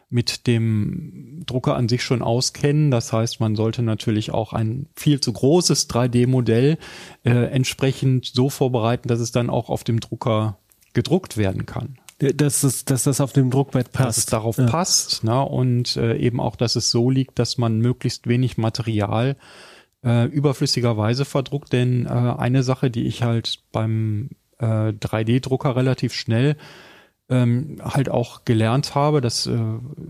mit 0.09 0.47
dem 0.47 1.43
Drucker 1.47 1.75
an 1.75 1.89
sich 1.89 2.05
schon 2.05 2.23
auskennen. 2.23 2.93
Das 2.93 3.13
heißt, 3.13 3.41
man 3.41 3.57
sollte 3.57 3.83
natürlich 3.83 4.31
auch 4.31 4.53
ein 4.53 4.87
viel 4.95 5.19
zu 5.19 5.33
großes 5.33 5.91
3D-Modell 5.91 6.79
äh, 7.25 7.31
entsprechend 7.31 8.27
so 8.27 8.49
vorbereiten, 8.49 9.09
dass 9.09 9.19
es 9.19 9.33
dann 9.33 9.51
auch 9.51 9.69
auf 9.69 9.83
dem 9.83 9.99
Drucker 9.99 10.59
gedruckt 10.93 11.37
werden 11.37 11.67
kann 11.67 11.99
dass, 12.19 12.63
es, 12.63 12.85
dass 12.85 13.05
das 13.05 13.21
auf 13.21 13.33
dem 13.33 13.51
Druckbett 13.51 13.93
passt. 13.93 14.09
Dass 14.09 14.19
es 14.19 14.27
darauf 14.27 14.59
ja. 14.59 14.67
passt 14.67 15.25
ne? 15.25 15.43
und 15.43 15.97
äh, 15.97 16.17
eben 16.17 16.41
auch, 16.41 16.57
dass 16.57 16.77
es 16.77 16.91
so 16.91 17.11
liegt, 17.11 17.39
dass 17.39 17.59
man 17.59 17.79
möglichst 17.79 18.29
wenig 18.29 18.57
Material 18.57 19.37
äh, 20.05 20.27
überflüssigerweise 20.27 21.25
verdruckt. 21.25 21.73
Denn 21.73 22.07
äh, 22.07 22.09
eine 22.09 22.63
Sache, 22.63 22.91
die 22.91 23.07
ich 23.07 23.23
halt 23.23 23.61
beim 23.73 24.31
äh, 24.59 24.93
3D-Drucker 24.93 25.77
relativ 25.77 26.15
schnell 26.15 26.57
ähm, 27.31 27.79
halt 27.83 28.11
auch 28.11 28.45
gelernt 28.45 28.95
habe, 28.95 29.23
das 29.23 29.47
äh, 29.47 29.59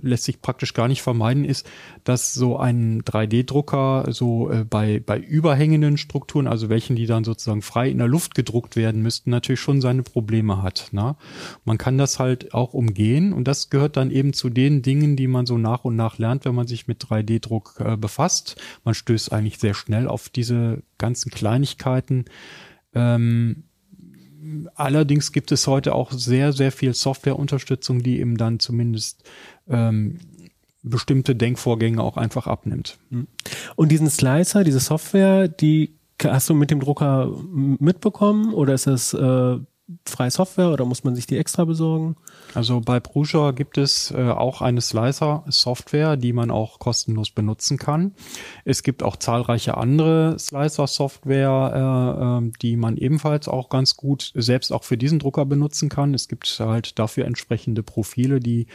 lässt 0.03 0.25
sich 0.25 0.43
praktisch 0.43 0.75
gar 0.75 0.89
nicht 0.89 1.01
vermeiden, 1.01 1.45
ist, 1.45 1.65
dass 2.03 2.35
so 2.35 2.59
ein 2.59 3.03
3D-Drucker 3.03 4.07
so 4.11 4.51
äh, 4.51 4.65
bei, 4.65 4.99
bei 4.99 5.19
überhängenden 5.19 5.97
Strukturen, 5.97 6.49
also 6.49 6.69
welchen, 6.69 6.97
die 6.97 7.07
dann 7.07 7.23
sozusagen 7.23 7.63
frei 7.63 7.89
in 7.89 7.99
der 7.99 8.09
Luft 8.09 8.35
gedruckt 8.35 8.75
werden 8.75 9.01
müssten, 9.01 9.31
natürlich 9.31 9.61
schon 9.61 9.81
seine 9.81 10.03
Probleme 10.03 10.61
hat. 10.61 10.89
Ne? 10.91 11.15
Man 11.65 11.79
kann 11.79 11.99
das 11.99 12.19
halt 12.19 12.53
auch 12.53 12.75
umgehen 12.75 13.33
und 13.33 13.47
das 13.47 13.71
gehört 13.71 13.97
dann 13.97 14.11
eben 14.11 14.33
zu 14.33 14.51
den 14.51 14.83
Dingen, 14.83 15.15
die 15.15 15.29
man 15.29 15.47
so 15.47 15.57
nach 15.57 15.85
und 15.85 15.95
nach 15.95 16.19
lernt, 16.19 16.45
wenn 16.45 16.55
man 16.57 16.67
sich 16.67 16.89
mit 16.89 17.05
3D-Druck 17.05 17.77
äh, 17.79 17.97
befasst. 17.97 18.57
Man 18.83 18.95
stößt 18.95 19.33
eigentlich 19.33 19.59
sehr 19.59 19.75
schnell 19.75 20.09
auf 20.09 20.31
diese 20.31 20.83
ganzen 20.99 21.31
Kleinigkeiten. 21.31 22.25
Ähm, 22.93 23.65
allerdings 24.75 25.33
gibt 25.33 25.53
es 25.53 25.67
heute 25.67 25.95
auch 25.95 26.13
sehr, 26.13 26.53
sehr 26.53 26.73
viel 26.73 26.95
Softwareunterstützung, 26.95 28.03
die 28.03 28.21
eben 28.21 28.37
dann 28.37 28.61
zumindest 28.61 29.23
ähm, 29.69 30.19
bestimmte 30.83 31.35
Denkvorgänge 31.35 32.03
auch 32.03 32.17
einfach 32.17 32.47
abnimmt. 32.47 32.99
Hm. 33.11 33.27
Und 33.77 33.91
diesen 33.91 34.11
Slicer, 34.11 34.65
diese 34.65 34.81
Software, 34.81 35.49
die 35.49 35.95
hast 36.23 36.49
du 36.49 36.55
mit 36.55 36.71
dem 36.71 36.81
Drucker 36.81 37.33
mitbekommen 37.51 38.55
oder 38.55 38.75
ist 38.75 38.87
das 38.87 39.15
äh, 39.15 39.59
freie 40.07 40.31
Software 40.31 40.71
oder 40.71 40.85
muss 40.85 41.05
man 41.05 41.15
sich 41.15 41.27
die 41.27 41.39
extra 41.39 41.65
besorgen? 41.65 42.17
Also 42.55 42.81
bei 42.81 43.01
Prusa 43.01 43.51
gibt 43.51 43.79
es 43.79 44.13
äh, 44.13 44.31
auch 44.31 44.63
eine 44.63 44.81
Slicer-Software, 44.81 46.17
die 46.17 46.33
man 46.33 46.51
auch 46.51 46.79
kostenlos 46.79 47.31
benutzen 47.31 47.79
kann. 47.79 48.15
Es 48.65 48.83
gibt 48.83 49.03
auch 49.03 49.17
zahlreiche 49.17 49.77
andere 49.77 50.39
Slicer-Software, 50.39 52.41
äh, 52.43 52.47
äh, 52.47 52.53
die 52.63 52.77
man 52.77 52.97
ebenfalls 52.97 53.49
auch 53.49 53.69
ganz 53.69 53.97
gut 53.97 54.31
selbst 54.35 54.73
auch 54.73 54.85
für 54.85 54.97
diesen 54.97 55.19
Drucker 55.19 55.45
benutzen 55.47 55.89
kann. 55.89 56.15
Es 56.15 56.29
gibt 56.29 56.47
halt 56.61 56.99
dafür 56.99 57.25
entsprechende 57.25 57.83
Profile, 57.83 58.39
die 58.39 58.69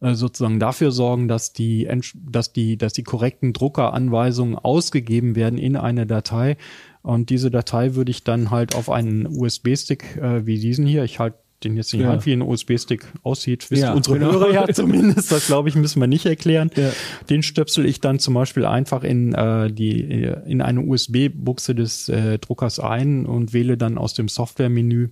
äh, 0.00 0.14
sozusagen 0.14 0.60
dafür 0.60 0.92
sorgen, 0.92 1.26
dass 1.26 1.52
die, 1.52 1.88
dass 2.14 2.52
die, 2.52 2.78
dass 2.78 2.92
die 2.92 3.02
korrekten 3.02 3.52
Druckeranweisungen 3.52 4.56
ausgegeben 4.56 5.34
werden 5.34 5.58
in 5.58 5.76
eine 5.76 6.06
Datei. 6.06 6.56
Und 7.02 7.28
diese 7.28 7.50
Datei 7.50 7.96
würde 7.96 8.10
ich 8.10 8.24
dann 8.24 8.50
halt 8.50 8.74
auf 8.74 8.88
einen 8.88 9.26
USB-Stick 9.26 10.16
äh, 10.16 10.46
wie 10.46 10.58
diesen 10.58 10.86
hier, 10.86 11.04
ich 11.04 11.18
halte 11.18 11.43
den 11.62 11.76
jetzt 11.76 11.92
die 11.92 11.98
ja. 11.98 12.24
Wie 12.24 12.32
ein 12.32 12.42
USB-Stick 12.42 13.06
aussieht, 13.22 13.70
wissen 13.70 13.84
ja, 13.84 13.92
unsere 13.94 14.18
genau. 14.18 14.32
Hörer 14.32 14.52
ja 14.52 14.68
zumindest, 14.72 15.30
das 15.32 15.46
glaube 15.46 15.68
ich, 15.68 15.76
müssen 15.76 16.00
wir 16.00 16.06
nicht 16.06 16.26
erklären. 16.26 16.70
Ja. 16.76 16.90
Den 17.30 17.42
stöpsel 17.42 17.86
ich 17.86 18.00
dann 18.00 18.18
zum 18.18 18.34
Beispiel 18.34 18.66
einfach 18.66 19.04
in 19.04 19.32
äh, 19.34 19.72
die 19.72 20.00
in 20.46 20.60
eine 20.60 20.80
USB-Buchse 20.80 21.74
des 21.74 22.08
äh, 22.08 22.38
Druckers 22.38 22.80
ein 22.80 23.26
und 23.26 23.52
wähle 23.52 23.76
dann 23.76 23.98
aus 23.98 24.14
dem 24.14 24.28
Software-Menü 24.28 25.10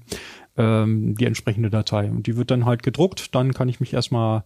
ähm, 0.57 1.15
die 1.17 1.25
entsprechende 1.25 1.71
Datei. 1.71 2.11
Und 2.11 2.27
die 2.27 2.37
wird 2.37 2.51
dann 2.51 2.67
halt 2.67 2.83
gedruckt, 2.83 3.35
dann 3.35 3.55
kann 3.55 3.69
ich 3.69 3.81
mich 3.81 3.95
erstmal 3.95 4.45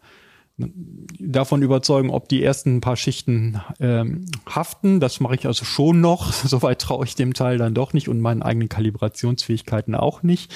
davon 1.18 1.62
überzeugen, 1.62 2.10
ob 2.10 2.28
die 2.28 2.42
ersten 2.42 2.80
paar 2.80 2.96
Schichten 2.96 3.60
ähm, 3.78 4.24
haften. 4.48 5.00
Das 5.00 5.20
mache 5.20 5.34
ich 5.34 5.46
also 5.46 5.64
schon 5.64 6.00
noch. 6.00 6.32
Soweit 6.32 6.80
traue 6.80 7.04
ich 7.04 7.14
dem 7.14 7.34
Teil 7.34 7.58
dann 7.58 7.74
doch 7.74 7.92
nicht 7.92 8.08
und 8.08 8.20
meinen 8.20 8.42
eigenen 8.42 8.68
Kalibrationsfähigkeiten 8.68 9.94
auch 9.94 10.22
nicht. 10.22 10.54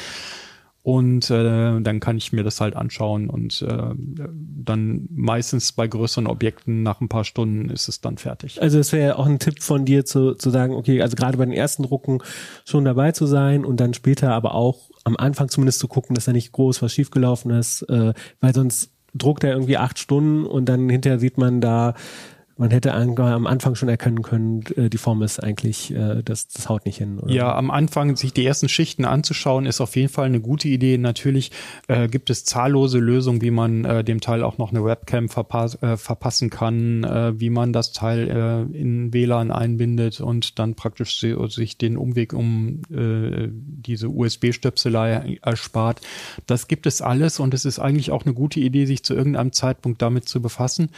Und 0.91 1.30
äh, 1.30 1.80
dann 1.80 2.01
kann 2.01 2.16
ich 2.16 2.32
mir 2.32 2.43
das 2.43 2.61
halt 2.61 2.74
anschauen 2.74 3.30
und 3.30 3.62
äh, 3.62 3.95
dann 3.97 5.07
meistens 5.09 5.70
bei 5.70 5.86
größeren 5.86 6.26
Objekten 6.26 6.82
nach 6.82 7.01
ein 7.01 7.09
paar 7.09 7.22
Stunden 7.22 7.70
ist 7.70 7.86
es 7.86 8.01
dann 8.01 8.18
fertig. 8.18 8.61
Also 8.61 8.80
es 8.80 8.91
wäre 8.91 9.07
ja 9.11 9.16
auch 9.16 9.26
ein 9.26 9.38
Tipp 9.38 9.62
von 9.62 9.84
dir 9.84 10.05
zu, 10.05 10.34
zu 10.34 10.51
sagen, 10.51 10.74
okay, 10.74 11.01
also 11.01 11.14
gerade 11.14 11.38
bei 11.38 11.45
den 11.45 11.55
ersten 11.55 11.84
Drucken 11.84 12.18
schon 12.64 12.84
dabei 12.84 13.12
zu 13.12 13.26
sein 13.26 13.64
und 13.64 13.78
dann 13.78 13.95
später 13.95 14.32
aber 14.32 14.57
auch 14.57 14.91
am 15.05 15.16
Anfang 15.16 15.49
zumindest 15.49 15.78
zu 15.78 15.86
gucken, 15.86 16.16
dass 16.16 16.24
da 16.24 16.32
nicht 16.32 16.51
groß 16.51 16.82
was 16.82 16.93
schiefgelaufen 16.93 17.53
ist, 17.53 17.82
äh, 17.82 18.12
weil 18.41 18.53
sonst 18.53 18.91
druckt 19.14 19.45
er 19.45 19.53
irgendwie 19.53 19.76
acht 19.76 20.01
Stunden 20.01 20.45
und 20.45 20.68
dann 20.68 20.88
hinterher 20.88 21.20
sieht 21.20 21.38
man 21.38 21.61
da, 21.61 21.95
man 22.61 22.71
hätte 22.71 22.93
am 22.93 23.47
Anfang 23.47 23.75
schon 23.75 23.89
erkennen 23.89 24.21
können, 24.21 24.63
äh, 24.77 24.91
die 24.91 24.99
Form 24.99 25.23
ist 25.23 25.43
eigentlich, 25.43 25.95
äh, 25.95 26.23
das, 26.23 26.47
das 26.49 26.69
haut 26.69 26.85
nicht 26.85 26.99
hin. 26.99 27.19
Oder? 27.19 27.33
Ja, 27.33 27.55
am 27.55 27.71
Anfang 27.71 28.17
sich 28.17 28.35
die 28.35 28.45
ersten 28.45 28.69
Schichten 28.69 29.07
anzuschauen, 29.07 29.65
ist 29.65 29.81
auf 29.81 29.97
jeden 29.97 30.11
Fall 30.11 30.27
eine 30.27 30.41
gute 30.41 30.69
Idee. 30.69 30.99
Natürlich 30.99 31.53
äh, 31.89 32.07
gibt 32.07 32.29
es 32.29 32.45
zahllose 32.45 32.99
Lösungen, 32.99 33.41
wie 33.41 33.51
man 33.51 33.87
äh, 33.87 34.05
dem 34.05 34.21
Teil 34.21 34.43
auch 34.43 34.59
noch 34.59 34.73
eine 34.73 34.85
Webcam 34.85 35.31
verpass 35.31 35.83
äh, 35.83 35.97
verpassen 35.97 36.51
kann, 36.51 37.03
äh, 37.03 37.41
wie 37.41 37.49
man 37.49 37.73
das 37.73 37.93
Teil 37.93 38.69
in 38.75 39.15
WLAN 39.15 39.51
einbindet 39.51 40.21
und 40.21 40.59
dann 40.59 40.75
praktisch 40.75 41.19
sich 41.19 41.79
den 41.79 41.97
Umweg 41.97 42.35
um 42.35 42.83
diese 42.91 44.09
USB-Stöpselei 44.09 45.39
erspart. 45.43 46.01
Das 46.47 46.69
gibt 46.69 46.87
es 46.87 47.01
alles 47.01 47.41
und 47.41 47.55
es 47.55 47.65
ist 47.65 47.79
eigentlich 47.79 48.11
auch 48.11 48.27
eine 48.27 48.35
gute 48.35 48.61
Idee, 48.61 48.85
sich 48.85 49.03
zu 49.03 49.15
irgendeinem 49.15 49.53
Zeitpunkt 49.53 50.03
damit 50.03 50.29
zu 50.29 50.43
befassen 50.43 50.91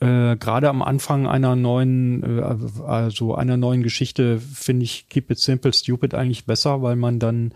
äh, 0.00 0.36
gerade 0.36 0.68
am 0.68 0.82
Anfang 0.82 1.26
einer 1.26 1.56
neuen, 1.56 2.22
äh, 2.22 2.42
also 2.84 3.34
einer 3.34 3.56
neuen 3.56 3.82
Geschichte 3.82 4.38
finde 4.38 4.84
ich 4.84 5.08
Keep 5.08 5.30
It 5.30 5.38
Simple 5.38 5.72
Stupid 5.72 6.14
eigentlich 6.14 6.46
besser, 6.46 6.82
weil 6.82 6.96
man 6.96 7.18
dann 7.18 7.52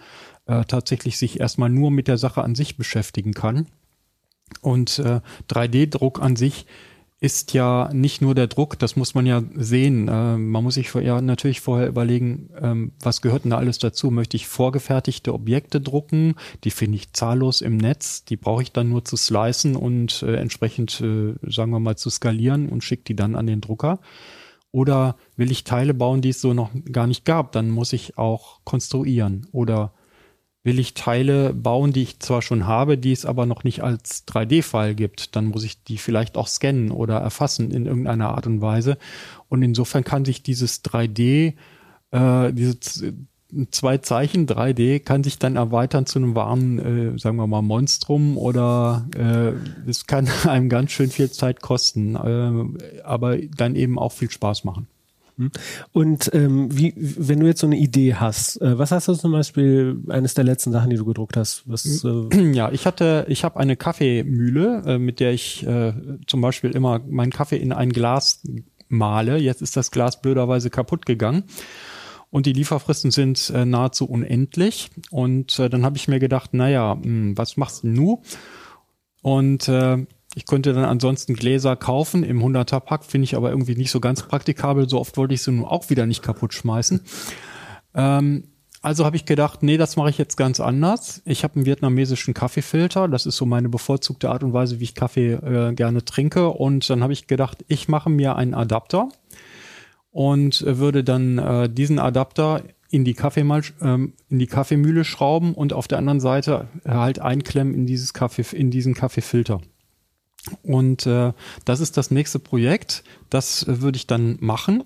äh, 0.47 0.64
tatsächlich 0.64 1.18
sich 1.18 1.40
erstmal 1.40 1.70
nur 1.70 1.90
mit 1.90 2.09
der 2.09 2.18
Sache 2.18 2.43
an 2.43 2.55
sich 2.55 2.76
beschäftigen 2.76 3.32
kann. 3.32 3.66
Und 4.61 4.99
äh, 4.99 5.20
3D-Druck 5.49 6.20
an 6.20 6.36
sich 6.36 6.66
ist 7.22 7.54
ja 7.54 7.88
nicht 7.92 8.20
nur 8.20 8.34
der 8.34 8.48
Druck, 8.48 8.80
das 8.80 8.96
muss 8.96 9.14
man 9.14 9.26
ja 9.26 9.44
sehen. 9.54 10.08
Äh, 10.08 10.36
man 10.38 10.64
muss 10.64 10.74
sich 10.74 10.92
ja 10.92 11.20
natürlich 11.20 11.60
vorher 11.60 11.86
überlegen, 11.86 12.50
ähm, 12.60 12.92
was 13.00 13.22
gehört 13.22 13.44
denn 13.44 13.52
da 13.52 13.58
alles 13.58 13.78
dazu? 13.78 14.10
Möchte 14.10 14.36
ich 14.36 14.48
vorgefertigte 14.48 15.32
Objekte 15.32 15.80
drucken? 15.80 16.34
Die 16.64 16.72
finde 16.72 16.96
ich 16.96 17.12
zahllos 17.12 17.60
im 17.60 17.76
Netz. 17.76 18.24
Die 18.24 18.36
brauche 18.36 18.62
ich 18.62 18.72
dann 18.72 18.88
nur 18.88 19.04
zu 19.04 19.16
slicen 19.16 19.76
und 19.76 20.24
äh, 20.24 20.34
entsprechend, 20.34 21.00
äh, 21.00 21.34
sagen 21.48 21.70
wir 21.70 21.78
mal, 21.78 21.96
zu 21.96 22.10
skalieren 22.10 22.68
und 22.68 22.82
schicke 22.82 23.04
die 23.04 23.14
dann 23.14 23.36
an 23.36 23.46
den 23.46 23.60
Drucker. 23.60 24.00
Oder 24.72 25.14
will 25.36 25.52
ich 25.52 25.62
Teile 25.62 25.94
bauen, 25.94 26.22
die 26.22 26.30
es 26.30 26.40
so 26.40 26.54
noch 26.54 26.70
gar 26.90 27.06
nicht 27.06 27.24
gab? 27.24 27.52
Dann 27.52 27.70
muss 27.70 27.92
ich 27.92 28.18
auch 28.18 28.58
konstruieren 28.64 29.46
oder 29.52 29.92
will 30.64 30.78
ich 30.78 30.94
Teile 30.94 31.52
bauen, 31.52 31.92
die 31.92 32.02
ich 32.02 32.20
zwar 32.20 32.40
schon 32.40 32.66
habe, 32.66 32.96
die 32.96 33.12
es 33.12 33.26
aber 33.26 33.46
noch 33.46 33.64
nicht 33.64 33.82
als 33.82 34.26
3D-File 34.28 34.94
gibt, 34.94 35.34
dann 35.34 35.46
muss 35.46 35.64
ich 35.64 35.82
die 35.82 35.98
vielleicht 35.98 36.36
auch 36.36 36.46
scannen 36.46 36.90
oder 36.90 37.18
erfassen 37.18 37.70
in 37.72 37.86
irgendeiner 37.86 38.30
Art 38.30 38.46
und 38.46 38.60
Weise. 38.60 38.96
Und 39.48 39.62
insofern 39.62 40.04
kann 40.04 40.24
sich 40.24 40.42
dieses 40.42 40.84
3D, 40.84 41.54
äh, 42.12 42.52
diese 42.52 43.14
zwei 43.70 43.98
Zeichen 43.98 44.46
3D 44.46 45.00
kann 45.00 45.24
sich 45.24 45.38
dann 45.38 45.56
erweitern 45.56 46.06
zu 46.06 46.18
einem 46.18 46.34
wahren, 46.34 46.78
äh, 46.78 47.18
sagen 47.18 47.36
wir 47.36 47.46
mal, 47.46 47.62
Monstrum 47.62 48.38
oder 48.38 49.06
äh, 49.16 49.88
es 49.88 50.06
kann 50.06 50.28
einem 50.46 50.68
ganz 50.68 50.92
schön 50.92 51.10
viel 51.10 51.30
Zeit 51.30 51.60
kosten, 51.60 52.14
äh, 52.16 53.02
aber 53.02 53.36
dann 53.38 53.74
eben 53.76 53.98
auch 53.98 54.12
viel 54.12 54.30
Spaß 54.30 54.64
machen. 54.64 54.86
Hm? 55.36 55.50
Und 55.92 56.30
ähm, 56.34 56.68
wie, 56.76 56.94
wenn 56.96 57.40
du 57.40 57.46
jetzt 57.46 57.60
so 57.60 57.66
eine 57.66 57.76
Idee 57.76 58.14
hast, 58.14 58.60
äh, 58.60 58.78
was 58.78 58.92
hast 58.92 59.08
du 59.08 59.14
zum 59.14 59.32
Beispiel 59.32 60.00
eines 60.08 60.34
der 60.34 60.44
letzten 60.44 60.72
Sachen, 60.72 60.90
die 60.90 60.96
du 60.96 61.04
gedruckt 61.04 61.36
hast? 61.36 61.62
Was, 61.66 62.04
äh 62.04 62.50
ja, 62.52 62.70
ich 62.70 62.86
hatte, 62.86 63.26
ich 63.28 63.44
habe 63.44 63.58
eine 63.58 63.76
Kaffeemühle, 63.76 64.82
äh, 64.86 64.98
mit 64.98 65.20
der 65.20 65.32
ich 65.32 65.66
äh, 65.66 65.92
zum 66.26 66.40
Beispiel 66.40 66.70
immer 66.70 67.00
meinen 67.08 67.32
Kaffee 67.32 67.56
in 67.56 67.72
ein 67.72 67.90
Glas 67.90 68.42
male. 68.88 69.38
Jetzt 69.38 69.62
ist 69.62 69.76
das 69.76 69.90
Glas 69.90 70.20
blöderweise 70.20 70.70
kaputt 70.70 71.06
gegangen. 71.06 71.44
Und 72.30 72.46
die 72.46 72.52
Lieferfristen 72.52 73.10
sind 73.10 73.50
äh, 73.50 73.66
nahezu 73.66 74.08
unendlich. 74.08 74.90
Und 75.10 75.58
äh, 75.58 75.68
dann 75.68 75.84
habe 75.84 75.96
ich 75.96 76.08
mir 76.08 76.18
gedacht, 76.18 76.54
naja, 76.54 76.94
mh, 76.94 77.04
hm, 77.04 77.38
was 77.38 77.56
machst 77.56 77.82
du 77.82 77.88
nun? 77.88 78.18
Und 79.22 79.68
äh, 79.68 80.06
ich 80.34 80.46
könnte 80.46 80.72
dann 80.72 80.84
ansonsten 80.84 81.34
Gläser 81.34 81.76
kaufen 81.76 82.24
im 82.24 82.42
100er 82.42 82.80
Pack, 82.80 83.04
finde 83.04 83.24
ich 83.24 83.36
aber 83.36 83.50
irgendwie 83.50 83.74
nicht 83.74 83.90
so 83.90 84.00
ganz 84.00 84.22
praktikabel. 84.22 84.88
So 84.88 84.98
oft 84.98 85.16
wollte 85.16 85.34
ich 85.34 85.42
sie 85.42 85.52
nun 85.52 85.64
auch 85.64 85.90
wieder 85.90 86.06
nicht 86.06 86.22
kaputt 86.22 86.54
schmeißen. 86.54 87.02
Ähm, 87.94 88.44
also 88.80 89.04
habe 89.04 89.14
ich 89.14 89.26
gedacht, 89.26 89.62
nee, 89.62 89.76
das 89.76 89.96
mache 89.96 90.10
ich 90.10 90.18
jetzt 90.18 90.36
ganz 90.36 90.58
anders. 90.58 91.22
Ich 91.24 91.44
habe 91.44 91.56
einen 91.56 91.66
vietnamesischen 91.66 92.34
Kaffeefilter. 92.34 93.08
Das 93.08 93.26
ist 93.26 93.36
so 93.36 93.46
meine 93.46 93.68
bevorzugte 93.68 94.30
Art 94.30 94.42
und 94.42 94.52
Weise, 94.52 94.80
wie 94.80 94.84
ich 94.84 94.94
Kaffee 94.94 95.34
äh, 95.34 95.72
gerne 95.74 96.04
trinke. 96.04 96.48
Und 96.48 96.88
dann 96.90 97.02
habe 97.02 97.12
ich 97.12 97.26
gedacht, 97.26 97.64
ich 97.68 97.88
mache 97.88 98.10
mir 98.10 98.34
einen 98.34 98.54
Adapter 98.54 99.08
und 100.10 100.64
würde 100.66 101.04
dann 101.04 101.38
äh, 101.38 101.68
diesen 101.70 101.98
Adapter 101.98 102.62
in 102.90 103.04
die, 103.04 103.14
Kaffeemal, 103.14 103.62
ähm, 103.80 104.14
in 104.28 104.38
die 104.38 104.46
Kaffeemühle 104.46 105.04
schrauben 105.04 105.54
und 105.54 105.72
auf 105.72 105.88
der 105.88 105.98
anderen 105.98 106.20
Seite 106.20 106.68
halt 106.86 107.20
einklemmen 107.20 107.74
in 107.74 107.86
dieses 107.86 108.12
Kaffee, 108.12 108.44
in 108.54 108.70
diesen 108.70 108.94
Kaffeefilter. 108.94 109.60
Und 110.62 111.07
äh, 111.07 111.32
das 111.64 111.80
ist 111.80 111.97
das 111.97 112.11
nächste 112.11 112.38
Projekt. 112.38 113.05
Das 113.30 113.62
äh, 113.62 113.80
würde 113.80 113.97
ich 113.97 114.07
dann 114.07 114.38
machen. 114.40 114.82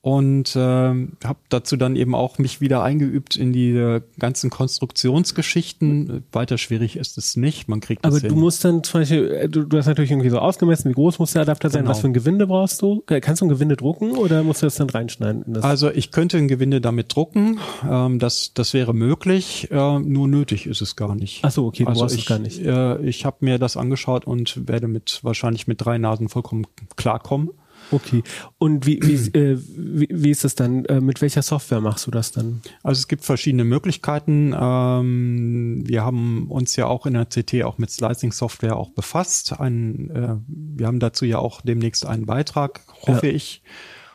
Und 0.00 0.54
ähm, 0.56 1.12
habe 1.24 1.38
dazu 1.48 1.76
dann 1.76 1.96
eben 1.96 2.14
auch 2.14 2.38
mich 2.38 2.60
wieder 2.60 2.82
eingeübt 2.82 3.36
in 3.36 3.52
die 3.52 3.98
ganzen 4.18 4.48
Konstruktionsgeschichten. 4.48 6.24
Weiter 6.32 6.56
schwierig 6.58 6.96
ist 6.96 7.18
es 7.18 7.36
nicht. 7.36 7.68
Man 7.68 7.80
kriegt 7.80 8.04
das 8.04 8.14
Aber 8.14 8.20
hin. 8.20 8.28
du 8.30 8.36
musst 8.36 8.64
dann 8.64 8.84
zum 8.84 9.00
Beispiel, 9.00 9.30
äh, 9.30 9.48
du, 9.48 9.64
du 9.64 9.76
hast 9.76 9.86
natürlich 9.86 10.10
irgendwie 10.10 10.30
so 10.30 10.38
ausgemessen, 10.38 10.88
wie 10.90 10.94
groß 10.94 11.18
muss 11.18 11.32
der 11.32 11.42
Adapter 11.42 11.70
sein, 11.70 11.82
Genau. 11.82 11.90
was 11.90 12.00
für 12.00 12.06
ein 12.06 12.12
Gewinde 12.12 12.46
brauchst 12.46 12.80
du? 12.82 13.02
Äh, 13.08 13.20
Kannst 13.20 13.40
du 13.42 13.46
ein 13.46 13.48
Gewinde 13.48 13.76
drucken 13.76 14.12
oder 14.12 14.42
musst 14.42 14.62
du 14.62 14.66
das 14.66 14.76
dann 14.76 14.88
reinschneiden? 14.90 15.42
In 15.42 15.54
das? 15.54 15.64
Also 15.64 15.90
ich 15.90 16.10
könnte 16.10 16.36
ein 16.38 16.48
Gewinde 16.48 16.80
damit 16.80 17.14
drucken, 17.14 17.58
ähm, 17.88 18.18
das, 18.18 18.52
das 18.54 18.74
wäre 18.74 18.94
möglich, 18.94 19.68
äh, 19.70 19.98
nur 19.98 20.28
nötig 20.28 20.66
ist 20.66 20.80
es 20.80 20.96
gar 20.96 21.14
nicht. 21.14 21.40
Ach 21.42 21.50
so, 21.50 21.66
okay, 21.66 21.84
du 21.84 21.90
also 21.90 22.02
brauchst 22.02 22.14
es 22.14 22.20
ich, 22.22 22.26
gar 22.26 22.38
nicht. 22.38 22.64
Äh, 22.64 23.00
ich 23.02 23.24
habe 23.24 23.38
mir 23.40 23.58
das 23.58 23.76
angeschaut 23.76 24.26
und 24.26 24.68
werde 24.68 24.88
mit 24.88 25.20
wahrscheinlich 25.22 25.66
mit 25.66 25.84
drei 25.84 25.98
Nasen 25.98 26.28
vollkommen 26.28 26.66
klarkommen. 26.96 27.50
Okay. 27.90 28.22
Und 28.58 28.86
wie, 28.86 29.00
wie, 29.02 29.14
äh, 29.38 29.58
wie, 29.76 30.08
wie 30.10 30.30
ist 30.30 30.44
es 30.44 30.54
dann? 30.54 30.84
Äh, 30.86 31.00
mit 31.00 31.20
welcher 31.20 31.42
Software 31.42 31.80
machst 31.80 32.06
du 32.06 32.10
das 32.10 32.32
dann? 32.32 32.62
Also 32.82 32.98
es 32.98 33.08
gibt 33.08 33.24
verschiedene 33.24 33.64
Möglichkeiten. 33.64 34.54
Ähm, 34.58 35.82
wir 35.86 36.04
haben 36.04 36.46
uns 36.48 36.76
ja 36.76 36.86
auch 36.86 37.06
in 37.06 37.14
der 37.14 37.26
CT 37.26 37.62
auch 37.64 37.78
mit 37.78 37.90
Slicing-Software 37.90 38.76
auch 38.76 38.90
befasst. 38.90 39.58
Ein, 39.60 40.10
äh, 40.10 40.36
wir 40.46 40.86
haben 40.86 41.00
dazu 41.00 41.24
ja 41.24 41.38
auch 41.38 41.60
demnächst 41.62 42.06
einen 42.06 42.26
Beitrag, 42.26 42.80
hoffe 43.06 43.26
Ja. 43.28 43.32
ich. 43.32 43.62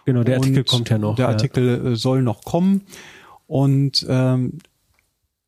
Genau, 0.05 0.23
der 0.23 0.35
Artikel 0.37 0.59
Und 0.59 0.67
kommt 0.67 0.89
ja 0.89 0.97
noch. 0.97 1.15
Der. 1.15 1.29
Artikel 1.29 1.93
äh, 1.93 1.95
soll 1.95 2.21
noch 2.23 2.43
kommen. 2.43 2.81
Und 3.47 4.05
ähm, 4.09 4.59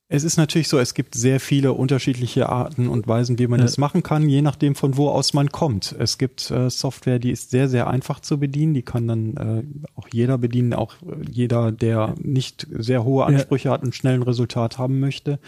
es 0.08 0.24
ist 0.24 0.38
natürlich 0.38 0.68
so, 0.68 0.78
es 0.78 0.94
gibt 0.94 1.16
sehr 1.16 1.40
viele 1.40 1.74
unterschiedliche 1.74 2.48
Arten 2.50 2.90
und 2.90 3.08
Weisen, 3.08 3.40
wie 3.40 3.48
man 3.48 3.60
Ja. 3.60 3.66
das 3.66 3.78
machen 3.80 4.04
kann, 4.04 4.30
je 4.30 4.42
nachdem 4.44 4.76
von 4.76 4.98
wo 4.98 5.10
aus 5.10 5.34
man 5.34 5.50
kommt. 5.52 5.96
Es 5.98 6.18
gibt 6.20 6.52
äh, 6.52 6.70
Software, 6.70 7.18
die 7.18 7.32
ist 7.32 7.50
sehr, 7.50 7.68
sehr 7.70 7.88
einfach 7.88 8.20
zu 8.20 8.40
bedienen. 8.40 8.76
Die 8.76 8.84
kann 8.84 9.08
dann 9.08 9.36
äh, 9.38 9.64
auch 10.00 10.08
jeder 10.12 10.38
bedienen, 10.38 10.74
auch 10.74 10.94
jeder, 11.30 11.72
der 11.72 12.14
nicht 12.22 12.68
sehr 12.72 13.04
hohe 13.04 13.26
Ansprüche 13.26 13.72
hat 13.72 13.84
und 13.84 13.96
schnell 13.96 14.14
ein 14.16 14.24
Resultat 14.24 14.78
haben 14.78 15.00
möchte. 15.00 15.40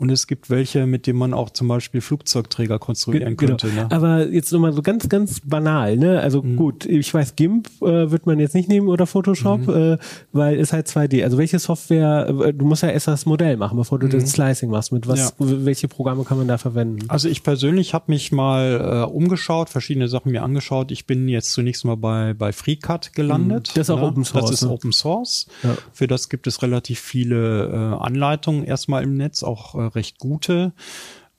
Und 0.00 0.10
es 0.10 0.26
gibt 0.26 0.48
welche, 0.50 0.86
mit 0.86 1.06
denen 1.06 1.18
man 1.18 1.34
auch 1.34 1.50
zum 1.50 1.68
Beispiel 1.68 2.00
Flugzeugträger 2.00 2.78
konstruieren 2.78 3.36
Ge- 3.36 3.46
genau. 3.46 3.58
könnte. 3.58 3.74
Ne? 3.76 3.86
Aber 3.90 4.26
jetzt 4.28 4.50
nochmal 4.52 4.72
so 4.72 4.80
ganz, 4.82 5.08
ganz 5.10 5.40
banal, 5.44 5.96
ne? 5.98 6.20
Also 6.20 6.42
Mhm. 6.42 6.56
gut, 6.56 6.86
ich 6.86 7.12
weiß, 7.12 7.36
GIMP 7.36 7.68
äh, 7.82 8.10
wird 8.10 8.24
man 8.26 8.40
jetzt 8.40 8.54
nicht 8.54 8.68
nehmen 8.68 8.88
oder 8.88 9.06
Photoshop, 9.06 9.66
Mhm. 9.66 9.74
äh, 9.92 9.98
weil 10.32 10.56
ist 10.56 10.72
halt 10.72 10.88
2D. 10.88 11.22
Also 11.22 11.36
welche 11.36 11.58
Software, 11.58 12.28
äh, 12.46 12.54
du 12.54 12.64
musst 12.64 12.82
ja 12.82 12.88
erst 12.88 13.08
das 13.08 13.26
Modell 13.26 13.58
machen, 13.58 13.76
bevor 13.76 13.98
du 13.98 14.08
das 14.08 14.30
Slicing 14.30 14.70
machst. 14.70 14.90
Mit 14.90 15.06
was, 15.06 15.38
Mhm. 15.38 15.48
Ja. 15.48 15.64
welche 15.66 15.86
Programme 15.86 16.24
kann 16.24 16.38
man 16.38 16.48
da 16.48 16.56
verwenden? 16.56 17.04
Also 17.08 17.28
ich 17.28 17.42
persönlich 17.42 17.92
habe 17.92 18.04
mich 18.08 18.32
mal 18.32 19.04
äh, 19.06 19.12
umgeschaut, 19.12 19.68
verschiedene 19.68 20.08
Sachen 20.08 20.32
mir 20.32 20.42
angeschaut. 20.42 20.90
Ich 20.92 21.06
bin 21.06 21.28
jetzt 21.28 21.52
zunächst 21.52 21.84
mal 21.84 21.96
bei, 21.98 22.32
bei 22.32 22.52
FreeCut 22.52 23.12
gelandet. 23.12 23.68
Mhm. 23.68 23.72
Das 23.74 23.88
ist 23.88 23.90
auch 23.90 24.00
Open 24.00 24.24
Source, 24.24 24.44
Das 24.46 24.50
ist 24.52 24.62
ne? 24.62 24.70
Open 24.70 24.92
Source. 24.92 25.46
Ja. 25.62 25.76
Für 25.92 26.06
das 26.06 26.30
gibt 26.30 26.46
es 26.46 26.62
relativ 26.62 26.98
viele 27.00 27.66
äh, 27.66 28.02
Anleitungen 28.02 28.64
erstmal 28.64 29.02
im 29.02 29.16
Netz, 29.18 29.42
auch 29.42 29.74
äh, 29.74 29.89
recht 29.94 30.18
gute. 30.18 30.72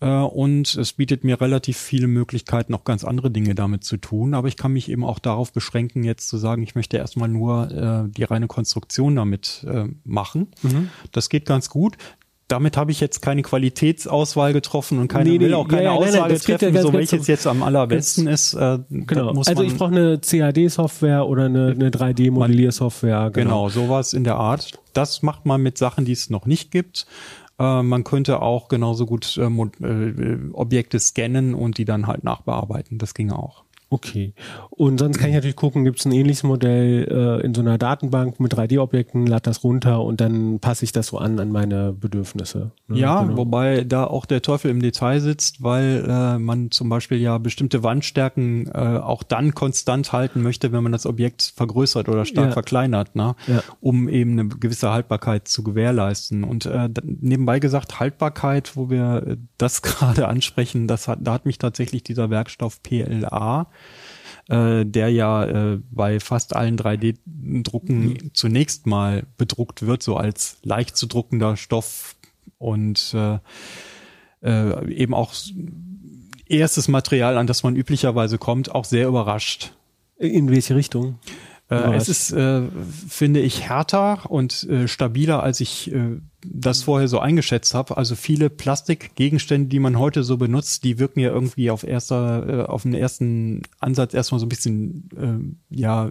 Äh, 0.01 0.07
Und 0.07 0.75
es 0.75 0.93
bietet 0.93 1.23
mir 1.23 1.39
relativ 1.39 1.77
viele 1.77 2.07
Möglichkeiten, 2.07 2.73
auch 2.73 2.83
ganz 2.83 3.03
andere 3.03 3.29
Dinge 3.31 3.55
damit 3.55 3.83
zu 3.83 3.97
tun. 3.97 4.33
Aber 4.33 4.47
ich 4.47 4.57
kann 4.57 4.73
mich 4.73 4.89
eben 4.89 5.05
auch 5.05 5.19
darauf 5.19 5.53
beschränken, 5.53 6.03
jetzt 6.03 6.27
zu 6.27 6.37
sagen, 6.37 6.63
ich 6.63 6.75
möchte 6.75 6.97
erstmal 6.97 7.29
nur 7.29 7.71
äh, 7.71 8.09
die 8.09 8.23
reine 8.23 8.47
Konstruktion 8.47 9.15
damit 9.15 9.65
äh, 9.69 9.85
machen. 10.03 10.47
Mhm. 10.63 10.89
Das 11.11 11.29
geht 11.29 11.45
ganz 11.45 11.69
gut. 11.69 11.97
Damit 12.47 12.75
habe 12.75 12.91
ich 12.91 12.99
jetzt 12.99 13.21
keine 13.21 13.43
Qualitätsauswahl 13.43 14.51
getroffen 14.51 14.99
und 14.99 15.07
keine 15.07 15.29
Nee, 15.29 15.39
will 15.39 15.53
auch 15.53 15.69
keine 15.69 15.83
ja, 15.83 15.93
ja, 15.93 15.99
nein, 16.01 16.11
nein, 16.11 16.31
ja 16.31 16.37
treffen, 16.37 16.73
ganz, 16.73 16.85
so 16.85 16.91
welches 16.91 17.27
jetzt 17.27 17.47
am 17.47 17.63
allerbesten 17.63 18.27
ist. 18.27 18.55
Äh, 18.55 18.79
Genau. 18.89 19.41
Also 19.45 19.63
ich 19.63 19.77
brauche 19.77 19.91
eine 19.91 20.19
CAD-Software 20.19 21.27
oder 21.27 21.45
eine, 21.45 21.67
eine 21.71 21.91
3D-Modelliersoftware. 21.91 23.29
Genau, 23.31 23.69
sowas 23.69 24.11
in 24.11 24.25
der 24.25 24.35
Art. 24.35 24.73
Das 24.91 25.21
macht 25.21 25.45
man 25.45 25.61
mit 25.61 25.77
Sachen, 25.77 26.03
die 26.03 26.11
es 26.11 26.29
noch 26.29 26.45
nicht 26.45 26.71
gibt. 26.71 27.05
Äh, 27.61 27.83
man 27.83 28.03
könnte 28.03 28.41
auch 28.41 28.69
genauso 28.69 29.05
gut 29.05 29.37
äh, 29.37 29.45
äh, 29.45 30.39
Objekte 30.53 30.99
scannen 30.99 31.53
und 31.53 31.77
die 31.77 31.85
dann 31.85 32.07
halt 32.07 32.23
nachbearbeiten. 32.23 32.97
Das 32.97 33.13
ginge 33.13 33.37
auch. 33.37 33.63
Okay. 33.93 34.33
Und 34.69 34.99
sonst 34.99 35.19
kann 35.19 35.27
ich 35.29 35.35
natürlich 35.35 35.57
gucken, 35.57 35.83
gibt 35.83 35.99
es 35.99 36.05
ein 36.05 36.13
ähnliches 36.13 36.43
Modell 36.43 37.07
äh, 37.11 37.45
in 37.45 37.53
so 37.53 37.59
einer 37.59 37.77
Datenbank 37.77 38.39
mit 38.39 38.53
3D-Objekten, 38.55 39.27
lade 39.27 39.41
das 39.43 39.65
runter 39.65 40.01
und 40.01 40.21
dann 40.21 40.59
passe 40.61 40.85
ich 40.85 40.93
das 40.93 41.07
so 41.07 41.17
an 41.17 41.39
an 41.39 41.51
meine 41.51 41.91
Bedürfnisse. 41.91 42.71
ne? 42.87 42.97
Ja, 42.97 43.21
Genau. 43.21 43.35
wobei 43.35 43.83
da 43.83 44.05
auch 44.05 44.25
der 44.25 44.41
Teufel 44.41 44.71
im 44.71 44.81
Detail 44.81 45.19
sitzt, 45.19 45.61
weil 45.61 46.05
äh, 46.07 46.39
man 46.39 46.71
zum 46.71 46.87
Beispiel 46.87 47.17
ja 47.19 47.37
bestimmte 47.37 47.83
Wandstärken 47.83 48.67
äh, 48.67 48.77
auch 48.97 49.23
dann 49.23 49.53
konstant 49.53 50.13
halten 50.13 50.41
möchte, 50.41 50.71
wenn 50.71 50.83
man 50.83 50.93
das 50.93 51.05
Objekt 51.05 51.51
vergrößert 51.55 52.07
oder 52.07 52.23
stark 52.23 52.47
Ja. 52.47 52.51
verkleinert, 52.53 53.15
ne? 53.15 53.35
Ja. 53.47 53.61
um 53.81 54.07
eben 54.07 54.31
eine 54.39 54.47
gewisse 54.47 54.89
Haltbarkeit 54.91 55.49
zu 55.49 55.63
gewährleisten. 55.63 56.45
Und 56.45 56.65
äh, 56.65 56.87
nebenbei 57.03 57.59
gesagt, 57.59 57.99
Haltbarkeit, 57.99 58.77
wo 58.77 58.89
wir 58.89 59.23
äh, 59.27 59.37
das 59.57 59.81
gerade 59.81 60.29
ansprechen, 60.29 60.87
das 60.87 61.09
hat, 61.09 61.19
da 61.21 61.33
hat 61.33 61.45
mich 61.45 61.57
tatsächlich 61.57 62.03
dieser 62.03 62.29
Werkstoff 62.29 62.81
PLA 62.83 63.67
äh, 64.49 64.85
der 64.85 65.09
ja 65.09 65.45
äh, 65.45 65.79
bei 65.91 66.19
fast 66.19 66.55
allen 66.55 66.77
3D-Drucken 66.77 68.31
zunächst 68.33 68.87
mal 68.87 69.23
bedruckt 69.37 69.85
wird, 69.85 70.03
so 70.03 70.17
als 70.17 70.57
leicht 70.63 70.97
zu 70.97 71.07
druckender 71.07 71.57
Stoff 71.57 72.15
und 72.57 73.13
äh, 73.13 73.39
äh, 74.43 74.93
eben 74.93 75.13
auch 75.13 75.33
erstes 76.47 76.87
Material, 76.87 77.37
an 77.37 77.47
das 77.47 77.63
man 77.63 77.75
üblicherweise 77.75 78.37
kommt, 78.37 78.73
auch 78.73 78.85
sehr 78.85 79.07
überrascht. 79.07 79.73
In 80.17 80.49
welche 80.49 80.75
Richtung? 80.75 81.19
Äh, 81.69 81.95
es 81.95 82.09
ist, 82.09 82.31
äh, 82.31 82.63
finde 83.07 83.39
ich, 83.39 83.67
härter 83.67 84.29
und 84.29 84.63
äh, 84.63 84.87
stabiler, 84.87 85.41
als 85.41 85.61
ich 85.61 85.91
äh, 85.91 86.19
das 86.45 86.83
vorher 86.83 87.07
so 87.07 87.19
eingeschätzt 87.19 87.73
habe. 87.73 87.97
Also 87.97 88.15
viele 88.15 88.49
Plastikgegenstände, 88.49 89.69
die 89.69 89.79
man 89.79 89.99
heute 89.99 90.23
so 90.23 90.37
benutzt, 90.37 90.83
die 90.83 90.99
wirken 90.99 91.19
ja 91.19 91.29
irgendwie 91.29 91.69
auf 91.69 91.83
erster, 91.83 92.47
äh, 92.47 92.63
auf 92.63 92.83
den 92.83 92.93
ersten 92.93 93.61
Ansatz 93.79 94.13
erstmal 94.13 94.39
so 94.39 94.45
ein 94.45 94.49
bisschen 94.49 95.09
ähm, 95.17 95.57
ja 95.69 96.09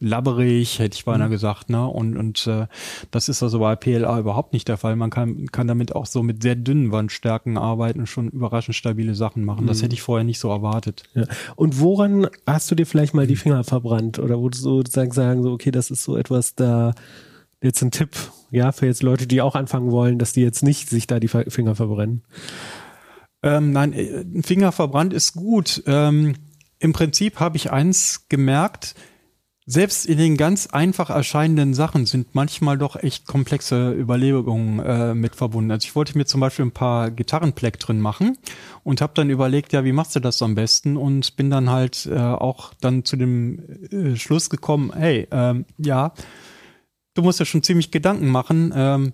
labberig, 0.00 0.78
hätte 0.78 0.96
ich 0.96 1.04
beinahe 1.04 1.30
gesagt, 1.30 1.70
ne? 1.70 1.86
Und 1.86 2.16
und 2.16 2.46
äh, 2.46 2.66
das 3.10 3.28
ist 3.28 3.42
also 3.42 3.58
bei 3.58 3.76
PLA 3.76 4.18
überhaupt 4.18 4.52
nicht 4.52 4.68
der 4.68 4.76
Fall. 4.76 4.96
Man 4.96 5.10
kann 5.10 5.46
kann 5.46 5.66
damit 5.66 5.94
auch 5.94 6.06
so 6.06 6.22
mit 6.22 6.42
sehr 6.42 6.56
dünnen 6.56 6.92
Wandstärken 6.92 7.56
arbeiten 7.56 8.00
und 8.00 8.06
schon 8.06 8.28
überraschend 8.28 8.76
stabile 8.76 9.14
Sachen 9.14 9.44
machen. 9.44 9.66
Das 9.66 9.82
hätte 9.82 9.94
ich 9.94 10.02
vorher 10.02 10.24
nicht 10.24 10.38
so 10.38 10.50
erwartet. 10.50 11.04
Ja. 11.14 11.24
Und 11.56 11.80
woran 11.80 12.28
hast 12.46 12.70
du 12.70 12.74
dir 12.74 12.86
vielleicht 12.86 13.14
mal 13.14 13.26
die 13.26 13.36
Finger 13.36 13.64
verbrannt? 13.64 14.18
Oder 14.18 14.38
wo 14.38 14.48
du 14.48 14.58
sozusagen 14.58 15.12
sagen, 15.12 15.42
so, 15.42 15.52
okay, 15.52 15.70
das 15.70 15.90
ist 15.90 16.02
so 16.02 16.16
etwas 16.16 16.54
da, 16.54 16.94
jetzt 17.62 17.82
ein 17.82 17.90
Tipp, 17.90 18.10
ja, 18.54 18.72
für 18.72 18.86
jetzt 18.86 19.02
Leute, 19.02 19.26
die 19.26 19.42
auch 19.42 19.54
anfangen 19.54 19.90
wollen, 19.90 20.18
dass 20.18 20.32
die 20.32 20.42
jetzt 20.42 20.62
nicht 20.62 20.88
sich 20.88 21.06
da 21.06 21.18
die 21.18 21.28
Finger 21.28 21.74
verbrennen. 21.74 22.22
Ähm, 23.42 23.72
nein, 23.72 23.92
äh, 23.92 24.20
ein 24.20 24.42
Finger 24.42 24.72
verbrannt 24.72 25.12
ist 25.12 25.34
gut. 25.34 25.82
Ähm, 25.86 26.34
Im 26.78 26.92
Prinzip 26.92 27.40
habe 27.40 27.56
ich 27.56 27.70
eins 27.70 28.26
gemerkt, 28.28 28.94
selbst 29.66 30.04
in 30.04 30.18
den 30.18 30.36
ganz 30.36 30.66
einfach 30.66 31.08
erscheinenden 31.08 31.72
Sachen 31.72 32.04
sind 32.04 32.34
manchmal 32.34 32.76
doch 32.76 32.96
echt 32.96 33.26
komplexe 33.26 33.92
Überlegungen 33.92 34.78
äh, 34.80 35.14
mit 35.14 35.36
verbunden. 35.36 35.70
Also 35.70 35.86
ich 35.86 35.96
wollte 35.96 36.18
mir 36.18 36.26
zum 36.26 36.40
Beispiel 36.40 36.66
ein 36.66 36.72
paar 36.72 37.10
Gitarrenpleck 37.10 37.80
drin 37.80 37.98
machen 37.98 38.36
und 38.82 39.00
habe 39.00 39.14
dann 39.14 39.30
überlegt, 39.30 39.72
ja, 39.72 39.82
wie 39.84 39.92
machst 39.92 40.14
du 40.16 40.20
das 40.20 40.42
am 40.42 40.54
besten? 40.54 40.98
Und 40.98 41.36
bin 41.36 41.48
dann 41.48 41.70
halt 41.70 42.06
äh, 42.06 42.18
auch 42.18 42.74
dann 42.80 43.06
zu 43.06 43.16
dem 43.16 43.58
äh, 43.90 44.16
Schluss 44.16 44.50
gekommen, 44.50 44.92
hey, 44.94 45.26
ähm, 45.30 45.64
ja, 45.78 46.12
du 47.14 47.22
musst 47.22 47.38
ja 47.38 47.46
schon 47.46 47.62
ziemlich 47.62 47.90
Gedanken 47.90 48.28
machen, 48.28 48.72
ähm, 48.74 49.12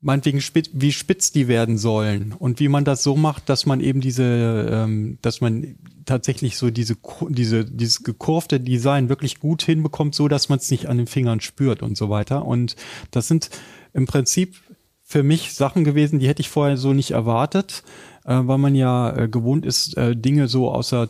meinetwegen 0.00 0.42
spitz, 0.42 0.68
wie 0.74 0.92
spitz 0.92 1.32
die 1.32 1.48
werden 1.48 1.78
sollen 1.78 2.34
und 2.38 2.60
wie 2.60 2.68
man 2.68 2.84
das 2.84 3.02
so 3.02 3.16
macht, 3.16 3.48
dass 3.48 3.64
man 3.64 3.80
eben 3.80 4.02
diese, 4.02 4.68
ähm, 4.70 5.18
dass 5.22 5.40
man 5.40 5.76
tatsächlich 6.04 6.58
so 6.58 6.70
diese, 6.70 6.96
diese, 7.30 7.64
dieses 7.64 8.02
gekurfte 8.02 8.60
Design 8.60 9.08
wirklich 9.08 9.40
gut 9.40 9.62
hinbekommt, 9.62 10.14
so 10.14 10.28
dass 10.28 10.50
man 10.50 10.58
es 10.58 10.70
nicht 10.70 10.86
an 10.86 10.98
den 10.98 11.06
Fingern 11.06 11.40
spürt 11.40 11.82
und 11.82 11.96
so 11.96 12.10
weiter. 12.10 12.44
Und 12.44 12.76
das 13.10 13.28
sind 13.28 13.48
im 13.94 14.04
Prinzip 14.04 14.56
für 15.02 15.22
mich 15.22 15.54
Sachen 15.54 15.84
gewesen, 15.84 16.18
die 16.18 16.28
hätte 16.28 16.42
ich 16.42 16.50
vorher 16.50 16.76
so 16.76 16.92
nicht 16.92 17.12
erwartet, 17.12 17.82
äh, 18.24 18.40
weil 18.42 18.58
man 18.58 18.74
ja 18.74 19.16
äh, 19.16 19.28
gewohnt 19.28 19.64
ist, 19.64 19.96
äh, 19.96 20.14
Dinge 20.14 20.48
so 20.48 20.70
außer 20.70 21.08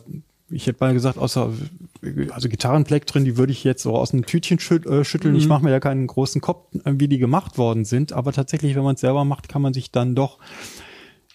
ich 0.49 0.67
hätte 0.67 0.77
mal 0.79 0.93
gesagt, 0.93 1.17
außer 1.17 1.51
also 2.31 2.49
Gitarrenpleck 2.49 3.05
drin, 3.07 3.25
die 3.25 3.37
würde 3.37 3.51
ich 3.51 3.63
jetzt 3.63 3.81
so 3.81 3.95
aus 3.95 4.13
einem 4.13 4.25
Tütchen 4.25 4.59
schüt, 4.59 4.85
äh, 4.85 5.03
schütteln. 5.03 5.35
Ich 5.35 5.47
mache 5.47 5.63
mir 5.63 5.71
ja 5.71 5.79
keinen 5.79 6.05
großen 6.05 6.39
Kopf, 6.41 6.73
äh, 6.83 6.93
wie 6.95 7.07
die 7.07 7.17
gemacht 7.17 7.57
worden 7.57 7.85
sind. 7.85 8.13
Aber 8.13 8.31
tatsächlich, 8.31 8.75
wenn 8.75 8.83
man 8.83 8.95
es 8.95 9.01
selber 9.01 9.25
macht, 9.25 9.49
kann 9.49 9.61
man 9.61 9.73
sich 9.73 9.91
dann 9.91 10.13
doch 10.13 10.37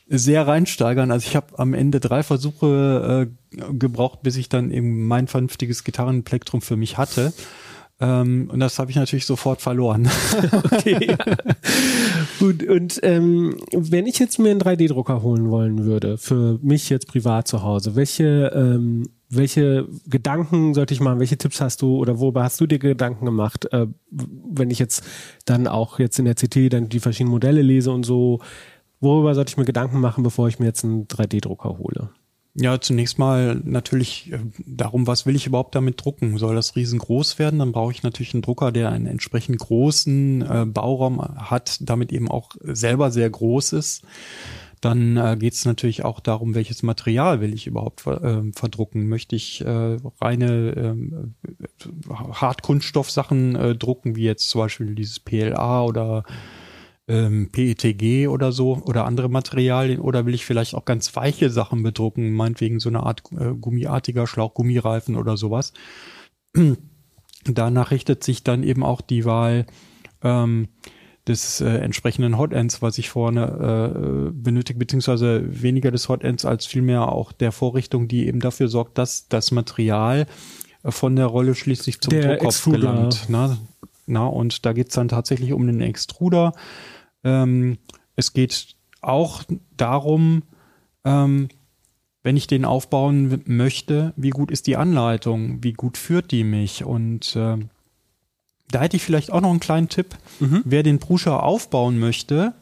sehr 0.07 0.47
reinsteigern. 0.47 1.11
Also 1.11 1.27
ich 1.27 1.37
habe 1.37 1.59
am 1.59 1.75
Ende 1.75 2.01
drei 2.01 2.23
Versuche 2.23 3.29
äh, 3.57 3.67
gebraucht, 3.73 4.23
bis 4.23 4.37
ich 4.37 4.49
dann 4.49 4.71
eben 4.71 5.07
mein 5.07 5.27
vernünftiges 5.27 5.85
Gitarrenplektrum 5.85 6.61
für 6.61 6.77
mich 6.77 6.99
hatte. 6.99 7.33
Ähm, 8.01 8.48
und 8.51 8.61
das 8.61 8.78
habe 8.78 8.90
ich 8.90 8.96
natürlich 8.96 9.26
sofort 9.26 9.61
verloren. 9.61 10.09
Okay. 10.72 11.16
Gut, 12.38 12.62
und 12.62 13.01
ähm, 13.03 13.57
wenn 13.72 14.07
ich 14.07 14.18
jetzt 14.18 14.38
mir 14.38 14.51
einen 14.51 14.61
3D-Drucker 14.61 15.22
holen 15.22 15.51
wollen 15.51 15.84
würde, 15.84 16.16
für 16.16 16.59
mich 16.62 16.88
jetzt 16.88 17.07
privat 17.09 17.46
zu 17.48 17.62
Hause, 17.62 17.96
welche, 17.96 18.53
ähm, 18.55 19.11
welche 19.28 19.86
Gedanken 20.07 20.74
sollte 20.74 20.94
ich 20.94 21.01
machen? 21.01 21.20
Welche 21.20 21.36
Tipps 21.36 21.61
hast 21.61 21.82
du 21.82 21.96
oder 21.96 22.18
worüber 22.18 22.42
hast 22.42 22.61
du 22.61 22.66
dir 22.66 22.78
Gedanken 22.78 23.26
gemacht? 23.26 23.70
Äh, 23.72 23.86
wenn 24.11 24.70
ich 24.70 24.78
jetzt 24.78 25.05
dann 25.44 25.66
auch 25.66 25.98
jetzt 25.98 26.18
in 26.18 26.24
der 26.24 26.34
CT 26.34 26.72
dann 26.72 26.88
die 26.88 27.01
verschiedenen 27.01 27.32
Modelle 27.32 27.62
lese 27.62 27.90
und 27.90 28.05
so, 28.05 28.40
worüber 29.01 29.34
sollte 29.34 29.51
ich 29.51 29.57
mir 29.57 29.66
Gedanken 29.66 30.01
machen, 30.01 30.24
bevor 30.24 30.48
ich 30.48 30.59
mir 30.59 30.66
jetzt 30.66 30.84
einen 30.84 31.07
3D-Drucker 31.09 31.78
hole? 31.78 32.11
Ja, 32.55 32.80
zunächst 32.80 33.18
mal 33.18 33.61
natürlich 33.64 34.32
äh, 34.32 34.38
darum, 34.66 35.07
was 35.07 35.24
will 35.24 35.36
ich 35.36 35.46
überhaupt 35.46 35.74
damit 35.74 36.05
drucken? 36.05 36.36
Soll 36.36 36.57
das 36.57 36.74
riesengroß 36.74 37.38
werden? 37.38 37.61
Dann 37.61 37.72
brauche 37.72 37.92
ich 37.92 38.03
natürlich 38.03 38.34
einen 38.34 38.42
Drucker, 38.42 38.72
der 38.72 38.90
einen 38.90 39.07
entsprechend 39.07 39.59
großen 39.59 40.42
äh, 40.42 40.66
Bauraum 40.66 41.20
hat, 41.20 41.78
damit 41.80 42.12
eben 42.12 42.28
auch 42.28 42.51
selber 42.61 43.12
sehr 43.12 43.30
groß 43.30 43.74
ist. 43.74 44.03
Dann 44.80 45.16
äh, 45.16 45.36
geht 45.38 45.53
es 45.53 45.64
natürlich 45.64 46.05
auch 46.05 46.20
darum, 46.20 46.55
welches 46.55 46.82
Material 46.82 47.40
will 47.40 47.53
ich 47.53 47.66
überhaupt 47.66 48.07
äh, 48.07 48.42
verdrucken. 48.53 49.09
Möchte 49.09 49.36
ich 49.36 49.61
äh, 49.61 49.98
reine 50.20 50.96
äh, 50.96 52.12
Hartkunststoffsachen 52.32 53.57
äh, 53.57 53.76
drucken, 53.76 54.16
wie 54.16 54.24
jetzt 54.24 54.48
zum 54.48 54.62
Beispiel 54.62 54.94
dieses 54.94 55.20
PLA 55.20 55.84
oder 55.84 56.24
ähm, 57.11 57.49
PETG 57.51 58.29
oder 58.29 58.53
so 58.53 58.81
oder 58.85 59.05
andere 59.05 59.29
Materialien 59.29 60.01
oder 60.01 60.27
will 60.27 60.35
ich 60.35 60.47
vielleicht 60.47 60.75
auch 60.75 60.85
ganz 60.85 61.15
weiche 61.17 61.51
Sachen 61.51 61.83
bedrucken, 61.83 62.33
meinetwegen 62.33 62.79
so 62.79 62.89
eine 62.89 63.03
Art 63.03 63.23
äh, 63.37 63.53
gummiartiger 63.53 64.27
Schlauch, 64.29 64.55
Gummireifen 64.55 65.17
oder 65.17 65.37
sowas. 65.37 65.73
Danach 67.45 67.91
richtet 67.91 68.23
sich 68.23 68.45
dann 68.45 68.63
eben 68.63 68.85
auch 68.85 69.01
die 69.01 69.25
Wahl 69.25 69.67
ähm, 70.23 70.69
des 71.27 71.61
äh, 71.61 71.69
entsprechenden 71.69 72.39
Hotends, 72.39 72.81
was 72.81 72.97
ich 72.99 73.11
vorne 73.11 74.29
äh, 74.29 74.31
benötige, 74.33 74.79
beziehungsweise 74.79 75.43
weniger 75.63 75.91
des 75.91 76.09
Hotends 76.09 76.45
als 76.45 76.67
vielmehr 76.67 77.11
auch 77.11 77.33
der 77.33 77.51
Vorrichtung, 77.51 78.07
die 78.09 78.27
eben 78.29 78.41
dafür 78.41 78.69
sorgt, 78.69 78.99
dass 78.99 79.29
das 79.29 79.51
Material 79.51 80.27
von 80.85 81.17
der 81.17 81.27
Rolle 81.27 81.55
schließlich 81.55 82.01
zum 82.01 82.11
Der 82.11 82.23
Druckkopf 82.23 82.55
Extruder. 82.55 82.79
gelangt. 82.79 83.25
Na, 83.29 83.59
na, 84.07 84.27
und 84.27 84.65
da 84.65 84.73
geht's 84.73 84.95
dann 84.95 85.09
tatsächlich 85.09 85.53
um 85.53 85.67
den 85.67 85.81
Extruder. 85.81 86.53
Ähm, 87.25 87.79
es 88.16 88.33
geht 88.33 88.77
auch 89.01 89.43
darum, 89.77 90.43
ähm, 91.05 91.49
wenn 92.23 92.37
ich 92.37 92.47
den 92.47 92.64
aufbauen 92.64 93.43
möchte, 93.47 94.12
wie 94.16 94.31
gut 94.31 94.51
ist 94.51 94.66
die 94.66 94.77
Anleitung, 94.77 95.62
wie 95.62 95.73
gut 95.73 95.97
führt 95.97 96.31
die 96.33 96.45
mich 96.45 96.85
und 96.85 97.35
äh, 97.35 97.57
da 98.71 98.81
hätte 98.83 98.97
ich 98.97 99.03
vielleicht 99.03 99.33
auch 99.33 99.41
noch 99.41 99.51
einen 99.51 99.61
kleinen 99.61 99.89
Tipp. 99.89 100.16
Wer 100.64 100.83
den 100.83 100.99
Pruscher 100.99 101.43
aufbauen 101.43 101.99
möchte 101.99 102.55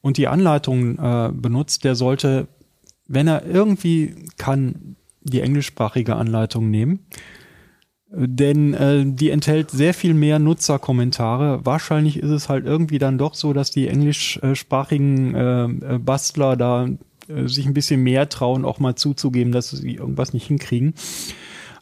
und 0.00 0.16
die 0.16 0.28
Anleitung 0.28 0.98
äh, 0.98 1.30
benutzt, 1.32 1.84
der 1.84 1.94
sollte, 1.94 2.48
wenn 3.06 3.26
er 3.26 3.46
irgendwie 3.46 4.14
kann, 4.36 4.96
die 5.22 5.40
englischsprachige 5.40 6.16
Anleitung 6.16 6.70
nehmen. 6.70 7.06
Denn 8.12 8.74
äh, 8.74 9.04
die 9.06 9.30
enthält 9.30 9.70
sehr 9.70 9.94
viel 9.94 10.14
mehr 10.14 10.40
Nutzerkommentare. 10.40 11.64
Wahrscheinlich 11.64 12.16
ist 12.18 12.30
es 12.30 12.48
halt 12.48 12.66
irgendwie 12.66 12.98
dann 12.98 13.18
doch 13.18 13.34
so, 13.34 13.52
dass 13.52 13.70
die 13.70 13.86
englischsprachigen 13.86 15.34
äh, 15.34 15.64
äh, 15.64 15.98
Bastler 15.98 16.56
da 16.56 16.88
äh, 17.28 17.46
sich 17.46 17.66
ein 17.66 17.74
bisschen 17.74 18.02
mehr 18.02 18.28
trauen, 18.28 18.64
auch 18.64 18.80
mal 18.80 18.96
zuzugeben, 18.96 19.52
dass 19.52 19.70
sie 19.70 19.94
irgendwas 19.94 20.32
nicht 20.32 20.48
hinkriegen. 20.48 20.94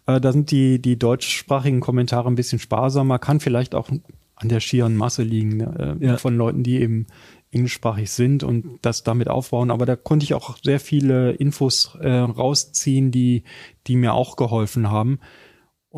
Äh, 0.06 0.20
da 0.20 0.32
sind 0.32 0.50
die, 0.50 0.82
die 0.82 0.98
deutschsprachigen 0.98 1.80
Kommentare 1.80 2.28
ein 2.28 2.34
bisschen 2.34 2.58
sparsamer, 2.58 3.18
kann 3.18 3.40
vielleicht 3.40 3.74
auch 3.74 3.88
an 4.34 4.48
der 4.48 4.60
schieren 4.60 4.96
Masse 4.96 5.22
liegen 5.22 5.60
äh, 5.60 5.96
Ja. 5.98 6.16
von 6.18 6.36
Leuten, 6.36 6.62
die 6.62 6.80
eben 6.80 7.06
englischsprachig 7.50 8.10
sind 8.10 8.42
und 8.44 8.66
das 8.82 9.02
damit 9.02 9.28
aufbauen. 9.28 9.70
Aber 9.70 9.86
da 9.86 9.96
konnte 9.96 10.24
ich 10.24 10.34
auch 10.34 10.58
sehr 10.62 10.78
viele 10.78 11.32
Infos 11.32 11.96
äh, 12.00 12.10
rausziehen, 12.10 13.10
die, 13.10 13.44
die 13.86 13.96
mir 13.96 14.12
auch 14.12 14.36
geholfen 14.36 14.90
haben. 14.90 15.20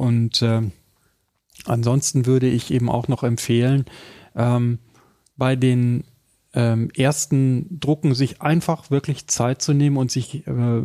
Und 0.00 0.40
äh, 0.40 0.62
ansonsten 1.66 2.24
würde 2.24 2.48
ich 2.48 2.70
eben 2.70 2.88
auch 2.88 3.06
noch 3.06 3.22
empfehlen, 3.22 3.84
ähm, 4.34 4.78
bei 5.36 5.56
den 5.56 6.04
ähm, 6.54 6.88
ersten 6.96 7.78
Drucken 7.80 8.14
sich 8.14 8.40
einfach 8.40 8.90
wirklich 8.90 9.26
Zeit 9.26 9.60
zu 9.60 9.74
nehmen 9.74 9.98
und 9.98 10.10
sich 10.10 10.46
äh, 10.46 10.82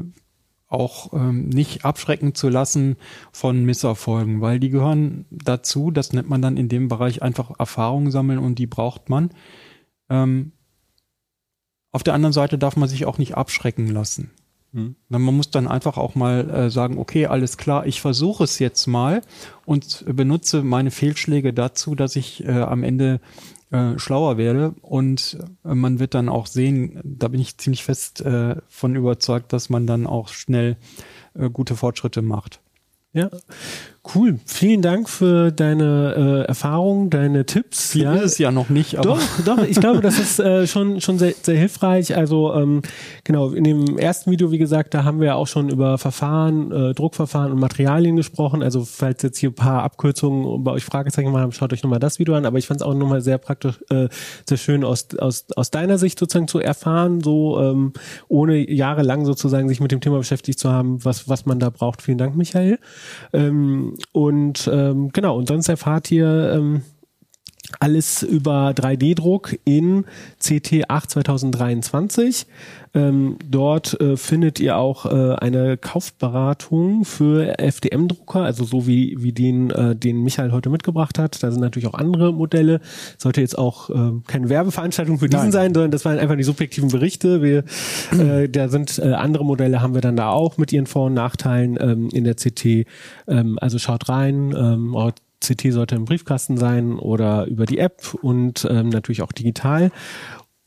auch 0.68 1.13
ähm, 1.13 1.47
nicht 1.47 1.86
abschrecken 1.86 2.36
zu 2.36 2.49
lassen 2.49 2.97
von 3.32 3.63
Misserfolgen, 3.63 4.41
weil 4.41 4.59
die 4.59 4.70
gehören 4.70 5.24
dazu, 5.32 5.91
das 5.91 6.11
nennt 6.11 6.28
man 6.28 6.41
dann 6.41 6.57
in 6.57 6.68
dem 6.68 6.89
Bereich 6.89 7.22
einfach 7.22 7.57
Erfahrung 7.57 8.11
sammeln 8.11 8.39
und 8.39 8.59
die 8.59 8.68
braucht 8.68 9.09
man. 9.09 9.30
Ähm, 10.09 10.51
auf 11.93 12.03
der 12.03 12.16
anderen 12.16 12.34
Seite 12.34 12.57
darf 12.57 12.76
man 12.76 12.89
sich 12.89 13.05
auch 13.05 13.18
nicht 13.18 13.38
abschrecken 13.38 13.88
lassen. 13.88 14.32
Hm. 14.76 14.95
Na, 15.07 15.19
Man 15.19 15.38
muss 15.38 15.49
dann 15.51 15.69
einfach 15.69 15.97
auch 15.97 16.15
mal 16.15 16.49
äh, 16.49 16.69
sagen, 16.69 16.97
okay, 16.97 17.28
alles 17.28 17.57
klar, 17.57 17.86
ich 17.86 18.01
versuche 18.01 18.43
es 18.43 18.59
jetzt 18.59 18.88
mal 18.88 19.21
und 19.65 20.03
benutze 20.05 20.63
meine 20.63 20.91
Fehlschläge 20.91 21.53
dazu, 21.53 21.95
dass 21.95 22.17
ich 22.17 22.43
äh, 22.43 22.51
am 22.51 22.84
Ende 22.84 23.21
äh, 23.71 23.97
schlauer 23.97 24.38
werde 24.38 24.76
und 24.82 25.38
äh, 25.63 25.73
man 25.73 25.99
wird 25.99 26.13
dann 26.13 26.28
auch 26.28 26.45
sehen, 26.45 26.99
da 27.05 27.30
bin 27.30 27.39
ich 27.39 27.57
ziemlich 27.57 27.86
fest 27.86 28.19
äh, 28.19 28.57
von 28.67 28.97
überzeugt, 28.97 29.53
dass 29.53 29.69
man 29.69 29.88
dann 29.88 30.07
auch 30.07 30.28
schnell 30.28 30.76
äh, 31.36 31.49
gute 31.49 31.78
Fortschritte 31.78 32.21
macht. 32.21 32.59
Ja, 33.13 33.30
cool. 34.13 34.39
Vielen 34.45 34.81
Dank 34.81 35.09
für 35.09 35.51
deine 35.51 36.43
äh, 36.45 36.47
Erfahrung, 36.47 37.09
deine 37.09 37.45
Tipps. 37.45 37.91
Viel 37.91 38.03
ja. 38.03 38.13
ist 38.15 38.33
es 38.33 38.37
ja 38.37 38.51
noch 38.51 38.69
nicht, 38.69 38.97
aber 38.97 39.15
Doch, 39.15 39.21
doch, 39.45 39.63
ich 39.63 39.79
glaube, 39.79 40.01
das 40.01 40.19
ist 40.19 40.39
äh, 40.39 40.67
schon, 40.67 41.01
schon 41.01 41.17
sehr, 41.17 41.33
sehr 41.41 41.57
hilfreich. 41.57 42.15
Also 42.15 42.53
ähm, 42.53 42.81
genau, 43.23 43.51
in 43.51 43.63
dem 43.63 43.97
ersten 43.97 44.31
Video, 44.31 44.51
wie 44.51 44.57
gesagt, 44.57 44.93
da 44.93 45.03
haben 45.03 45.21
wir 45.21 45.35
auch 45.35 45.47
schon 45.47 45.69
über 45.69 45.97
Verfahren, 45.97 46.71
äh, 46.71 46.93
Druckverfahren 46.93 47.51
und 47.51 47.59
Materialien 47.59 48.15
gesprochen. 48.15 48.61
Also 48.61 48.85
falls 48.85 49.23
jetzt 49.23 49.37
hier 49.37 49.49
ein 49.49 49.55
paar 49.55 49.83
Abkürzungen 49.83 50.63
bei 50.63 50.71
euch 50.71 50.83
Fragezeichen 50.83 51.31
mal 51.31 51.41
haben, 51.41 51.51
schaut 51.51 51.73
euch 51.73 51.83
nochmal 51.83 51.99
das 51.99 52.19
Video 52.19 52.35
an. 52.35 52.45
Aber 52.45 52.57
ich 52.57 52.67
fand 52.67 52.81
es 52.81 52.85
auch 52.85 52.93
nochmal 52.93 53.21
sehr 53.21 53.37
praktisch, 53.37 53.79
äh, 53.89 54.09
sehr 54.47 54.57
schön 54.57 54.83
aus, 54.83 55.07
aus, 55.17 55.45
aus 55.55 55.71
deiner 55.71 55.97
Sicht 55.97 56.19
sozusagen 56.19 56.47
zu 56.47 56.59
erfahren, 56.59 57.21
so 57.21 57.59
ähm, 57.59 57.93
ohne 58.27 58.69
jahrelang 58.69 59.25
sozusagen 59.25 59.69
sich 59.69 59.79
mit 59.79 59.91
dem 59.91 60.01
Thema 60.01 60.17
beschäftigt 60.17 60.59
zu 60.59 60.69
haben, 60.69 61.03
was, 61.03 61.27
was 61.29 61.45
man 61.45 61.59
da 61.59 61.69
braucht. 61.69 62.01
Vielen 62.01 62.17
Dank, 62.17 62.35
Michael. 62.35 62.79
Ähm, 63.33 63.94
und 64.11 64.69
ähm, 64.71 65.11
genau, 65.11 65.37
und 65.37 65.47
sonst 65.47 65.69
erfahrt 65.69 66.11
ihr 66.11 66.53
ähm, 66.55 66.81
alles 67.80 68.24
über 68.24 68.70
3D-Druck 68.72 69.57
in 69.66 70.05
CT8 70.41 71.07
2023. 71.07 72.45
Ähm, 72.93 73.38
dort 73.49 73.99
äh, 73.99 74.16
findet 74.16 74.61
ihr 74.61 74.78
auch 74.78 75.05
äh, 75.05 75.36
eine 75.36 75.76
Kaufberatung 75.76 77.03
für 77.03 77.59
FDM-Drucker, 77.59 78.43
also 78.43 78.63
so 78.63 78.88
wie, 78.88 79.18
wie 79.20 79.34
den, 79.34 79.70
äh, 79.70 79.95
den 79.97 80.24
Michael 80.24 80.53
heute 80.53 80.70
mitgebracht 80.70 81.20
hat. 81.20 81.43
Da 81.43 81.51
sind 81.51 81.59
natürlich 81.59 81.88
auch 81.88 81.93
andere 81.93 82.34
Modelle. 82.34 82.80
Sollte 83.18 83.41
jetzt 83.41 83.57
auch 83.57 83.89
äh, 83.89 84.11
keine 84.28 84.47
Werbeveranstaltung 84.47 85.20
für 85.20 85.28
diesen 85.28 85.45
Nein. 85.45 85.51
sein, 85.51 85.74
sondern 85.74 85.91
das 85.91 86.05
waren 86.05 86.20
einfach 86.20 86.38
die 86.38 86.43
subjektiven 86.43 86.89
Berichte. 86.89 87.41
Wir, 87.41 87.66
äh, 88.18 88.47
da 88.49 88.70
sind 88.70 88.97
äh, 88.97 89.11
andere 89.11 89.43
Modelle, 89.43 89.82
haben 89.82 89.93
wir 89.93 90.01
dann 90.01 90.16
da 90.16 90.30
auch 90.30 90.57
mit 90.57 90.72
ihren 90.72 90.88
Vor- 90.88 91.07
und 91.07 91.16
Nachteilen 91.16 91.78
ähm, 91.82 92.09
in 92.13 92.24
der 92.24 92.36
CT. 92.36 92.88
Ähm, 93.28 93.59
also 93.59 93.78
schaut 93.78 94.07
rein. 94.07 94.53
CT 95.47 95.71
sollte 95.71 95.95
im 95.95 96.05
Briefkasten 96.05 96.57
sein 96.57 96.97
oder 96.97 97.45
über 97.45 97.65
die 97.65 97.79
App 97.79 98.13
und 98.21 98.67
ähm, 98.69 98.89
natürlich 98.89 99.21
auch 99.21 99.31
digital. 99.31 99.91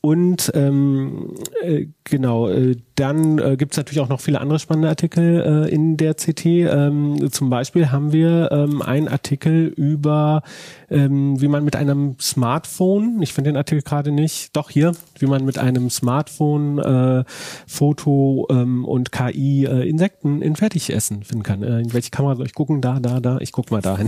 Und 0.01 0.51
ähm, 0.55 1.35
äh, 1.61 1.87
genau, 2.05 2.47
äh, 2.47 2.77
dann 2.99 3.39
äh, 3.39 3.55
gibt 3.55 3.73
es 3.73 3.77
natürlich 3.77 4.01
auch 4.01 4.09
noch 4.09 4.19
viele 4.19 4.41
andere 4.41 4.59
spannende 4.59 4.89
Artikel 4.89 5.65
äh, 5.67 5.73
in 5.73 5.95
der 5.95 6.15
CT. 6.15 6.45
Ähm, 6.45 7.29
zum 7.31 7.49
Beispiel 7.49 7.91
haben 7.91 8.11
wir 8.11 8.49
ähm, 8.51 8.81
einen 8.81 9.07
Artikel 9.07 9.67
über, 9.67 10.43
ähm, 10.89 11.39
wie 11.39 11.47
man 11.47 11.63
mit 11.63 11.75
einem 11.75 12.15
Smartphone, 12.19 13.21
ich 13.21 13.33
finde 13.33 13.51
den 13.51 13.57
Artikel 13.57 13.83
gerade 13.83 14.11
nicht, 14.11 14.55
doch 14.55 14.69
hier, 14.69 14.91
wie 15.17 15.27
man 15.27 15.45
mit 15.45 15.57
einem 15.57 15.89
Smartphone, 15.89 16.79
äh, 16.79 17.23
Foto 17.67 18.47
ähm, 18.49 18.83
und 18.83 19.11
KI 19.11 19.65
äh, 19.65 19.87
Insekten 19.87 20.41
in 20.41 20.55
Fertigessen 20.55 21.23
finden 21.23 21.43
kann. 21.43 21.63
Äh, 21.63 21.79
in 21.79 21.93
welche 21.93 22.11
Kamera 22.11 22.35
soll 22.35 22.47
ich 22.47 22.53
gucken? 22.53 22.81
Da, 22.81 22.99
da, 22.99 23.19
da. 23.19 23.37
Ich 23.39 23.51
guck 23.51 23.71
mal 23.71 23.81
dahin. 23.81 24.07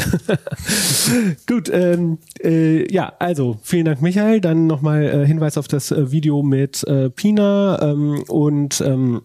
Gut, 1.47 1.69
ähm, 1.73 2.17
äh, 2.43 2.91
ja, 2.91 3.13
also 3.19 3.57
vielen 3.61 3.85
Dank, 3.85 4.01
Michael. 4.01 4.41
Dann 4.41 4.67
nochmal 4.67 5.03
äh, 5.03 5.25
Hinweis 5.25 5.57
auf 5.57 5.67
das 5.67 5.91
äh, 5.91 6.11
Video 6.11 6.43
mit 6.43 6.83
äh, 6.87 7.09
Pina 7.09 7.81
ähm, 7.81 8.23
und 8.27 8.80
ähm, 8.81 9.21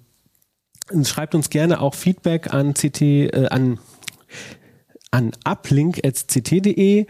schreibt 1.04 1.34
uns 1.34 1.50
gerne 1.50 1.80
auch 1.80 1.94
Feedback 1.94 2.52
an 2.52 2.74
CT, 2.74 3.02
äh, 3.02 3.48
an 3.50 3.78
an 5.11 5.32
uplink.ct.de. 5.44 7.07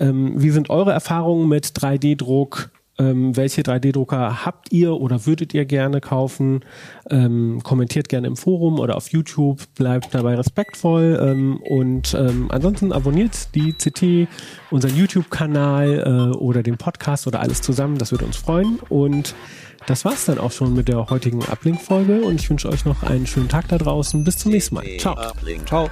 Ähm, 0.00 0.42
wie 0.42 0.50
sind 0.50 0.70
eure 0.70 0.92
Erfahrungen 0.92 1.48
mit 1.48 1.66
3D-Druck? 1.66 2.70
Ähm, 3.00 3.34
welche 3.34 3.62
3D-Drucker 3.62 4.44
habt 4.44 4.72
ihr 4.72 4.92
oder 4.92 5.24
würdet 5.24 5.54
ihr 5.54 5.64
gerne 5.64 6.00
kaufen? 6.00 6.60
Ähm, 7.08 7.60
kommentiert 7.62 8.10
gerne 8.10 8.26
im 8.26 8.36
Forum 8.36 8.78
oder 8.78 8.96
auf 8.96 9.08
YouTube, 9.08 9.62
bleibt 9.74 10.14
dabei 10.14 10.34
respektvoll 10.34 11.18
ähm, 11.20 11.60
und 11.68 12.14
ähm, 12.14 12.48
ansonsten 12.50 12.92
abonniert 12.92 13.54
die 13.54 13.72
CT, 13.72 14.28
unseren 14.70 14.94
YouTube-Kanal 14.94 16.32
äh, 16.34 16.36
oder 16.36 16.62
den 16.62 16.76
Podcast 16.76 17.26
oder 17.26 17.40
alles 17.40 17.62
zusammen, 17.62 17.96
das 17.96 18.12
würde 18.12 18.26
uns 18.26 18.36
freuen 18.36 18.78
und 18.90 19.34
das 19.86 20.04
war's 20.04 20.26
dann 20.26 20.38
auch 20.38 20.52
schon 20.52 20.74
mit 20.74 20.88
der 20.88 21.08
heutigen 21.08 21.42
Uplink-Folge 21.42 22.20
und 22.20 22.38
ich 22.38 22.50
wünsche 22.50 22.68
euch 22.68 22.84
noch 22.84 23.02
einen 23.02 23.26
schönen 23.26 23.48
Tag 23.48 23.68
da 23.68 23.78
draußen. 23.78 24.24
Bis 24.24 24.36
zum 24.36 24.52
nächsten 24.52 24.74
Mal. 24.74 24.84
Ciao. 24.98 25.16
Ciao. 25.64 25.88